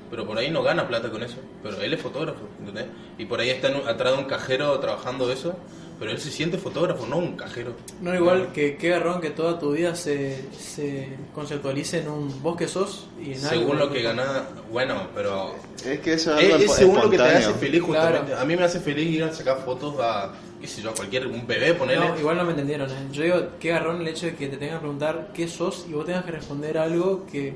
Pero 0.09 0.25
por 0.25 0.37
ahí 0.37 0.49
no 0.49 0.63
gana 0.63 0.87
plata 0.87 1.09
con 1.09 1.21
eso. 1.21 1.35
Pero 1.61 1.81
él 1.81 1.93
es 1.93 2.01
fotógrafo, 2.01 2.39
¿entendés? 2.59 2.85
Y 3.17 3.25
por 3.25 3.39
ahí 3.41 3.49
está 3.49 3.67
en 3.67 3.75
un- 3.81 3.87
atrás 3.87 4.13
de 4.13 4.19
un 4.19 4.25
cajero 4.25 4.79
trabajando 4.79 5.29
eso. 5.31 5.57
Pero 5.99 6.11
él 6.11 6.19
se 6.19 6.29
siente 6.29 6.59
fotógrafo, 6.59 7.07
no 7.07 7.17
un 7.17 7.35
cajero. 7.35 7.71
No, 8.01 8.13
igual 8.13 8.51
que 8.53 8.77
qué 8.77 8.89
garrón 8.89 9.19
que 9.19 9.31
toda 9.31 9.57
tu 9.57 9.71
vida 9.71 9.95
se, 9.95 10.45
se 10.55 11.09
conceptualice 11.33 11.99
en 12.01 12.09
un 12.09 12.43
vos 12.43 12.55
que 12.55 12.67
sos 12.67 13.07
y 13.19 13.33
en 13.33 13.45
algo. 13.45 13.49
Según 13.49 13.79
lo 13.79 13.91
que 13.91 14.03
gana, 14.03 14.43
bueno, 14.71 15.07
pero 15.15 15.55
Es 15.83 15.99
que 16.01 16.13
eso 16.13 16.37
es 16.37 16.49
Es, 16.49 16.53
algo 16.61 16.73
según 16.75 16.95
lo 16.97 17.09
que 17.09 17.17
te 17.17 17.23
espontáneo. 17.23 17.49
hace 17.49 17.59
feliz 17.59 17.81
justamente. 17.81 18.25
Claro. 18.27 18.41
A 18.41 18.45
mí 18.45 18.55
me 18.55 18.63
hace 18.63 18.79
feliz 18.79 19.07
ir 19.09 19.23
a 19.23 19.33
sacar 19.33 19.57
fotos 19.65 19.95
a, 19.99 20.33
qué 20.61 20.67
sé 20.67 20.83
yo, 20.83 20.91
a 20.91 20.93
cualquier, 20.93 21.25
un 21.25 21.47
bebé, 21.47 21.73
ponerle. 21.73 22.09
No, 22.09 22.19
igual 22.19 22.37
no 22.37 22.43
me 22.43 22.51
entendieron. 22.51 22.91
¿eh? 22.91 23.07
Yo 23.11 23.23
digo, 23.23 23.41
qué 23.59 23.69
garrón 23.69 23.99
el 24.01 24.07
hecho 24.07 24.27
de 24.27 24.35
que 24.35 24.47
te 24.49 24.57
tengan 24.57 24.75
que 24.77 24.81
preguntar 24.81 25.31
qué 25.33 25.47
sos 25.47 25.87
y 25.89 25.93
vos 25.93 26.05
tengas 26.05 26.25
que 26.25 26.31
responder 26.31 26.77
algo 26.77 27.25
que 27.25 27.53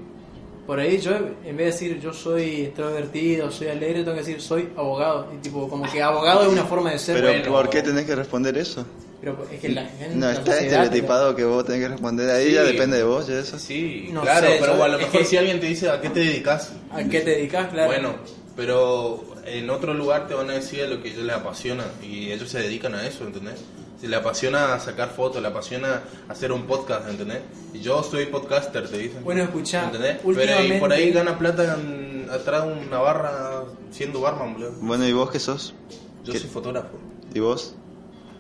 por 0.72 0.80
ahí 0.80 1.01
yo, 1.01 1.11
en 1.17 1.57
vez 1.57 1.57
de 1.57 1.65
decir 1.65 1.99
yo 1.99 2.13
soy 2.13 2.61
extrovertido, 2.61 3.51
soy 3.51 3.67
alegre, 3.67 4.03
tengo 4.05 4.13
que 4.13 4.19
decir 4.24 4.41
soy 4.41 4.69
abogado. 4.78 5.28
Y 5.36 5.41
tipo, 5.41 5.67
como 5.67 5.84
que 5.91 6.01
abogado 6.01 6.43
es 6.43 6.47
una 6.47 6.63
forma 6.63 6.91
de 6.91 6.97
ser. 6.97 7.15
Pero 7.17 7.28
bueno, 7.28 7.51
¿por 7.51 7.69
qué 7.69 7.82
tenés 7.82 8.05
que 8.05 8.15
responder 8.15 8.57
eso? 8.57 8.86
pero 9.19 9.38
es 9.51 9.59
que 9.59 9.67
la 9.67 9.84
gente. 9.86 10.15
No 10.15 10.28
la 10.28 10.32
está 10.32 10.59
estereotipado 10.61 11.36
que 11.36 11.43
vos 11.43 11.65
tenés 11.65 11.82
que 11.82 11.89
responder 11.89 12.30
ahí, 12.32 12.47
Sí. 12.47 12.53
ya 12.53 12.63
depende 12.63 12.95
de 12.97 13.03
vos 13.03 13.28
y 13.28 13.34
eso. 13.34 13.59
Sí, 13.59 14.09
No 14.13 14.22
claro, 14.22 14.47
sé, 14.47 14.57
pero 14.61 14.78
yo- 14.78 14.84
a 14.84 14.88
lo 14.88 14.97
mejor 14.97 15.11
que- 15.19 15.26
si 15.26 15.36
alguien 15.36 15.59
te 15.59 15.65
dice 15.65 15.89
a 15.89 15.99
qué 15.99 16.09
te 16.09 16.22
dedicas, 16.22 16.72
¿A 16.89 17.03
qué 17.03 17.19
te 17.19 17.32
dedicas? 17.32 17.67
Claro. 17.67 17.88
bueno, 17.88 18.15
pero 18.55 19.26
en 19.45 19.69
otro 19.69 19.93
lugar 19.93 20.28
te 20.30 20.34
van 20.36 20.49
a 20.49 20.53
decir 20.53 20.84
a 20.84 20.88
lo 20.88 21.01
que 21.03 21.09
a 21.09 21.11
ellos 21.11 21.26
les 21.26 21.36
apasiona 21.36 21.84
y 22.01 22.32
ellos 22.32 22.49
se 22.49 22.59
dedican 22.59 22.95
a 22.95 23.05
eso, 23.05 23.26
¿entendés? 23.26 23.59
Si 24.01 24.07
le 24.07 24.15
apasiona 24.15 24.79
sacar 24.79 25.09
fotos, 25.11 25.41
le 25.43 25.47
apasiona 25.49 26.01
hacer 26.27 26.51
un 26.51 26.63
podcast, 26.63 27.07
¿entendés? 27.07 27.41
Y 27.71 27.81
yo 27.81 28.01
soy 28.01 28.25
podcaster, 28.25 28.89
te 28.89 28.97
dicen. 28.97 29.23
Bueno, 29.23 29.43
escuchá, 29.43 29.85
¿entendés? 29.85 30.17
Pero 30.35 30.63
y 30.65 30.79
por 30.79 30.91
ahí 30.91 31.11
gana 31.11 31.37
plata 31.37 31.75
en- 31.79 32.27
atrás 32.31 32.65
de 32.65 32.73
una 32.73 32.97
barra 32.97 33.63
siendo 33.91 34.21
barman, 34.21 34.53
boludo. 34.53 34.71
Bueno, 34.81 35.07
¿y 35.07 35.13
vos 35.13 35.29
qué 35.29 35.39
sos? 35.39 35.75
Yo 36.25 36.33
¿Qué- 36.33 36.39
soy 36.39 36.49
fotógrafo. 36.49 36.97
¿Y 37.33 37.39
vos? 37.41 37.75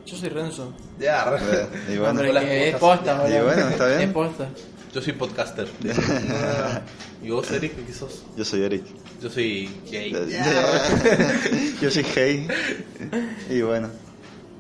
Yo 0.07 0.17
soy 0.17 0.29
Renzo. 0.29 0.73
Ya, 0.99 1.37
Eh, 1.39 1.67
Y 1.89 1.95
No, 1.95 2.01
bueno, 2.11 2.21
es 2.23 2.75
posta, 2.77 3.23
Y 3.29 3.43
bueno, 3.43 3.69
está 3.69 3.87
bien. 3.87 4.01
Es 4.01 4.09
posta. 4.11 4.49
Yo 4.93 5.01
soy 5.01 5.13
podcaster. 5.13 5.67
¿Y 7.23 7.29
vos, 7.29 7.49
Eric, 7.51 7.85
qué 7.85 7.93
sos? 7.93 8.23
yo 8.35 8.43
soy 8.43 8.63
Eric. 8.63 8.83
Yo 9.21 9.29
soy 9.29 9.69
gay. 9.91 10.11
yo 11.81 11.91
soy 11.91 12.03
Hey. 12.15 12.47
Y 13.49 13.61
bueno, 13.61 13.89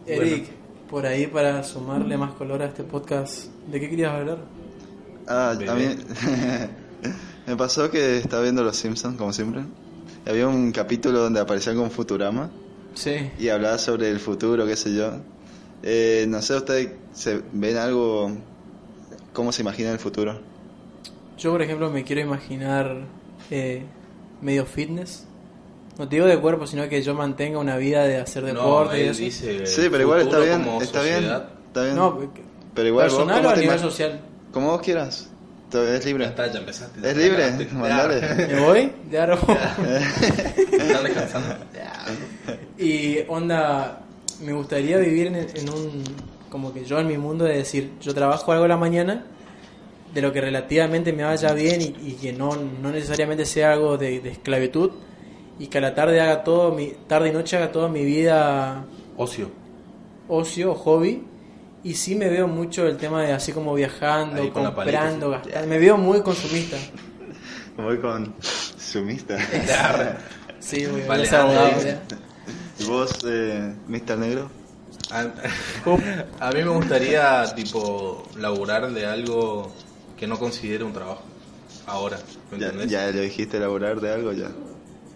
Eric, 0.05 0.45
por 0.91 1.05
ahí 1.07 1.25
para 1.27 1.63
sumarle 1.63 2.17
más 2.17 2.33
color 2.33 2.61
a 2.61 2.65
este 2.65 2.83
podcast, 2.83 3.45
¿de 3.71 3.79
qué 3.79 3.89
querías 3.89 4.11
hablar? 4.13 4.37
ah, 5.27 5.55
Bebé. 5.57 5.71
a 5.71 5.75
mí 5.75 5.85
me 7.47 7.55
pasó 7.55 7.89
que 7.89 8.17
estaba 8.17 8.43
viendo 8.43 8.63
Los 8.63 8.75
Simpsons, 8.77 9.17
como 9.17 9.33
siempre. 9.33 9.61
Y 10.25 10.29
había 10.29 10.47
un 10.47 10.71
capítulo 10.71 11.19
donde 11.19 11.39
aparecía 11.39 11.73
con 11.73 11.89
Futurama 11.89 12.51
Sí. 12.93 13.31
y 13.39 13.47
hablaba 13.49 13.77
sobre 13.77 14.09
el 14.09 14.19
futuro, 14.19 14.65
qué 14.67 14.75
sé 14.75 14.93
yo. 14.93 15.13
Eh, 15.81 16.25
no 16.27 16.41
sé, 16.41 16.55
¿ustedes 16.57 16.89
se 17.13 17.41
ven 17.53 17.77
algo? 17.77 18.31
¿Cómo 19.33 19.51
se 19.53 19.61
imaginan 19.61 19.93
el 19.93 19.99
futuro? 19.99 20.39
Yo, 21.37 21.51
por 21.51 21.61
ejemplo, 21.61 21.89
me 21.89 22.03
quiero 22.03 22.21
imaginar 22.21 22.97
eh, 23.49 23.83
medio 24.41 24.65
fitness. 24.65 25.25
No 25.97 26.07
te 26.07 26.15
digo 26.15 26.25
de 26.25 26.39
cuerpo, 26.39 26.65
sino 26.67 26.87
que 26.89 27.01
yo 27.03 27.13
mantenga 27.13 27.59
una 27.59 27.77
vida 27.77 28.03
de 28.05 28.17
hacer 28.17 28.43
No, 28.43 28.49
deporte 28.49 28.97
y 28.99 29.01
él 29.03 29.09
eso. 29.09 29.19
dice 29.21 29.65
Sí, 29.67 29.87
pero 29.91 30.03
igual 30.03 30.21
está 30.21 30.39
bien, 30.39 30.61
está 30.81 31.01
bien, 31.03 31.23
está 31.67 31.83
bien. 31.83 31.95
No, 31.95 32.19
pero 32.73 32.87
igual 32.87 33.07
vos, 33.09 33.15
personal 33.17 33.39
o 33.39 33.41
¿cómo 33.43 33.49
a 33.55 33.55
nivel 33.59 33.79
social. 33.79 34.19
Como 34.51 34.71
vos 34.71 34.81
quieras. 34.81 35.27
Todo 35.69 35.87
Es 35.93 36.01
Ya 36.03 36.07
libre. 36.07 36.25
está, 36.25 36.51
ya 36.51 36.59
empezaste. 36.59 36.99
Es 37.09 37.15
libre, 37.15 37.43
Ya. 37.59 37.73
mandale. 37.77 38.45
¿Me 38.47 38.59
voy? 38.59 38.91
De 39.09 39.19
árbol. 39.19 39.39
Están 40.71 41.03
descansando. 41.03 41.55
Y 42.77 43.19
onda, 43.27 44.01
me 44.41 44.53
gustaría 44.53 44.97
vivir 44.97 45.27
en, 45.27 45.35
en 45.35 45.69
un, 45.69 46.03
como 46.49 46.73
que 46.73 46.83
yo 46.83 46.99
en 46.99 47.07
mi 47.07 47.17
mundo 47.17 47.45
de 47.45 47.57
decir, 47.57 47.91
yo 48.01 48.13
trabajo 48.13 48.51
algo 48.51 48.65
a 48.65 48.67
la 48.67 48.77
mañana, 48.77 49.25
de 50.13 50.21
lo 50.21 50.33
que 50.33 50.41
relativamente 50.41 51.13
me 51.13 51.23
vaya 51.23 51.53
bien 51.53 51.81
y, 51.81 51.85
y 52.01 52.17
que 52.21 52.33
no, 52.33 52.49
no 52.81 52.91
necesariamente 52.91 53.45
sea 53.45 53.71
algo 53.73 53.97
de, 53.97 54.19
de 54.19 54.29
esclavitud, 54.31 54.91
y 55.61 55.67
que 55.67 55.77
a 55.77 55.81
la 55.81 55.93
tarde 55.95 56.19
haga 56.19 56.43
todo, 56.43 56.71
mi 56.71 56.87
tarde 57.07 57.29
y 57.29 57.31
noche 57.31 57.57
haga 57.57 57.71
toda 57.71 57.87
mi 57.87 58.03
vida 58.03 58.83
Ocio. 59.17 59.49
ocio, 60.27 60.73
hobby, 60.75 61.23
y 61.83 61.93
sí 61.93 62.15
me 62.15 62.29
veo 62.29 62.47
mucho 62.47 62.87
el 62.87 62.97
tema 62.97 63.21
de 63.23 63.33
así 63.33 63.51
como 63.53 63.73
viajando, 63.73 64.41
con 64.51 64.63
paleta, 64.73 64.99
comprando, 65.01 65.25
sí. 65.27 65.31
gastando, 65.49 65.67
me 65.67 65.79
veo 65.79 65.97
muy 65.97 66.21
consumista. 66.21 66.77
Voy 67.77 67.99
con 67.99 68.33
sumista. 68.77 69.37
Sí, 70.59 70.85
muy 70.87 71.01
Vale, 71.01 71.27
ah, 71.31 71.79
ya. 71.83 72.01
¿Y 72.79 72.83
vos, 72.83 73.19
eh, 73.25 73.73
Mr. 73.87 74.17
Negro? 74.17 74.49
A, 75.09 75.21
a 76.39 76.51
mí 76.51 76.63
me 76.63 76.69
gustaría, 76.69 77.53
tipo, 77.55 78.23
laburar 78.37 78.91
de 78.91 79.05
algo 79.05 79.71
que 80.17 80.27
no 80.27 80.37
considere 80.39 80.83
un 80.83 80.93
trabajo. 80.93 81.23
Ahora, 81.87 82.19
¿me 82.51 82.59
Ya, 82.59 82.65
entendés? 82.67 82.91
ya 82.91 83.11
le 83.11 83.21
dijiste 83.21 83.57
elaborar 83.57 83.99
de 84.01 84.11
algo, 84.13 84.33
ya. 84.33 84.51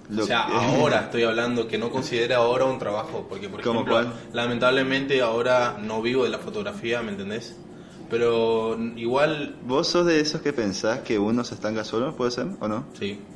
Lo 0.08 0.24
O 0.24 0.28
sea, 0.28 0.42
que- 0.44 0.52
ahora 0.58 1.02
estoy 1.06 1.24
hablando 1.24 1.68
que 1.68 1.78
no 1.78 1.90
considere 1.92 2.34
ahora 2.36 2.66
un 2.66 2.80
trabajo, 2.80 3.28
porque 3.28 3.50
por 3.50 3.62
¿Cómo 3.62 3.86
ejemplo, 3.86 3.86
cuál? 3.88 4.14
lamentablemente 4.32 5.22
ahora 5.22 5.78
no 5.80 6.02
vivo 6.02 6.24
de 6.24 6.30
la 6.30 6.40
fotografía, 6.40 7.02
¿me 7.02 7.12
entendés? 7.12 7.62
Pero 8.08 8.78
igual, 8.96 9.58
¿Vos 9.60 9.90
sos 9.90 10.06
de 10.06 10.22
esos 10.22 10.42
que 10.42 10.54
pensás 10.54 11.02
que 11.02 11.20
uno 11.20 11.44
se 11.44 11.56
estanca 11.56 11.84
solo, 11.84 12.16
puede 12.16 12.32
ser, 12.32 12.48
o 12.62 12.68
no? 12.70 12.88
sí. 12.94 13.32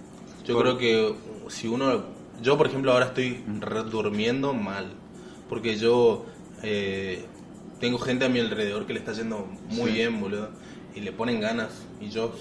Yo 0.45 0.57
creo 0.59 0.77
que 0.77 1.15
si 1.49 1.67
uno, 1.67 2.05
yo 2.41 2.57
por 2.57 2.67
ejemplo 2.67 2.91
ahora 2.91 3.07
estoy 3.07 3.45
re- 3.59 3.83
durmiendo 3.83 4.53
mal, 4.53 4.97
porque 5.47 5.77
yo 5.77 6.25
eh, 6.63 7.29
tengo 7.79 7.99
gente 7.99 8.25
a 8.25 8.29
mi 8.29 8.39
alrededor 8.39 8.85
que 8.87 8.93
le 8.93 8.99
está 8.99 9.13
yendo 9.13 9.45
muy 9.65 9.91
Sí. 9.91 9.93
bien, 9.93 10.19
boludo, 10.19 10.53
y 10.93 11.01
le 11.01 11.11
ponen 11.11 11.39
ganas, 11.41 11.87
y 11.99 12.09
yo 12.09 12.35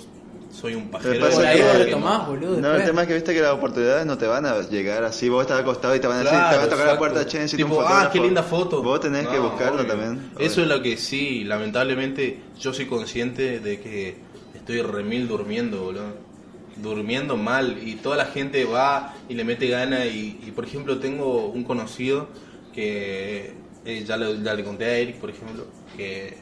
soy 0.50 0.74
un 0.74 0.90
Pero 0.90 1.20
pajero. 1.20 1.30
Por 1.30 1.46
ahí 1.46 1.60
vos 1.60 2.00
no. 2.00 2.26
boludo. 2.26 2.60
No, 2.60 2.74
el 2.74 2.84
tema 2.84 3.02
es 3.02 3.08
que 3.08 3.14
viste 3.14 3.34
que 3.34 3.40
las 3.40 3.52
oportunidades 3.52 4.06
no 4.06 4.18
te 4.18 4.26
van 4.26 4.46
a 4.46 4.60
llegar 4.62 5.04
así. 5.04 5.28
Vos 5.28 5.42
estás 5.42 5.60
acostado 5.60 5.94
y 5.94 6.00
te 6.00 6.06
van 6.06 6.18
a 6.18 6.20
decir, 6.24 6.38
te 6.38 6.56
van 6.56 6.66
a 6.66 6.68
tocar 6.68 6.86
la 6.86 6.98
puerta, 6.98 7.26
che, 7.26 7.38
necesito 7.38 7.68
Tipo, 7.68 7.80
un 7.80 7.84
ah, 7.86 8.10
qué 8.12 8.20
linda 8.20 8.42
foto. 8.42 8.82
Vos 8.82 9.00
tenés 9.00 9.26
que 9.28 9.38
buscarlo 9.38 9.82
obvio. 9.82 9.86
también. 9.86 10.30
Eso 10.38 10.62
es 10.62 10.68
lo 10.68 10.82
que 10.82 10.96
sí, 10.96 11.44
lamentablemente 11.44 12.40
yo 12.58 12.72
soy 12.72 12.86
consciente 12.86 13.60
de 13.60 13.80
que 13.80 14.16
estoy 14.54 14.82
remil 14.82 15.28
durmiendo, 15.28 15.82
boludo. 15.82 16.28
Durmiendo 16.76 17.36
mal 17.36 17.76
y 17.82 17.96
toda 17.96 18.16
la 18.16 18.26
gente 18.26 18.64
va 18.64 19.16
y 19.28 19.34
le 19.34 19.42
mete 19.42 19.66
gana 19.66 20.06
y, 20.06 20.38
y, 20.46 20.52
por 20.52 20.64
ejemplo 20.64 21.00
tengo 21.00 21.46
un 21.46 21.64
conocido 21.64 22.28
que 22.72 23.52
eh, 23.84 24.04
ya, 24.06 24.16
le, 24.16 24.40
ya 24.42 24.54
le 24.54 24.62
conté 24.62 24.84
a 24.84 24.96
Eric, 24.96 25.16
por 25.16 25.30
ejemplo, 25.30 25.66
que 25.96 26.36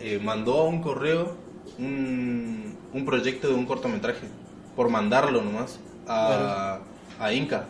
eh, 0.00 0.18
mandó 0.20 0.58
a 0.58 0.64
un 0.64 0.80
correo 0.82 1.36
un, 1.78 2.69
un 2.92 3.04
proyecto 3.04 3.48
de 3.48 3.54
un 3.54 3.66
cortometraje 3.66 4.26
por 4.76 4.88
mandarlo 4.88 5.42
nomás 5.42 5.78
a, 6.06 6.78
a 7.18 7.32
Inca. 7.32 7.66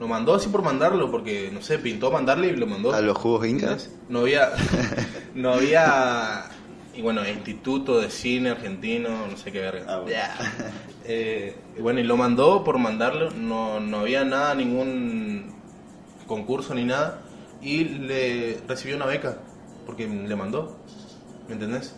Lo 0.00 0.08
mandó 0.08 0.34
así 0.34 0.48
por 0.48 0.62
mandarlo 0.62 1.10
porque, 1.10 1.50
no 1.52 1.62
sé, 1.62 1.78
pintó 1.78 2.10
mandarle 2.10 2.48
y 2.48 2.56
lo 2.56 2.66
mandó. 2.66 2.92
A 2.92 3.00
los 3.00 3.16
jugos 3.16 3.46
incas. 3.46 3.88
No 4.08 4.20
había, 4.20 4.50
no 5.34 5.52
había, 5.52 6.44
y 6.94 7.02
bueno, 7.02 7.26
Instituto 7.28 8.00
de 8.00 8.10
Cine 8.10 8.50
Argentino, 8.50 9.28
no 9.28 9.36
sé 9.36 9.52
qué 9.52 9.60
verga. 9.60 9.84
Ah, 9.88 9.96
bueno. 9.98 10.10
Ya. 10.10 10.34
Eh, 11.04 11.56
y 11.76 11.80
bueno, 11.80 12.00
y 12.00 12.04
lo 12.04 12.16
mandó 12.16 12.64
por 12.64 12.78
mandarlo, 12.78 13.30
no, 13.30 13.80
no 13.80 14.00
había 14.00 14.24
nada, 14.24 14.54
ningún 14.54 15.52
concurso 16.26 16.74
ni 16.74 16.84
nada, 16.84 17.22
y 17.60 17.84
le 17.84 18.60
recibió 18.66 18.96
una 18.96 19.06
beca. 19.06 19.38
porque 19.86 20.06
le 20.06 20.36
mandó. 20.36 20.76
¿Me 21.48 21.54
entendés? 21.54 21.94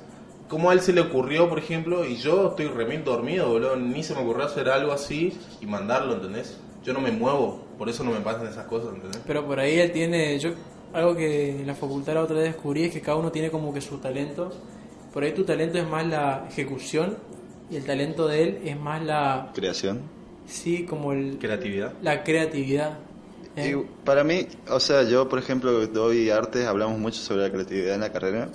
¿Cómo 0.49 0.71
a 0.71 0.75
él 0.75 0.81
se 0.81 0.93
le 0.93 1.01
ocurrió, 1.01 1.49
por 1.49 1.59
ejemplo, 1.59 2.05
y 2.05 2.17
yo 2.17 2.49
estoy 2.51 2.67
remil 2.69 3.03
dormido, 3.03 3.49
boludo? 3.49 3.77
Ni 3.77 4.03
se 4.03 4.15
me 4.15 4.21
ocurrió 4.21 4.45
hacer 4.45 4.69
algo 4.69 4.93
así 4.93 5.33
y 5.61 5.67
mandarlo, 5.67 6.15
¿entendés? 6.15 6.59
Yo 6.85 6.93
no 6.93 7.01
me 7.01 7.11
muevo, 7.11 7.65
por 7.79 7.89
eso 7.89 8.05
no 8.05 8.11
me 8.11 8.21
pasan 8.21 8.47
esas 8.47 8.67
cosas, 8.67 8.95
¿entendés? 8.95 9.23
Pero 9.27 9.47
por 9.47 9.59
ahí 9.59 9.79
él 9.79 9.91
tiene. 9.91 10.39
yo 10.39 10.51
Algo 10.93 11.17
que 11.17 11.51
en 11.61 11.67
la 11.67 11.75
facultad 11.75 12.15
la 12.15 12.23
otra 12.23 12.37
vez 12.37 12.53
descubrí 12.53 12.85
es 12.85 12.93
que 12.93 13.01
cada 13.01 13.17
uno 13.17 13.33
tiene 13.33 13.51
como 13.51 13.73
que 13.73 13.81
su 13.81 13.99
talento. 13.99 14.53
Por 15.13 15.25
ahí 15.25 15.33
tu 15.33 15.45
talento 15.45 15.79
es 15.79 15.89
más 15.89 16.07
la 16.07 16.47
ejecución 16.51 17.17
y 17.71 17.77
el 17.77 17.85
talento 17.85 18.29
de 18.29 18.43
él 18.43 18.59
es 18.65 18.79
más 18.79 19.03
la. 19.03 19.51
Creación. 19.55 20.03
Sí, 20.47 20.85
como 20.85 21.13
el, 21.13 21.39
Creatividad. 21.39 21.95
la 22.03 22.23
creatividad. 22.23 22.99
¿eh? 23.57 23.71
Y 23.71 24.05
para 24.05 24.25
mí, 24.25 24.47
o 24.69 24.79
sea, 24.79 25.05
yo 25.05 25.27
por 25.27 25.39
ejemplo 25.39 25.87
doy 25.87 26.29
artes, 26.29 26.67
hablamos 26.67 26.99
mucho 26.99 27.21
sobre 27.21 27.45
la 27.45 27.51
creatividad 27.51 27.95
en 27.95 28.03
la 28.03 28.13
carrera 28.13 28.51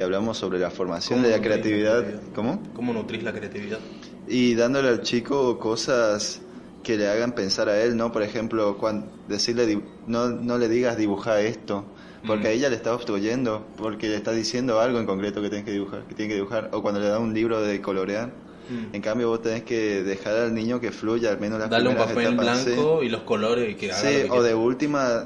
y 0.00 0.02
hablamos 0.02 0.38
sobre 0.38 0.58
la 0.58 0.70
formación 0.70 1.18
¿Cómo 1.18 1.28
de 1.28 1.34
la 1.34 1.36
la 1.36 1.42
creatividad. 1.42 1.98
creatividad? 2.00 2.32
¿Cómo? 2.34 2.62
¿Cómo 2.72 2.92
nutrís 2.94 3.22
la 3.22 3.32
creatividad? 3.34 3.78
Y 4.26 4.54
dándole 4.54 4.88
al 4.88 5.02
chico 5.02 5.58
cosas 5.58 6.40
que 6.82 6.96
le 6.96 7.06
hagan 7.06 7.34
pensar 7.34 7.68
a 7.68 7.82
él, 7.82 7.96
¿no? 7.98 8.10
Por 8.10 8.22
ejemplo, 8.22 8.78
cuando 8.78 9.12
decirle, 9.26 9.78
no, 10.06 10.28
no 10.30 10.56
le 10.56 10.68
digas 10.70 10.96
dibuja 10.96 11.40
esto, 11.42 11.84
porque 12.26 12.44
Mm. 12.44 12.50
a 12.50 12.52
ella 12.52 12.68
le 12.70 12.76
está 12.76 12.94
obstruyendo, 12.94 13.66
porque 13.76 14.08
le 14.08 14.16
está 14.16 14.32
diciendo 14.32 14.80
algo 14.80 14.98
en 14.98 15.04
concreto 15.06 15.42
que 15.42 15.50
tienes 15.50 15.66
que 15.66 15.72
dibujar, 15.72 16.06
que 16.06 16.14
tiene 16.14 16.30
que 16.30 16.36
dibujar, 16.36 16.70
o 16.72 16.80
cuando 16.80 17.00
le 17.00 17.08
da 17.08 17.18
un 17.18 17.34
libro 17.34 17.60
de 17.60 17.82
colorear. 17.82 18.28
Mm. 18.70 18.94
En 18.94 19.02
cambio, 19.02 19.28
vos 19.28 19.42
tenés 19.42 19.64
que 19.64 20.02
dejar 20.02 20.34
al 20.36 20.54
niño 20.54 20.80
que 20.80 20.92
fluya, 20.92 21.30
al 21.30 21.40
menos 21.40 21.58
las 21.58 21.68
Darle 21.68 21.90
un 21.90 21.96
papel 21.96 22.32
etapas, 22.32 22.58
¿sí? 22.60 22.70
blanco 22.70 23.02
y 23.02 23.08
los 23.10 23.22
colores 23.22 23.70
y 23.70 23.74
que 23.74 23.92
haga 23.92 24.00
Sí, 24.00 24.06
lo 24.22 24.22
que 24.22 24.30
o 24.30 24.42
de 24.42 24.54
quiera. 24.54 24.56
última, 24.56 25.24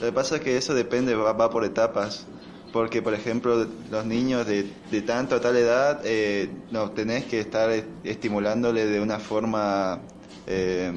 lo 0.00 0.06
que 0.06 0.12
pasa 0.12 0.36
es 0.36 0.40
que 0.42 0.56
eso 0.56 0.74
depende, 0.74 1.14
va, 1.14 1.32
va 1.32 1.50
por 1.50 1.64
etapas. 1.64 2.26
Porque, 2.72 3.02
por 3.02 3.14
ejemplo, 3.14 3.66
los 3.90 4.04
niños 4.06 4.46
de, 4.46 4.70
de 4.90 5.02
tanto 5.02 5.34
a 5.36 5.40
tal 5.40 5.56
edad, 5.56 6.00
eh, 6.04 6.48
no 6.70 6.90
tenés 6.92 7.24
que 7.24 7.40
estar 7.40 7.68
estimulándole 8.04 8.86
de 8.86 9.00
una 9.00 9.18
forma, 9.18 10.00
eh, 10.46 10.92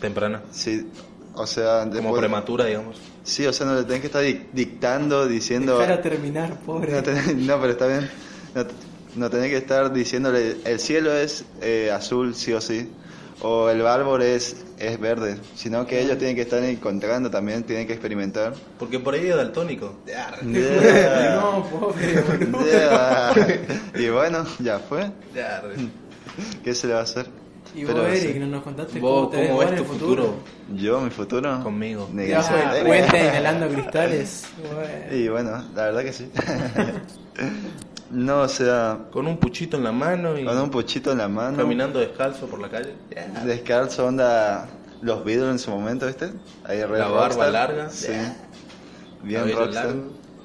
Temprana. 0.00 0.42
sí, 0.50 0.88
o 1.34 1.46
sea, 1.46 1.80
Como 1.82 1.92
después- 1.94 2.20
prematura, 2.20 2.64
digamos. 2.64 2.96
Sí, 3.24 3.46
o 3.46 3.52
sea, 3.52 3.66
no 3.66 3.74
le 3.74 3.84
tenés 3.84 4.00
que 4.00 4.06
estar 4.06 4.24
dic- 4.24 4.46
dictando, 4.52 5.26
diciendo... 5.28 5.78
Dejar 5.78 5.98
a 5.98 6.02
terminar, 6.02 6.58
pobre. 6.60 6.92
No, 6.92 7.02
tenés- 7.02 7.34
no, 7.36 7.60
pero 7.60 7.72
está 7.72 7.86
bien. 7.86 8.08
No, 8.54 8.64
no 9.16 9.28
tenés 9.30 9.50
que 9.50 9.58
estar 9.58 9.92
diciéndole, 9.92 10.56
el 10.64 10.80
cielo 10.80 11.12
es 11.12 11.44
eh, 11.60 11.90
azul, 11.92 12.34
sí 12.34 12.54
o 12.54 12.60
sí, 12.62 12.90
o 13.40 13.70
el 13.70 13.86
árbol 13.86 14.22
es, 14.22 14.64
es 14.78 14.98
verde, 14.98 15.38
sino 15.54 15.86
que 15.86 16.00
ellos 16.00 16.18
tienen 16.18 16.36
que 16.36 16.42
estar 16.42 16.62
encontrando 16.62 17.30
también, 17.30 17.62
tienen 17.64 17.86
que 17.86 17.92
experimentar. 17.92 18.54
Porque 18.78 18.98
por 18.98 19.14
ahí 19.14 19.26
es 19.26 19.36
daltónico. 19.36 20.00
Yeah. 20.06 20.38
No, 21.40 21.64
pobre. 21.64 22.24
Yeah. 22.64 23.34
Y 23.94 24.08
bueno, 24.08 24.44
ya 24.58 24.78
fue. 24.78 25.10
Ya, 25.34 25.60
re. 25.60 25.74
¿Qué 26.64 26.74
se 26.74 26.86
le 26.86 26.94
va 26.94 27.00
a 27.00 27.02
hacer? 27.04 27.26
Y 27.74 27.84
vos, 27.84 27.94
Pero 27.94 28.08
Eric, 28.08 28.32
sí. 28.32 28.38
no 28.38 28.46
nos 28.46 28.62
contaste 28.62 28.98
Vos, 28.98 29.28
cómo 29.28 29.28
te 29.28 29.46
¿cómo 29.48 29.56
vos 29.56 29.64
ves 29.66 29.76
tu 29.76 29.82
el 29.82 29.88
futuro? 29.88 30.34
Yo, 30.74 31.00
mi 31.00 31.10
futuro. 31.10 31.62
Conmigo. 31.62 32.08
Del 32.12 32.86
puente, 32.86 33.18
inhalando 33.18 33.68
cristales. 33.68 34.44
Bueno. 34.56 34.88
Y 35.12 35.28
bueno, 35.28 35.64
la 35.74 35.84
verdad 35.84 36.02
que 36.02 36.12
sí. 36.12 36.30
No, 38.10 38.40
o 38.42 38.48
sea, 38.48 38.98
Con 39.10 39.26
un 39.26 39.36
puchito 39.36 39.76
en 39.76 39.84
la 39.84 39.92
mano 39.92 40.38
y 40.38 40.44
con 40.44 40.58
un 40.58 40.70
puchito 40.70 41.12
en 41.12 41.18
la 41.18 41.28
mano. 41.28 41.56
caminando 41.56 41.98
descalzo 41.98 42.46
por 42.46 42.60
la 42.60 42.68
calle. 42.68 42.94
Descalzo, 43.44 44.06
onda 44.06 44.68
los 45.02 45.24
Beatles 45.24 45.50
en 45.50 45.58
su 45.58 45.70
momento, 45.70 46.06
¿viste? 46.06 46.30
Ahí 46.64 46.82
re 46.84 46.98
La 46.98 47.08
barba 47.08 47.24
rockstar. 47.28 47.52
larga. 47.52 47.90
Sí. 47.90 48.12
Bien 49.22 49.42
rockstar. 49.52 49.86
largo. 49.86 50.02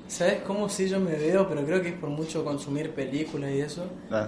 ¿Sabes 0.08 0.42
cómo 0.46 0.70
sí 0.70 0.88
yo 0.90 1.00
me 1.00 1.16
veo? 1.16 1.48
Pero 1.50 1.66
creo 1.66 1.82
que 1.82 1.90
es 1.90 1.96
por 1.96 2.10
mucho 2.10 2.44
consumir 2.44 2.92
películas 2.92 3.52
y 3.52 3.62
eso. 3.62 3.86
Ah, 4.12 4.28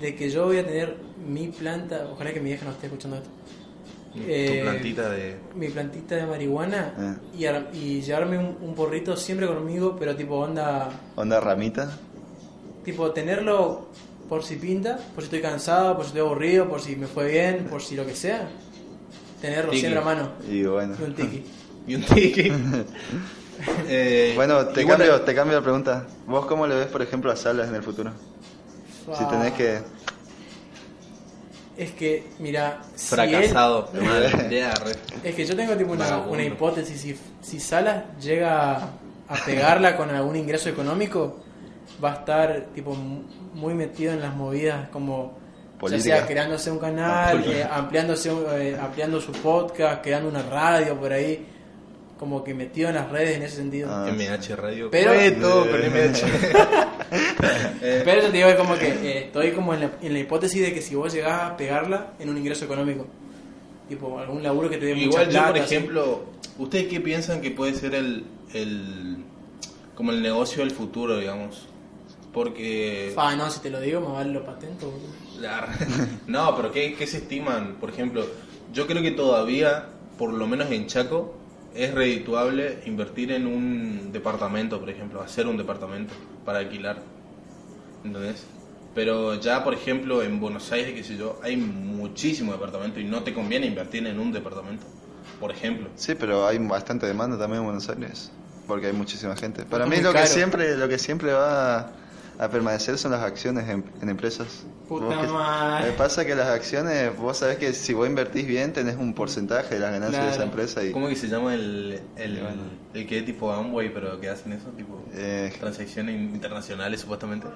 De 0.00 0.16
que 0.16 0.30
yo 0.30 0.46
voy 0.46 0.58
a 0.58 0.66
tener 0.66 0.96
mi 1.24 1.48
planta. 1.48 2.08
Ojalá 2.12 2.32
que 2.32 2.40
mi 2.40 2.46
vieja 2.48 2.64
no 2.64 2.72
esté 2.72 2.86
escuchando 2.86 3.18
esto. 3.18 3.28
Tu 4.12 4.18
Eh, 4.26 4.60
plantita 4.64 5.08
de. 5.10 5.36
Mi 5.54 5.68
plantita 5.68 6.16
de 6.16 6.26
marihuana. 6.26 6.94
Ah. 6.98 7.14
Y, 7.38 7.44
ar- 7.46 7.68
y 7.72 8.00
llevarme 8.00 8.38
un, 8.38 8.56
un 8.60 8.74
porrito 8.74 9.16
siempre 9.16 9.46
conmigo, 9.46 9.94
pero 10.00 10.16
tipo 10.16 10.34
onda. 10.36 10.88
onda 11.14 11.38
ramita. 11.38 11.92
Tipo 12.84 13.10
tenerlo 13.12 13.88
por 14.28 14.42
si 14.44 14.56
pinta, 14.56 14.96
por 15.14 15.22
si 15.22 15.26
estoy 15.26 15.40
cansado, 15.40 15.94
por 15.96 16.04
si 16.04 16.08
estoy 16.08 16.22
aburrido, 16.22 16.68
por 16.68 16.80
si 16.80 16.96
me 16.96 17.06
fue 17.06 17.30
bien, 17.30 17.66
por 17.68 17.82
si 17.82 17.94
lo 17.96 18.06
que 18.06 18.14
sea. 18.14 18.48
Tenerlo 19.40 19.70
Tiki. 19.70 19.80
siempre 19.80 20.00
a 20.00 20.04
mano. 20.04 20.30
Y 20.48 20.62
bueno. 20.64 20.94
Y 20.98 21.04
un 21.04 21.14
tiki. 21.14 21.44
Y 21.86 21.94
un 21.94 22.02
tiki. 22.02 22.52
Eh, 23.88 24.32
Bueno, 24.36 24.68
te 24.68 24.84
bueno, 24.84 25.04
cambio, 25.04 25.20
te 25.20 25.34
cambio 25.34 25.58
la 25.58 25.62
pregunta. 25.62 26.06
¿Vos 26.26 26.46
cómo 26.46 26.66
le 26.66 26.74
ves, 26.76 26.86
por 26.86 27.02
ejemplo, 27.02 27.30
a 27.30 27.36
Salas 27.36 27.68
en 27.68 27.74
el 27.74 27.82
futuro? 27.82 28.10
Si 29.18 29.22
tenés 29.26 29.52
que... 29.52 29.80
Es 31.76 31.92
que, 31.92 32.24
mira, 32.38 32.80
si 32.94 33.14
Fracasado. 33.14 33.90
Re. 33.94 34.26
él- 34.60 34.96
es 35.24 35.34
que 35.34 35.44
yo 35.46 35.54
tengo 35.56 35.74
tipo 35.76 35.92
una, 35.92 36.18
una 36.18 36.42
hipótesis. 36.42 37.00
Si, 37.00 37.18
si 37.42 37.60
Salas 37.60 38.04
llega 38.20 38.76
a 39.28 39.34
pegarla 39.44 39.94
con 39.96 40.08
algún 40.10 40.36
ingreso 40.36 40.68
económico, 40.70 41.40
va 42.02 42.12
a 42.12 42.14
estar 42.16 42.66
tipo 42.74 42.94
mu- 42.94 43.22
muy 43.54 43.74
metido 43.74 44.12
en 44.12 44.20
las 44.20 44.34
movidas 44.34 44.88
como 44.90 45.38
Política. 45.78 46.08
ya 46.08 46.16
sea 46.18 46.26
creándose 46.26 46.70
un 46.70 46.78
canal, 46.78 47.38
Ah, 47.38 47.42
eh, 47.50 47.66
ampliándose, 47.70 48.30
un- 48.32 48.44
eh, 48.52 48.76
ampliando 48.80 49.20
su 49.20 49.32
podcast, 49.32 50.02
creando 50.02 50.28
una 50.28 50.42
radio 50.42 50.98
por 50.98 51.12
ahí, 51.12 51.46
como 52.18 52.44
que 52.44 52.52
metido 52.52 52.90
en 52.90 52.96
las 52.96 53.10
redes 53.10 53.36
en 53.36 53.42
ese 53.44 53.56
sentido. 53.56 53.88
Ah. 53.90 54.06
MH 54.10 54.56
Radio. 54.56 54.90
Pero- 54.90 55.12
Cueto, 55.14 55.64
Eh. 55.64 55.68
pero 55.72 55.90
MH. 55.90 56.26
Pero 58.04 58.22
yo 58.22 58.30
te 58.30 58.36
digo, 58.36 58.48
es 58.48 58.56
como 58.56 58.74
que 58.76 58.88
eh, 58.88 59.18
estoy 59.26 59.52
como 59.52 59.74
en 59.74 59.80
la, 59.80 59.90
en 60.02 60.12
la 60.12 60.18
hipótesis 60.18 60.62
de 60.62 60.74
que 60.74 60.82
si 60.82 60.94
vos 60.94 61.12
llegás 61.12 61.42
a 61.42 61.56
pegarla 61.56 62.12
en 62.18 62.28
un 62.28 62.36
ingreso 62.38 62.64
económico, 62.66 63.06
tipo 63.88 64.18
algún 64.18 64.42
laburo 64.42 64.68
que 64.70 64.76
te 64.76 64.86
dé 64.86 64.94
mucha 64.94 65.06
Igual 65.06 65.24
yo, 65.26 65.30
plata, 65.32 65.48
por 65.48 65.56
ejemplo, 65.58 66.24
¿ustedes 66.58 66.88
qué 66.88 67.00
piensan 67.00 67.40
que 67.40 67.50
puede 67.50 67.74
ser 67.74 67.94
el, 67.94 68.24
el 68.54 69.16
como 69.94 70.12
el 70.12 70.22
negocio 70.22 70.62
del 70.62 70.70
futuro, 70.72 71.18
digamos? 71.18 71.66
Porque 72.32 73.12
Fa, 73.14 73.34
no, 73.34 73.50
si 73.50 73.60
te 73.60 73.70
lo 73.70 73.80
digo, 73.80 74.00
me 74.00 74.12
vale 74.12 74.32
lo 74.32 74.44
patento. 74.44 74.92
La- 75.40 75.68
No, 76.26 76.54
pero 76.56 76.70
¿qué, 76.70 76.94
¿qué 76.94 77.06
se 77.06 77.18
estiman? 77.18 77.76
Por 77.80 77.90
ejemplo, 77.90 78.24
yo 78.72 78.86
creo 78.86 79.02
que 79.02 79.10
todavía, 79.10 79.86
por 80.18 80.32
lo 80.32 80.46
menos 80.46 80.70
en 80.70 80.86
Chaco, 80.86 81.34
es 81.74 81.92
redituable 81.94 82.78
invertir 82.86 83.32
en 83.32 83.46
un 83.46 84.12
departamento, 84.12 84.78
por 84.78 84.90
ejemplo, 84.90 85.20
hacer 85.22 85.46
un 85.46 85.56
departamento 85.56 86.14
para 86.44 86.58
alquilar. 86.60 87.02
¿Entendés? 88.04 88.44
Pero 88.94 89.34
ya, 89.40 89.62
por 89.62 89.74
ejemplo, 89.74 90.22
en 90.22 90.40
Buenos 90.40 90.70
Aires, 90.72 90.94
qué 90.94 91.04
sé 91.04 91.16
yo, 91.16 91.38
hay 91.42 91.56
muchísimos 91.56 92.54
departamentos 92.54 93.00
y 93.00 93.04
no 93.04 93.22
te 93.22 93.32
conviene 93.32 93.66
invertir 93.66 94.06
en 94.06 94.18
un 94.18 94.32
departamento, 94.32 94.84
por 95.38 95.50
ejemplo. 95.52 95.88
Sí, 95.94 96.14
pero 96.14 96.46
hay 96.46 96.58
bastante 96.58 97.06
demanda 97.06 97.38
también 97.38 97.60
en 97.60 97.66
Buenos 97.66 97.88
Aires, 97.88 98.32
porque 98.66 98.88
hay 98.88 98.92
muchísima 98.92 99.36
gente. 99.36 99.64
Para 99.64 99.86
mí 99.86 100.00
lo 100.00 100.12
que 100.12 100.26
siempre 100.26 100.76
lo 100.76 100.88
que 100.88 100.98
siempre 100.98 101.32
va 101.32 101.92
a 102.40 102.48
permanecer 102.48 102.96
son 102.96 103.12
las 103.12 103.20
acciones 103.22 103.68
en, 103.68 103.84
en 104.00 104.08
empresas. 104.08 104.64
Puta 104.88 105.20
que- 105.20 105.26
madre. 105.28 105.90
Me 105.90 105.92
pasa 105.92 106.24
que 106.24 106.34
las 106.34 106.48
acciones, 106.48 107.14
vos 107.16 107.36
sabés 107.36 107.58
que 107.58 107.72
si 107.74 107.92
vos 107.92 108.08
invertís 108.08 108.46
bien, 108.46 108.72
tenés 108.72 108.96
un 108.96 109.12
porcentaje 109.12 109.74
de 109.74 109.80
las 109.80 109.92
ganancias 109.92 110.22
de 110.22 110.28
esa 110.30 110.36
Claro. 110.38 110.50
empresa 110.50 110.82
y 110.82 110.90
¿Cómo 110.90 111.08
que 111.08 111.16
se 111.16 111.28
llama 111.28 111.54
el, 111.54 112.00
el, 112.16 112.38
Y 112.38 112.40
bueno. 112.40 112.62
el 112.94 113.06
que 113.06 113.18
es 113.18 113.26
tipo 113.26 113.52
Amway, 113.52 113.92
pero 113.92 114.18
que 114.18 114.30
hacen 114.30 114.52
eso? 114.54 114.68
Tipo 114.76 115.04
eh, 115.12 115.52
transacciones 115.60 116.16
internacionales, 116.18 117.02
supuestamente. 117.02 117.46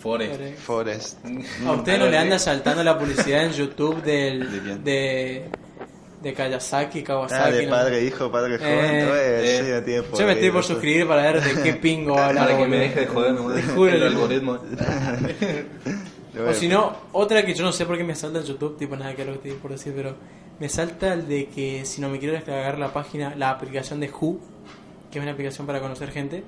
Forex. 0.00 0.36
Forex. 0.36 0.60
Forest. 0.60 1.18
A 1.66 1.72
usted 1.72 1.98
no 1.98 2.06
le 2.06 2.18
anda 2.18 2.38
saltando 2.38 2.82
la 2.84 2.98
publicidad 2.98 3.44
en 3.44 3.52
YouTube 3.52 4.02
del, 4.02 4.84
¿De? 4.84 5.48
De, 6.22 6.28
de 6.30 6.34
Kawasaki, 6.34 7.00
Ah, 7.00 7.04
Kawasaki. 7.04 7.56
de 7.56 7.66
¿no? 7.66 7.70
padre, 7.70 8.04
hijo, 8.04 8.30
padre, 8.30 8.58
joven. 8.58 8.74
Eh, 8.74 9.40
es- 9.42 9.60
eh. 9.88 10.02
sí, 10.12 10.18
Yo 10.18 10.26
me 10.26 10.32
estoy 10.32 10.50
por 10.50 10.64
suscribir 10.64 11.06
para 11.06 11.22
ver 11.32 11.42
de 11.42 11.62
qué 11.62 11.72
pingo 11.74 12.18
habla. 12.18 12.40
Para 12.42 12.52
que 12.56 12.58
boludo. 12.64 12.68
me 12.70 12.78
deje 12.78 13.00
de 13.00 13.06
joder, 13.06 13.32
¿no? 13.40 13.52
Te 13.54 13.62
juro, 13.62 13.92
el 13.92 14.02
algoritmo. 14.02 14.58
O 16.48 16.52
si 16.54 16.68
no, 16.68 16.94
otra 17.12 17.44
que 17.44 17.54
yo 17.54 17.64
no 17.64 17.72
sé 17.72 17.84
por 17.86 17.96
qué 17.96 18.04
me 18.04 18.14
salta 18.14 18.38
en 18.38 18.44
YouTube, 18.44 18.76
tipo 18.78 18.94
nada 18.96 19.14
que 19.14 19.22
es 19.22 19.26
lo 19.26 19.32
que 19.40 19.48
estoy 19.48 19.60
por 19.60 19.72
decir, 19.72 19.92
pero 19.96 20.14
me 20.60 20.68
salta 20.68 21.12
el 21.14 21.26
de 21.26 21.46
que 21.46 21.84
si 21.84 22.00
no 22.00 22.08
me 22.08 22.18
quiero 22.18 22.34
descargar 22.34 22.78
la 22.78 22.92
página, 22.92 23.34
la 23.34 23.50
aplicación 23.50 23.98
de 23.98 24.08
Who, 24.10 24.38
que 25.10 25.18
es 25.18 25.22
una 25.22 25.32
aplicación 25.32 25.66
para 25.66 25.80
conocer 25.80 26.10
gente, 26.12 26.44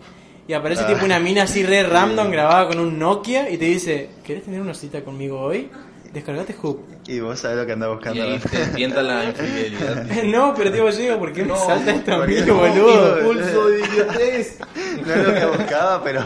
y 0.47 0.53
aparece 0.53 0.83
Ah. 0.85 0.87
tipo 0.89 1.05
una 1.05 1.19
mina 1.19 1.45
así 1.45 1.63
re 1.65 1.83
random 1.83 2.31
grabada 2.31 2.69
con 2.69 2.79
un 2.79 2.99
Nokia 2.99 3.51
y 3.51 3.57
te 3.57 3.65
dice, 3.65 4.11
¿querés 4.25 4.45
tener 4.45 4.61
una 4.61 4.75
cita 4.75 5.03
conmigo 5.03 5.41
hoy? 5.41 5.69
Descargate 6.13 6.57
Who. 6.61 6.83
Y 7.07 7.21
vos 7.21 7.39
sabés 7.39 7.59
lo 7.59 7.67
que 7.67 7.73
andás 7.73 7.89
Y 7.89 7.95
buscando. 7.95 8.23
ahí 8.23 8.39
te 8.39 8.67
tienta 8.75 9.03
la 9.03 9.25
infidelidad. 9.31 10.05
no, 10.25 10.55
pero 10.55 10.75
yo 10.75 10.91
digo, 10.91 11.19
¿por 11.19 11.33
qué 11.33 11.43
me 11.43 11.49
No, 11.49 11.57
salta 11.57 11.93
esto 11.93 12.15
a 12.15 12.27
mí, 12.27 12.35
boludo? 12.43 13.15
tío. 13.17 13.25
Pulso 13.25 13.69
de 13.69 13.79
idiotez. 13.81 14.59
No 15.07 15.15
es 15.15 15.27
lo 15.27 15.35
que 15.35 15.47
buscaba, 15.59 16.03
pero. 16.03 16.23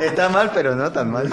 Está 0.00 0.28
mal, 0.28 0.50
pero 0.54 0.74
no 0.74 0.90
tan 0.90 1.10
mal. 1.10 1.28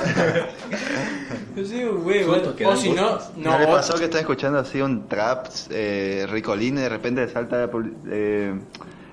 Yo 1.56 1.64
digo, 1.64 1.98
güey, 1.98 2.24
o 2.24 2.76
si 2.76 2.92
no. 2.92 3.18
¿No, 3.36 3.52
no, 3.52 3.60
le 3.60 3.68
pasó 3.68 3.98
que 3.98 4.06
está 4.06 4.20
escuchando 4.20 4.60
así 4.60 4.82
un 4.82 5.08
trap 5.08 5.48
eh, 5.70 6.26
ricolín 6.30 6.78
y 6.78 6.82
de 6.82 6.90
repente 6.90 7.22
le 7.26 7.32
salta 7.32 7.70
eh, 8.12 8.54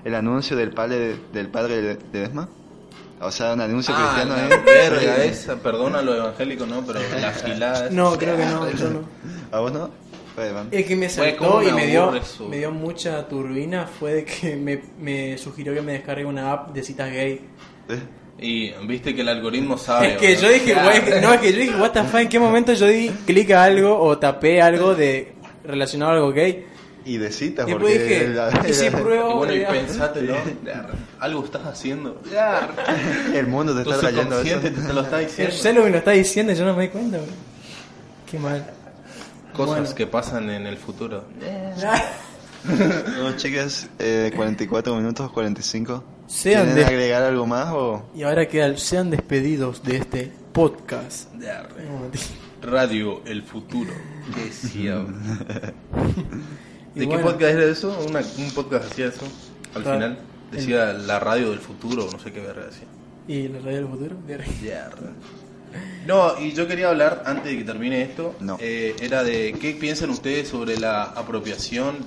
el 0.03 0.15
anuncio 0.15 0.55
del 0.55 0.71
padre, 0.71 1.15
del 1.33 1.47
padre 1.49 1.81
de 1.81 1.97
Desma? 2.11 2.47
O 3.19 3.31
sea, 3.31 3.53
un 3.53 3.61
anuncio 3.61 3.93
Ah, 3.97 4.13
cristiano 4.15 4.35
la 4.35 4.55
ahí. 4.55 4.61
verga 4.65 5.23
esa, 5.23 5.55
perdona 5.55 6.01
lo 6.03 6.15
evangélico, 6.15 6.65
¿no? 6.67 6.83
Pero 6.85 6.99
la 7.19 7.33
gilada. 7.33 7.89
No, 7.89 8.17
creo 8.17 8.37
que 8.37 8.45
no, 8.45 8.69
yo 8.71 8.89
no. 8.89 9.01
¿A 9.51 9.59
vos 9.59 9.71
no? 9.71 9.89
El 10.69 10.85
que 10.85 10.95
me 10.95 11.09
saltó 11.09 11.37
¿cómo 11.47 11.63
y 11.63 11.71
me 11.71 11.87
dio, 11.87 12.13
eso? 12.13 12.47
me 12.47 12.57
dio 12.57 12.69
mucha 12.69 13.27
turbina 13.27 13.87
fue 13.87 14.13
de 14.13 14.23
que 14.25 14.55
me, 14.55 14.79
me 14.99 15.35
sugirió 15.35 15.73
que 15.73 15.81
me 15.81 15.93
descargue 15.93 16.25
una 16.25 16.51
app 16.51 16.69
de 16.75 16.83
citas 16.83 17.09
gay. 17.11 17.41
¿Eh? 17.89 17.99
Y 18.39 18.69
viste 18.85 19.15
que 19.15 19.21
el 19.21 19.29
algoritmo 19.29 19.77
sabe. 19.79 20.09
Es 20.13 20.17
que 20.19 20.35
¿no? 20.35 20.41
yo 20.41 20.49
dije, 20.49 20.65
que- 20.65 21.21
no, 21.21 21.33
es 21.33 21.39
que 21.41 21.51
yo 21.53 21.59
dije, 21.59 21.75
what 21.77 21.89
the 21.89 22.03
fuck, 22.03 22.19
¿en 22.19 22.29
qué 22.29 22.39
momento 22.39 22.71
yo 22.73 22.85
di 22.85 23.09
clic 23.25 23.49
a 23.49 23.63
algo 23.63 23.99
o 23.99 24.15
tapé 24.19 24.61
algo 24.61 24.93
de 24.93 25.33
relacionado 25.63 26.11
a 26.11 26.15
algo 26.17 26.31
gay? 26.31 26.67
Y 27.07 27.17
de 27.17 27.31
citas, 27.31 27.67
Y 27.67 27.71
porque... 27.71 27.99
dije, 27.99 28.27
la- 28.29 28.65
¿y 28.67 28.73
si 28.73 28.85
Y 28.87 28.89
pruebo? 28.89 29.37
bueno, 29.37 29.53
y 29.53 29.61
Ya. 29.61 29.69
pensátelo. 29.69 30.35
Algo 31.19 31.45
estás 31.45 31.65
haciendo. 31.65 32.21
el 33.33 33.47
mundo 33.47 33.73
te 33.75 33.81
está 33.81 33.99
trayendo 33.99 34.41
eso. 34.41 34.59
te 34.59 34.93
lo 34.93 35.01
está 35.01 35.19
diciendo. 35.19 35.53
Sé 35.55 35.73
lo 35.73 35.83
que 35.85 35.89
me 35.91 35.97
está 35.99 36.11
diciendo, 36.11 36.53
yo 36.53 36.65
no 36.65 36.75
me 36.75 36.83
di 36.83 36.89
cuenta, 36.89 37.17
güey. 37.17 37.29
Qué 38.29 38.39
mal. 38.39 38.65
Cosas 39.53 39.79
Bueno. 39.79 39.95
que 39.95 40.07
pasan 40.07 40.49
en 40.49 40.67
el 40.67 40.77
futuro. 40.77 41.23
No, 42.67 43.33
chicas, 43.37 43.87
eh, 43.97 44.33
44 44.35 44.93
minutos, 44.97 45.31
45. 45.31 46.03
Sean 46.27 46.65
¿Quieren 46.65 46.75
de- 46.75 46.85
agregar 46.85 47.23
algo 47.23 47.45
más 47.45 47.67
o...? 47.71 48.09
Y 48.13 48.23
ahora 48.23 48.45
queda, 48.49 48.75
sean 48.75 49.09
despedidos 49.09 49.81
de 49.83 49.95
este 49.97 50.33
podcast. 50.51 51.31
No. 51.33 52.11
Radio 52.69 53.21
El 53.25 53.43
Futuro. 53.43 53.93
¿Qué 54.35 54.51
¿De 56.97 57.05
bueno. 57.05 57.21
qué 57.21 57.25
podcast 57.31 57.53
era 57.53 57.65
eso? 57.65 58.05
Una- 58.07 58.21
un 58.37 58.51
podcast 58.51 58.91
hacía 58.91 59.07
eso. 59.07 59.25
Al 59.75 59.83
Claro. 59.83 59.97
final 59.99 60.17
decía 60.51 60.93
la 60.93 61.19
radio 61.19 61.49
del 61.51 61.59
futuro, 61.59 62.07
no 62.11 62.19
sé 62.19 62.31
qué 62.31 62.39
verga 62.41 62.65
decía. 62.65 62.87
¿Y 63.27 63.47
la 63.49 63.59
radio 63.59 63.75
del 63.77 63.87
futuro? 63.87 64.15
No, 66.05 66.39
y 66.39 66.53
yo 66.53 66.67
quería 66.67 66.89
hablar, 66.89 67.23
antes 67.25 67.45
de 67.51 67.57
que 67.57 67.63
termine 67.65 68.01
esto, 68.01 68.33
No. 68.39 68.57
eh, 68.61 68.95
era 69.01 69.23
de 69.23 69.53
qué 69.59 69.73
piensan 69.73 70.09
ustedes 70.09 70.47
sobre 70.47 70.77
la 70.77 71.03
apropiación 71.03 71.97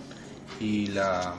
y 0.59 0.87
la... 0.89 1.35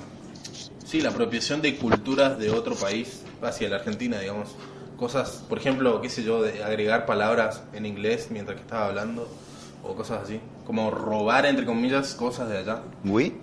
Sí, 0.85 1.01
la 1.01 1.09
apropiación 1.09 1.61
de 1.61 1.77
culturas 1.77 2.37
de 2.37 2.51
otro 2.51 2.75
país 2.75 3.21
hacia 3.41 3.69
la 3.69 3.77
Argentina, 3.77 4.19
digamos. 4.19 4.49
Cosas, 4.97 5.43
por 5.49 5.57
ejemplo, 5.57 5.99
qué 6.01 6.09
sé 6.09 6.23
yo, 6.23 6.43
de 6.43 6.63
agregar 6.63 7.05
palabras 7.05 7.63
en 7.73 7.85
inglés 7.87 8.27
mientras 8.29 8.57
que 8.57 8.61
estaba 8.63 8.87
hablando, 8.87 9.27
o 9.83 9.95
cosas 9.95 10.23
así. 10.23 10.39
Como 10.65 10.91
robar, 10.91 11.45
entre 11.45 11.65
comillas, 11.65 12.13
cosas 12.13 12.49
de 12.49 12.59
allá. 12.59 12.81
¿Oui? 13.03 13.33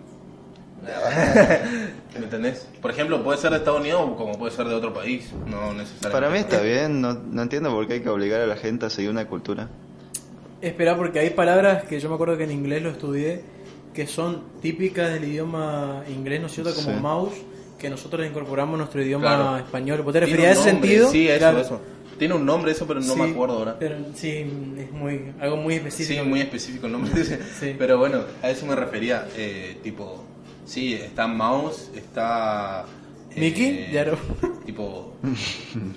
¿Me 2.19 2.25
entendés? 2.25 2.67
Por 2.81 2.91
ejemplo, 2.91 3.23
puede 3.23 3.39
ser 3.39 3.51
de 3.51 3.59
Estados 3.59 3.81
Unidos 3.81 4.01
como 4.17 4.39
puede 4.39 4.53
ser 4.55 4.67
de 4.67 4.75
otro 4.75 4.93
país, 4.95 5.31
no 5.47 5.73
necesariamente. 5.75 6.11
Para 6.11 6.31
mí 6.31 6.39
está 6.39 6.61
bien, 6.61 7.01
no, 7.01 7.15
no 7.15 7.43
entiendo 7.43 7.71
por 7.71 7.87
qué 7.87 7.95
hay 7.95 8.01
que 8.01 8.09
obligar 8.09 8.41
a 8.41 8.47
la 8.47 8.57
gente 8.57 8.87
a 8.87 8.91
seguir 8.91 9.11
una 9.11 9.27
cultura. 9.27 9.69
Espera, 10.61 10.97
porque 10.97 11.19
hay 11.21 11.31
palabras 11.31 11.85
que 11.85 12.01
yo 12.01 12.09
me 12.09 12.15
acuerdo 12.15 12.37
que 12.37 12.45
en 12.45 12.53
inglés 12.53 12.83
lo 12.83 12.91
estudié, 12.91 13.43
que 13.93 14.07
son 14.07 14.43
típicas 14.63 15.13
del 15.13 15.25
idioma 15.25 16.03
inglés, 16.09 16.41
¿no 16.41 16.47
es 16.47 16.53
cierto? 16.53 16.75
Como 16.75 16.91
Sí. 16.95 17.01
mouse, 17.03 17.35
que 17.79 17.91
nosotros 17.91 18.27
incorporamos 18.27 18.75
a 18.75 18.79
nuestro 18.79 19.03
idioma 19.03 19.27
Claro. 19.37 19.57
español. 19.59 20.03
¿Vos 20.03 20.13
te 20.13 20.21
referías 20.21 20.49
a 20.59 20.61
ese 20.61 20.71
sentido? 20.71 21.11
Sí, 21.11 21.29
eso, 21.29 21.39
Claro. 21.39 21.61
eso. 21.61 21.81
Tiene 22.19 22.35
un 22.35 22.45
nombre 22.45 22.73
eso, 22.73 22.87
pero 22.87 23.01
no 23.01 23.15
Sí, 23.15 23.21
me 23.21 23.31
acuerdo 23.31 23.59
ahora. 23.59 23.77
Pero 23.79 23.97
sí, 24.15 24.45
es 24.79 24.91
muy, 24.93 25.33
algo 25.41 25.57
muy 25.57 25.75
específico. 25.75 26.23
Sí, 26.23 26.29
muy 26.29 26.41
específico 26.41 26.87
el 26.87 26.93
nombre. 26.93 27.13
Sí. 27.61 27.75
Pero 27.79 27.99
bueno, 27.99 28.23
a 28.43 28.51
eso 28.51 28.67
me 28.67 28.75
refería. 28.75 29.29
eh, 29.37 29.79
tipo, 29.83 30.25
sí, 30.67 30.95
está 30.95 31.27
Mouse, 31.29 31.91
está. 31.95 32.85
eh, 33.35 33.41
¿Mickey? 33.41 33.89
Ya 33.93 34.05
no. 34.05 34.17
Tipo, 34.69 35.15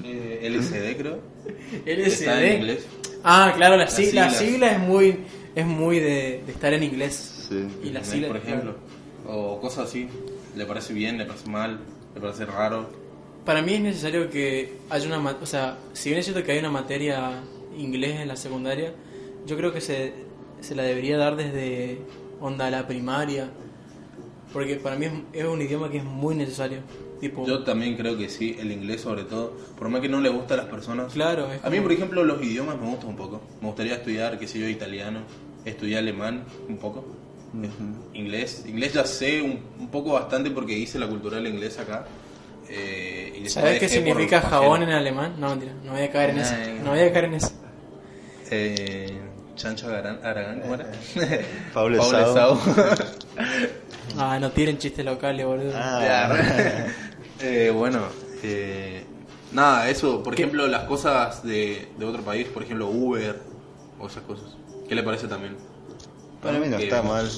eh, 0.06 0.40
LCD, 0.44 0.98
creo. 0.98 1.20
LSD. 1.86 2.06
Está 2.08 2.44
en 2.46 2.58
inglés. 2.62 2.86
Ah, 3.24 3.54
claro, 3.56 3.76
la, 3.78 3.88
sigla, 3.88 4.26
la 4.26 4.30
siglas. 4.32 4.52
sigla 4.54 4.72
es 4.74 4.80
muy, 4.80 5.18
es 5.56 5.66
muy 5.66 6.00
de, 6.00 6.42
de 6.46 6.52
estar 6.52 6.74
en 6.74 6.84
inglés. 6.84 7.48
Sí. 7.50 7.56
Y 7.56 7.60
la 7.90 8.00
¿entendés? 8.00 8.08
sigla, 8.08 8.28
por 8.30 8.38
ejemplo. 8.38 8.76
O 9.28 9.60
cosas 9.60 9.90
así. 9.90 10.08
Le 10.56 10.66
parece 10.66 10.94
bien, 10.94 11.18
le 11.18 11.26
parece 11.26 11.50
mal, 11.50 11.80
le 12.16 12.22
parece 12.22 12.46
raro. 12.46 12.90
Para 13.46 13.62
mí 13.62 13.74
es 13.74 13.82
necesario 13.82 14.30
que 14.30 14.74
haya 14.89 15.08
una... 15.08 15.32
O 15.42 15.46
sea, 15.46 15.78
si 15.94 16.10
bien 16.10 16.20
es 16.20 16.26
cierto 16.26 16.44
que 16.44 16.52
hay 16.52 16.60
una 16.60 16.70
materia 16.70 17.42
inglés 17.78 18.20
en 18.20 18.28
la 18.28 18.36
secundaria, 18.36 18.94
yo 19.48 19.58
creo 19.58 19.74
que 19.74 19.82
se, 19.82 20.14
se 20.60 20.76
la 20.76 20.84
debería 20.84 21.18
dar 21.18 21.36
desde 21.36 22.00
onda 22.39 22.70
la 22.70 22.88
primaria. 22.88 23.50
Porque 24.54 24.76
para 24.76 24.96
mí 24.96 25.06
es, 25.06 25.12
es 25.34 25.46
un 25.46 25.62
idioma 25.62 25.89
que 25.89 25.98
es 25.98 26.04
muy 26.04 26.36
necesario. 26.36 26.80
Tipo, 27.20 27.46
Yo 27.46 27.64
también 27.64 27.96
creo 27.96 28.18
que 28.18 28.30
sí, 28.30 28.58
el 28.60 28.72
inglés 28.72 29.02
sobre 29.02 29.24
todo, 29.24 29.54
por 29.78 29.89
más 29.89 30.02
que 30.02 30.10
no 30.10 30.20
le 30.22 30.30
gusta 30.30 30.56
a 30.56 30.58
las 30.58 30.66
personas. 30.68 31.14
Claro, 31.14 31.52
es 31.52 31.64
A 31.64 31.70
mí, 31.70 31.78
como- 31.78 31.84
por 31.84 31.92
ejemplo, 31.94 32.24
los 32.24 32.44
idiomas 32.44 32.80
me 32.80 32.88
gustan 32.89 33.10
un 33.10 33.16
poco. 33.16 33.42
Me 33.62 33.68
gustaría 33.68 33.96
estudiar, 33.96 34.38
qué 34.39 34.48
sé 34.48 34.60
yo, 34.60 34.68
italiano, 34.68 35.20
estudiar 35.66 36.00
alemán 36.00 36.44
un 36.68 36.78
poco. 36.78 37.06
Inglés, 38.14 38.66
inglés 38.68 38.94
ya 38.94 39.06
sé 39.06 39.42
un, 39.42 39.60
un 39.80 39.89
poco 39.89 40.14
bastante 40.14 40.50
porque 40.52 40.78
hice 40.78 40.98
la 41.00 41.08
cultural 41.08 41.46
inglesa 41.48 41.82
acá. 41.84 42.06
Eh, 42.74 43.44
¿Sabes 43.48 43.80
qué 43.80 43.90
significa 43.90 44.42
pajero. 44.42 44.62
jabón 44.62 44.84
en 44.84 44.92
alemán? 44.92 45.36
No, 45.38 45.50
mentira, 45.50 45.74
no 45.84 45.92
voy 45.92 46.02
a 46.04 46.12
caer 46.12 46.30
en 46.32 46.38
eso. 46.40 46.54
Nah, 46.56 46.84
No 46.84 46.92
voy 46.92 47.00
a 47.02 47.12
caer 47.12 47.26
en 47.26 47.34
eso. 47.34 47.52
Eh, 48.50 49.20
Chancho 49.56 49.88
Aragán, 49.90 50.20
Aragán, 50.24 50.62
¿cómo 50.62 50.76
era? 50.76 50.86
Pablo 51.74 51.98
Pablo 52.00 52.20
Esau. 52.20 52.56
Esau. 52.58 52.76
Ah, 54.18 54.38
no 54.40 54.52
tiren 54.52 54.78
chistes 54.78 55.06
locales, 55.06 55.46
boludo. 55.46 55.72
Ah. 55.76 56.86
Eh, 57.44 57.72
bueno, 57.74 58.02
eh, 58.44 59.04
nada, 59.52 59.90
eso, 59.90 60.22
por 60.22 60.36
¿Qué? 60.36 60.44
ejemplo, 60.44 60.68
las 60.68 60.84
cosas 60.84 61.42
de, 61.44 61.88
de 61.98 62.06
otro 62.06 62.22
país, 62.22 62.46
por 62.48 62.62
ejemplo, 62.62 62.88
Uber 62.88 63.36
o 64.00 64.06
esas 64.06 64.22
cosas. 64.24 64.46
¿Qué 64.88 64.94
le 64.94 65.02
parece 65.02 65.28
también? 65.28 65.56
Para 66.42 66.58
mí 66.58 66.68
no 66.70 66.78
Que- 66.78 66.86
está 66.86 67.04
mal. 67.04 67.30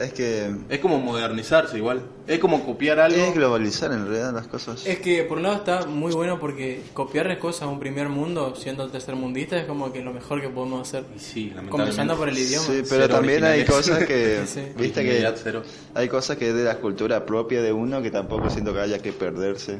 Es 0.00 0.12
que 0.12 0.50
Es 0.68 0.78
como 0.80 0.98
modernizarse 0.98 1.76
igual. 1.78 2.02
Es 2.26 2.38
como 2.38 2.64
copiar 2.64 3.00
algo. 3.00 3.16
es 3.18 3.34
globalizar 3.34 3.90
en 3.92 4.06
realidad 4.06 4.32
las 4.34 4.46
cosas. 4.48 4.86
Es 4.86 4.98
que 5.00 5.24
por 5.24 5.38
un 5.38 5.44
lado 5.44 5.56
está 5.56 5.86
muy 5.86 6.12
bueno 6.12 6.38
porque 6.38 6.82
copiarle 6.92 7.38
cosas 7.38 7.62
a 7.62 7.66
un 7.68 7.80
primer 7.80 8.08
mundo 8.10 8.54
siendo 8.54 8.88
tercermundista 8.90 9.58
es 9.58 9.64
como 9.66 9.92
que 9.92 10.02
lo 10.02 10.12
mejor 10.12 10.40
que 10.42 10.48
podemos 10.48 10.86
hacer. 10.86 11.04
Y 11.16 11.18
sí, 11.18 11.44
lamentablemente. 11.54 11.70
Comenzando 11.70 12.16
por 12.16 12.28
el 12.28 12.38
idioma. 12.38 12.66
Sí, 12.66 12.72
pero 12.88 13.02
Cero 13.02 13.08
también 13.08 13.44
hay 13.44 13.60
originales. 13.60 13.86
cosas 13.88 14.04
que, 14.06 14.40
Sí, 14.46 14.60
viste 14.76 15.02
que 15.04 15.32
cero. 15.42 15.62
hay 15.94 16.08
cosas 16.08 16.36
que 16.36 16.48
es 16.50 16.54
de 16.54 16.64
la 16.64 16.76
cultura 16.76 17.24
propia 17.24 17.62
de 17.62 17.72
uno 17.72 18.02
que 18.02 18.10
tampoco 18.10 18.50
siento 18.50 18.72
que 18.74 18.80
haya 18.80 18.98
que 19.00 19.12
perderse. 19.12 19.78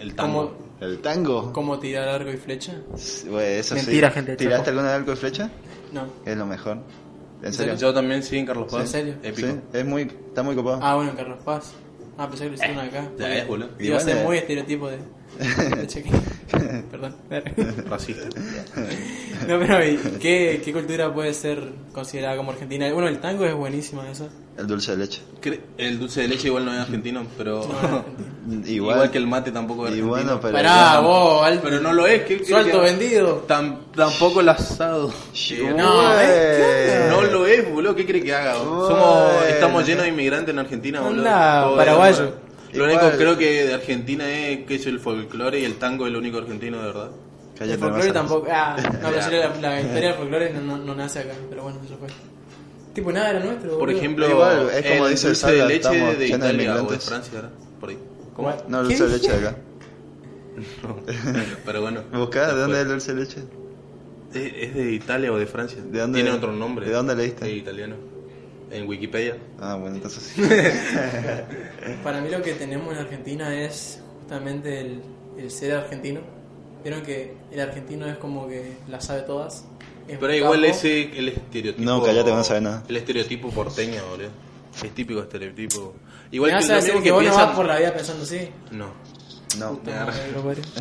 El 0.00 0.14
tango. 0.14 0.56
El 0.80 0.98
tango, 0.98 1.52
Como 1.52 1.78
tirar 1.78 2.08
arco 2.08 2.30
y 2.30 2.36
flecha. 2.36 2.74
Sí, 2.96 3.28
güey, 3.28 3.58
eso 3.58 3.76
Mentira, 3.76 4.08
sí. 4.08 4.14
gente, 4.14 4.34
¿Tiraste 4.36 4.58
chapo. 4.64 4.70
alguna 4.70 4.88
de 4.88 4.94
arco 4.96 5.12
y 5.12 5.16
flecha? 5.16 5.48
No. 5.92 6.06
Es 6.26 6.36
lo 6.36 6.44
mejor. 6.46 6.78
Yo 7.78 7.92
también 7.92 8.22
sí, 8.22 8.38
en 8.38 8.46
Carlos 8.46 8.70
Paz. 8.70 8.82
¿En 8.82 8.88
serio? 8.88 9.14
Épico. 9.22 9.48
Sí, 9.48 9.54
es 9.72 9.84
muy, 9.84 10.02
está 10.02 10.42
muy 10.42 10.54
copado. 10.54 10.78
Ah, 10.82 10.94
bueno, 10.94 11.10
en 11.10 11.16
Carlos 11.16 11.38
Paz. 11.44 11.72
Ah, 12.16 12.28
pensé 12.28 12.44
que 12.44 12.50
lo 12.50 12.54
hicieron 12.54 12.78
acá. 12.78 13.08
Ya 13.18 13.38
es, 13.38 13.48
boludo. 13.48 13.70
Iba 13.78 13.96
a 13.96 14.00
ser 14.00 14.24
muy 14.24 14.36
eh. 14.36 14.40
estereotipo 14.40 14.88
de. 14.88 14.98
Perdón. 16.90 17.14
Racista. 17.88 18.28
No, 19.48 19.58
pero 19.58 19.84
¿y 19.84 19.96
¿qué, 20.20 20.62
¿qué 20.64 20.72
cultura 20.72 21.12
puede 21.12 21.34
ser 21.34 21.60
considerada 21.92 22.36
como 22.36 22.52
argentina? 22.52 22.92
Bueno, 22.92 23.08
el 23.08 23.18
tango 23.18 23.44
es 23.44 23.52
buenísimo 23.54 24.04
eso. 24.04 24.28
El 24.56 24.68
dulce 24.68 24.92
de 24.92 24.98
leche. 24.98 25.20
Cre- 25.42 25.58
El 25.78 25.98
dulce 25.98 26.20
de 26.20 26.28
leche 26.28 26.46
igual 26.46 26.64
no 26.64 26.72
es 26.72 26.78
argentino, 26.78 27.26
pero. 27.36 27.66
No, 27.66 27.72
es 27.76 27.84
argentino. 27.84 28.32
Igual, 28.66 28.66
Igual, 28.68 29.10
que 29.10 29.18
el 29.18 29.26
mate 29.26 29.50
tampoco 29.50 29.82
es 29.86 29.92
argentino. 29.92 30.10
bueno, 30.10 30.40
pero- 30.40 30.52
Pará, 30.54 31.00
vos, 31.00 31.44
alto. 31.44 31.60
Pero 31.64 31.80
no 31.80 31.92
lo 31.92 32.06
es. 32.06 32.22
¿qué- 32.22 32.38
qué- 32.38 32.44
Suelto 32.44 32.78
qué- 32.82 32.84
vendido. 32.90 33.44
Tam- 33.48 33.78
tampoco 33.96 34.40
el 34.42 34.48
asado. 34.50 35.08
No, 35.76 36.02
Güey. 36.14 37.08
No 37.10 37.22
lo 37.22 37.46
es, 37.46 37.68
boludo. 37.68 37.96
¿Qué 37.96 38.06
crees 38.06 38.24
que 38.24 38.34
haga? 38.34 38.54
Somos, 38.54 39.44
estamos 39.48 39.84
llenos 39.84 40.04
de 40.04 40.10
inmigrantes 40.10 40.52
en 40.52 40.58
Argentina, 40.60 41.00
boludo. 41.00 41.24
Todo 41.24 41.76
paraguayo. 41.76 42.34
Lo 42.74 42.88
Igual. 42.88 43.04
único 43.04 43.16
creo 43.18 43.36
que 43.38 43.64
de 43.66 43.74
Argentina 43.74 44.28
es 44.30 44.64
que 44.66 44.76
es 44.76 44.86
el 44.86 44.98
folclore 44.98 45.60
y 45.60 45.64
el 45.64 45.74
tango 45.76 46.06
es 46.06 46.12
lo 46.12 46.18
único 46.18 46.38
argentino, 46.38 46.78
de 46.78 46.86
verdad. 46.86 47.10
Cállate, 47.58 47.74
el 47.74 47.78
folclore 47.80 48.12
tampoco. 48.12 48.46
Ah, 48.50 48.76
no, 49.02 49.08
pero 49.10 49.12
la, 49.60 49.60
la 49.60 49.80
historia 49.80 50.08
del 50.08 50.14
folclore 50.14 50.52
no, 50.54 50.60
no, 50.62 50.76
no 50.78 50.94
nace 50.94 51.18
acá, 51.20 51.34
pero 51.50 51.64
bueno, 51.64 51.78
eso 51.84 51.96
fue. 51.98 52.08
Tipo, 52.94 53.12
nada 53.12 53.30
era 53.30 53.40
nuestro. 53.40 53.70
Por 53.70 53.78
boludo. 53.80 53.96
ejemplo, 53.98 54.28
Igual, 54.28 54.70
es 54.70 54.86
como 54.90 55.06
el 55.06 55.12
dice 55.12 55.26
dulce 55.28 55.40
Sara, 55.40 55.52
de 55.52 55.66
leche 55.66 55.88
de 56.18 56.28
Italia 56.28 56.82
o 56.82 56.90
de. 56.90 56.98
Francia, 56.98 57.32
¿verdad? 57.34 57.50
Por 57.80 57.90
ahí. 57.90 57.98
¿Cómo? 58.34 58.54
No, 58.68 58.80
el 58.80 58.88
¿Qué 58.88 58.96
dulce 58.96 59.04
de 59.12 59.18
leche 59.18 59.32
de 59.32 59.48
acá. 59.48 59.56
Pero 61.64 61.80
bueno. 61.82 62.02
Buscá, 62.12 62.52
¿de 62.54 62.60
dónde 62.60 62.76
es 62.78 62.82
el 62.82 62.88
dulce 62.88 63.14
de 63.14 63.20
leche? 63.20 63.38
¿Es 64.34 64.68
es 64.68 64.74
de 64.74 64.92
Italia 64.92 65.32
o 65.32 65.38
de 65.38 65.46
Francia? 65.46 65.78
¿De 65.82 66.00
dónde- 66.00 66.20
Tiene 66.22 66.34
otro 66.36 66.52
nombre. 66.52 66.86
de 66.86 66.92
dónde 66.92 67.14
leíste? 67.16 67.44
De 67.46 67.52
italiano. 67.52 67.96
En 68.72 68.88
Wikipedia. 68.88 69.36
Ah, 69.60 69.76
bueno, 69.76 69.96
entonces 69.96 70.22
sí. 70.34 70.42
Para 72.02 72.20
mí 72.20 72.28
lo 72.30 72.40
que 72.42 72.54
tenemos 72.54 72.92
en 72.94 73.00
Argentina 73.00 73.54
es 73.54 74.00
justamente 74.20 74.80
el, 74.80 75.02
el 75.38 75.50
ser 75.50 75.74
argentino. 75.76 76.20
Vieron 76.82 77.02
que 77.02 77.34
el 77.52 77.60
argentino 77.60 78.06
es 78.08 78.16
como 78.16 78.48
que 78.48 78.72
la 78.88 79.00
sabe 79.00 79.22
todas. 79.22 79.64
Es 80.08 80.18
Pero 80.18 80.34
igual 80.34 80.60
capo. 80.62 80.72
ese, 80.72 81.16
el 81.16 81.28
estereotipo... 81.28 81.84
No, 81.84 82.02
cállate, 82.02 82.30
no 82.32 82.42
sabes 82.42 82.62
nada. 82.62 82.82
El 82.88 82.96
estereotipo 82.96 83.50
porteño, 83.50 84.02
boludo. 84.10 84.30
Es 84.82 84.90
típico 84.94 85.20
estereotipo. 85.20 85.94
Igual 86.32 86.52
Me 86.52 86.58
que 86.58 86.62
vas 86.62 86.70
a 86.70 86.72
lo 86.72 86.76
decir 86.76 86.92
mismo 86.94 87.04
que 87.04 87.10
vos 87.12 87.22
no 87.22 87.28
piensan- 87.30 87.46
vas 87.46 87.56
por 87.56 87.66
la 87.66 87.78
vida 87.78 87.94
pensando 87.94 88.22
así. 88.24 88.48
No. 88.72 88.86
No. 89.58 89.78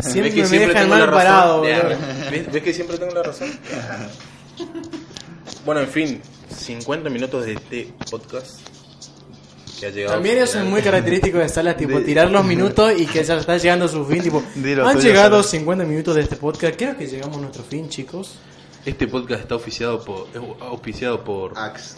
Siempre 0.01 0.21
¿Ves 0.23 0.33
que 0.33 0.41
me 0.41 0.47
siempre 0.47 0.67
dejan 0.73 0.89
mal 0.89 1.11
parado, 1.11 1.57
boludo. 1.59 1.73
¿Ves, 2.31 2.51
ves 2.53 2.63
que 2.63 2.73
siempre 2.73 2.97
tengo 2.97 3.13
la 3.13 3.23
razón? 3.23 3.49
bueno, 5.65 5.81
en 5.81 5.87
fin, 5.89 6.21
50 6.55 7.09
minutos 7.09 7.45
de 7.45 7.53
este 7.53 7.93
podcast 8.09 8.59
que 9.79 9.87
ha 9.87 9.89
llegado. 9.89 10.13
También 10.15 10.37
eso 10.37 10.59
es 10.59 10.65
muy 10.65 10.81
característico 10.81 11.39
de 11.39 11.49
Salas, 11.49 11.75
tipo, 11.77 11.99
tirar 12.01 12.29
los 12.29 12.45
minutos 12.45 12.93
y 12.97 13.05
que 13.05 13.23
ya 13.23 13.37
está 13.37 13.57
llegando 13.57 13.85
a 13.85 13.87
su 13.87 14.05
fin, 14.05 14.21
tipo, 14.21 14.43
Dilo 14.55 14.87
han 14.87 14.99
llegado 14.99 15.37
Salas. 15.37 15.51
50 15.51 15.85
minutos 15.85 16.15
de 16.15 16.21
este 16.21 16.35
podcast, 16.35 16.75
creo 16.77 16.97
que 16.97 17.07
llegamos 17.07 17.37
a 17.37 17.41
nuestro 17.41 17.63
fin, 17.63 17.89
chicos. 17.89 18.35
Este 18.83 19.07
podcast 19.07 19.41
está 19.41 19.53
auspiciado 19.53 20.03
por, 20.03 20.27
auspiciado 20.59 21.23
por, 21.23 21.55
Axe. 21.55 21.97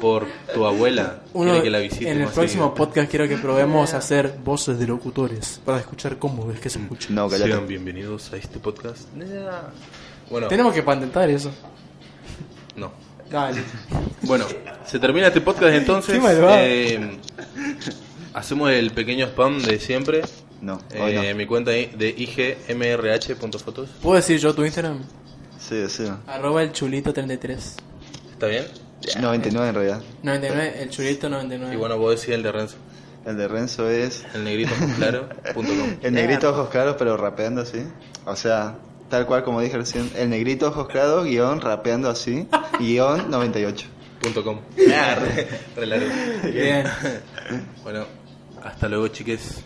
por 0.00 0.26
tu 0.54 0.64
abuela. 0.64 1.20
Uno, 1.34 1.50
Quiere 1.50 1.64
que 1.64 1.70
la 1.70 1.78
visite 1.80 2.10
en 2.10 2.22
el 2.22 2.28
próximo 2.28 2.64
seguido. 2.64 2.74
podcast 2.74 3.10
quiero 3.10 3.28
que 3.28 3.36
probemos 3.36 3.92
hacer 3.92 4.38
voces 4.42 4.78
de 4.78 4.86
locutores 4.86 5.60
para 5.66 5.80
escuchar 5.80 6.18
cómo 6.18 6.50
es 6.50 6.60
que 6.60 6.70
se 6.70 6.78
escucha. 6.78 7.08
No, 7.10 7.28
Sean 7.28 7.66
bienvenidos 7.68 8.32
a 8.32 8.38
este 8.38 8.58
podcast. 8.58 9.02
Bueno, 10.30 10.48
Tenemos 10.48 10.72
que 10.72 10.82
patentar 10.82 11.28
eso. 11.28 11.50
no. 12.76 12.90
Dale. 13.30 13.62
Bueno, 14.22 14.46
se 14.86 14.98
termina 14.98 15.28
este 15.28 15.40
podcast 15.40 15.74
entonces. 15.74 16.20
Eh, 16.22 17.18
hacemos 18.32 18.70
el 18.70 18.90
pequeño 18.92 19.26
spam 19.26 19.60
de 19.62 19.78
siempre. 19.78 20.22
No, 20.60 20.74
hoy 20.98 21.12
Eh, 21.16 21.30
no. 21.30 21.36
Mi 21.36 21.46
cuenta 21.46 21.70
de 21.70 22.14
igmrh.fotos. 22.16 23.90
¿Puedo 24.02 24.16
decir 24.16 24.38
yo 24.38 24.54
tu 24.54 24.64
Instagram? 24.64 25.02
Sí, 25.58 25.88
sí. 25.88 26.04
Arroba 26.26 26.62
el 26.62 26.72
chulito33. 26.72 27.58
¿Está 28.32 28.46
bien? 28.46 28.64
99 29.20 29.68
en 29.68 29.74
realidad. 29.74 30.02
99, 30.22 30.74
el 30.82 30.90
chulito 30.90 31.28
99. 31.28 31.74
Y 31.74 31.76
bueno, 31.76 31.98
vos 31.98 32.18
decís 32.18 32.34
el 32.34 32.42
de 32.42 32.52
Renzo. 32.52 32.76
El 33.26 33.36
de 33.38 33.48
Renzo 33.48 33.88
es 33.88 34.24
El 34.34 34.44
negrito 34.44 34.72
claro.com. 34.96 35.66
el 36.02 36.12
negrito 36.12 36.50
ojos 36.50 36.68
claros, 36.68 36.96
pero 36.98 37.16
rapeando 37.16 37.62
así. 37.62 37.86
O 38.26 38.36
sea, 38.36 38.76
tal 39.14 39.26
cual 39.26 39.44
como 39.44 39.60
dije 39.60 39.76
recién. 39.76 40.10
El 40.16 40.28
negrito 40.30 40.66
ojos 40.66 40.88
claros, 40.88 41.24
guion 41.24 41.60
rapeando 41.60 42.10
así, 42.10 42.48
guion 42.80 43.30
98. 43.30 43.86
Punto 44.20 44.42
com. 44.42 44.58
Ah, 44.92 45.14
re- 45.14 45.48
re 45.76 45.86
largo. 45.86 46.06
Bien. 46.52 46.84
Bueno, 47.84 48.06
hasta 48.60 48.88
luego, 48.88 49.06
chiques. 49.08 49.62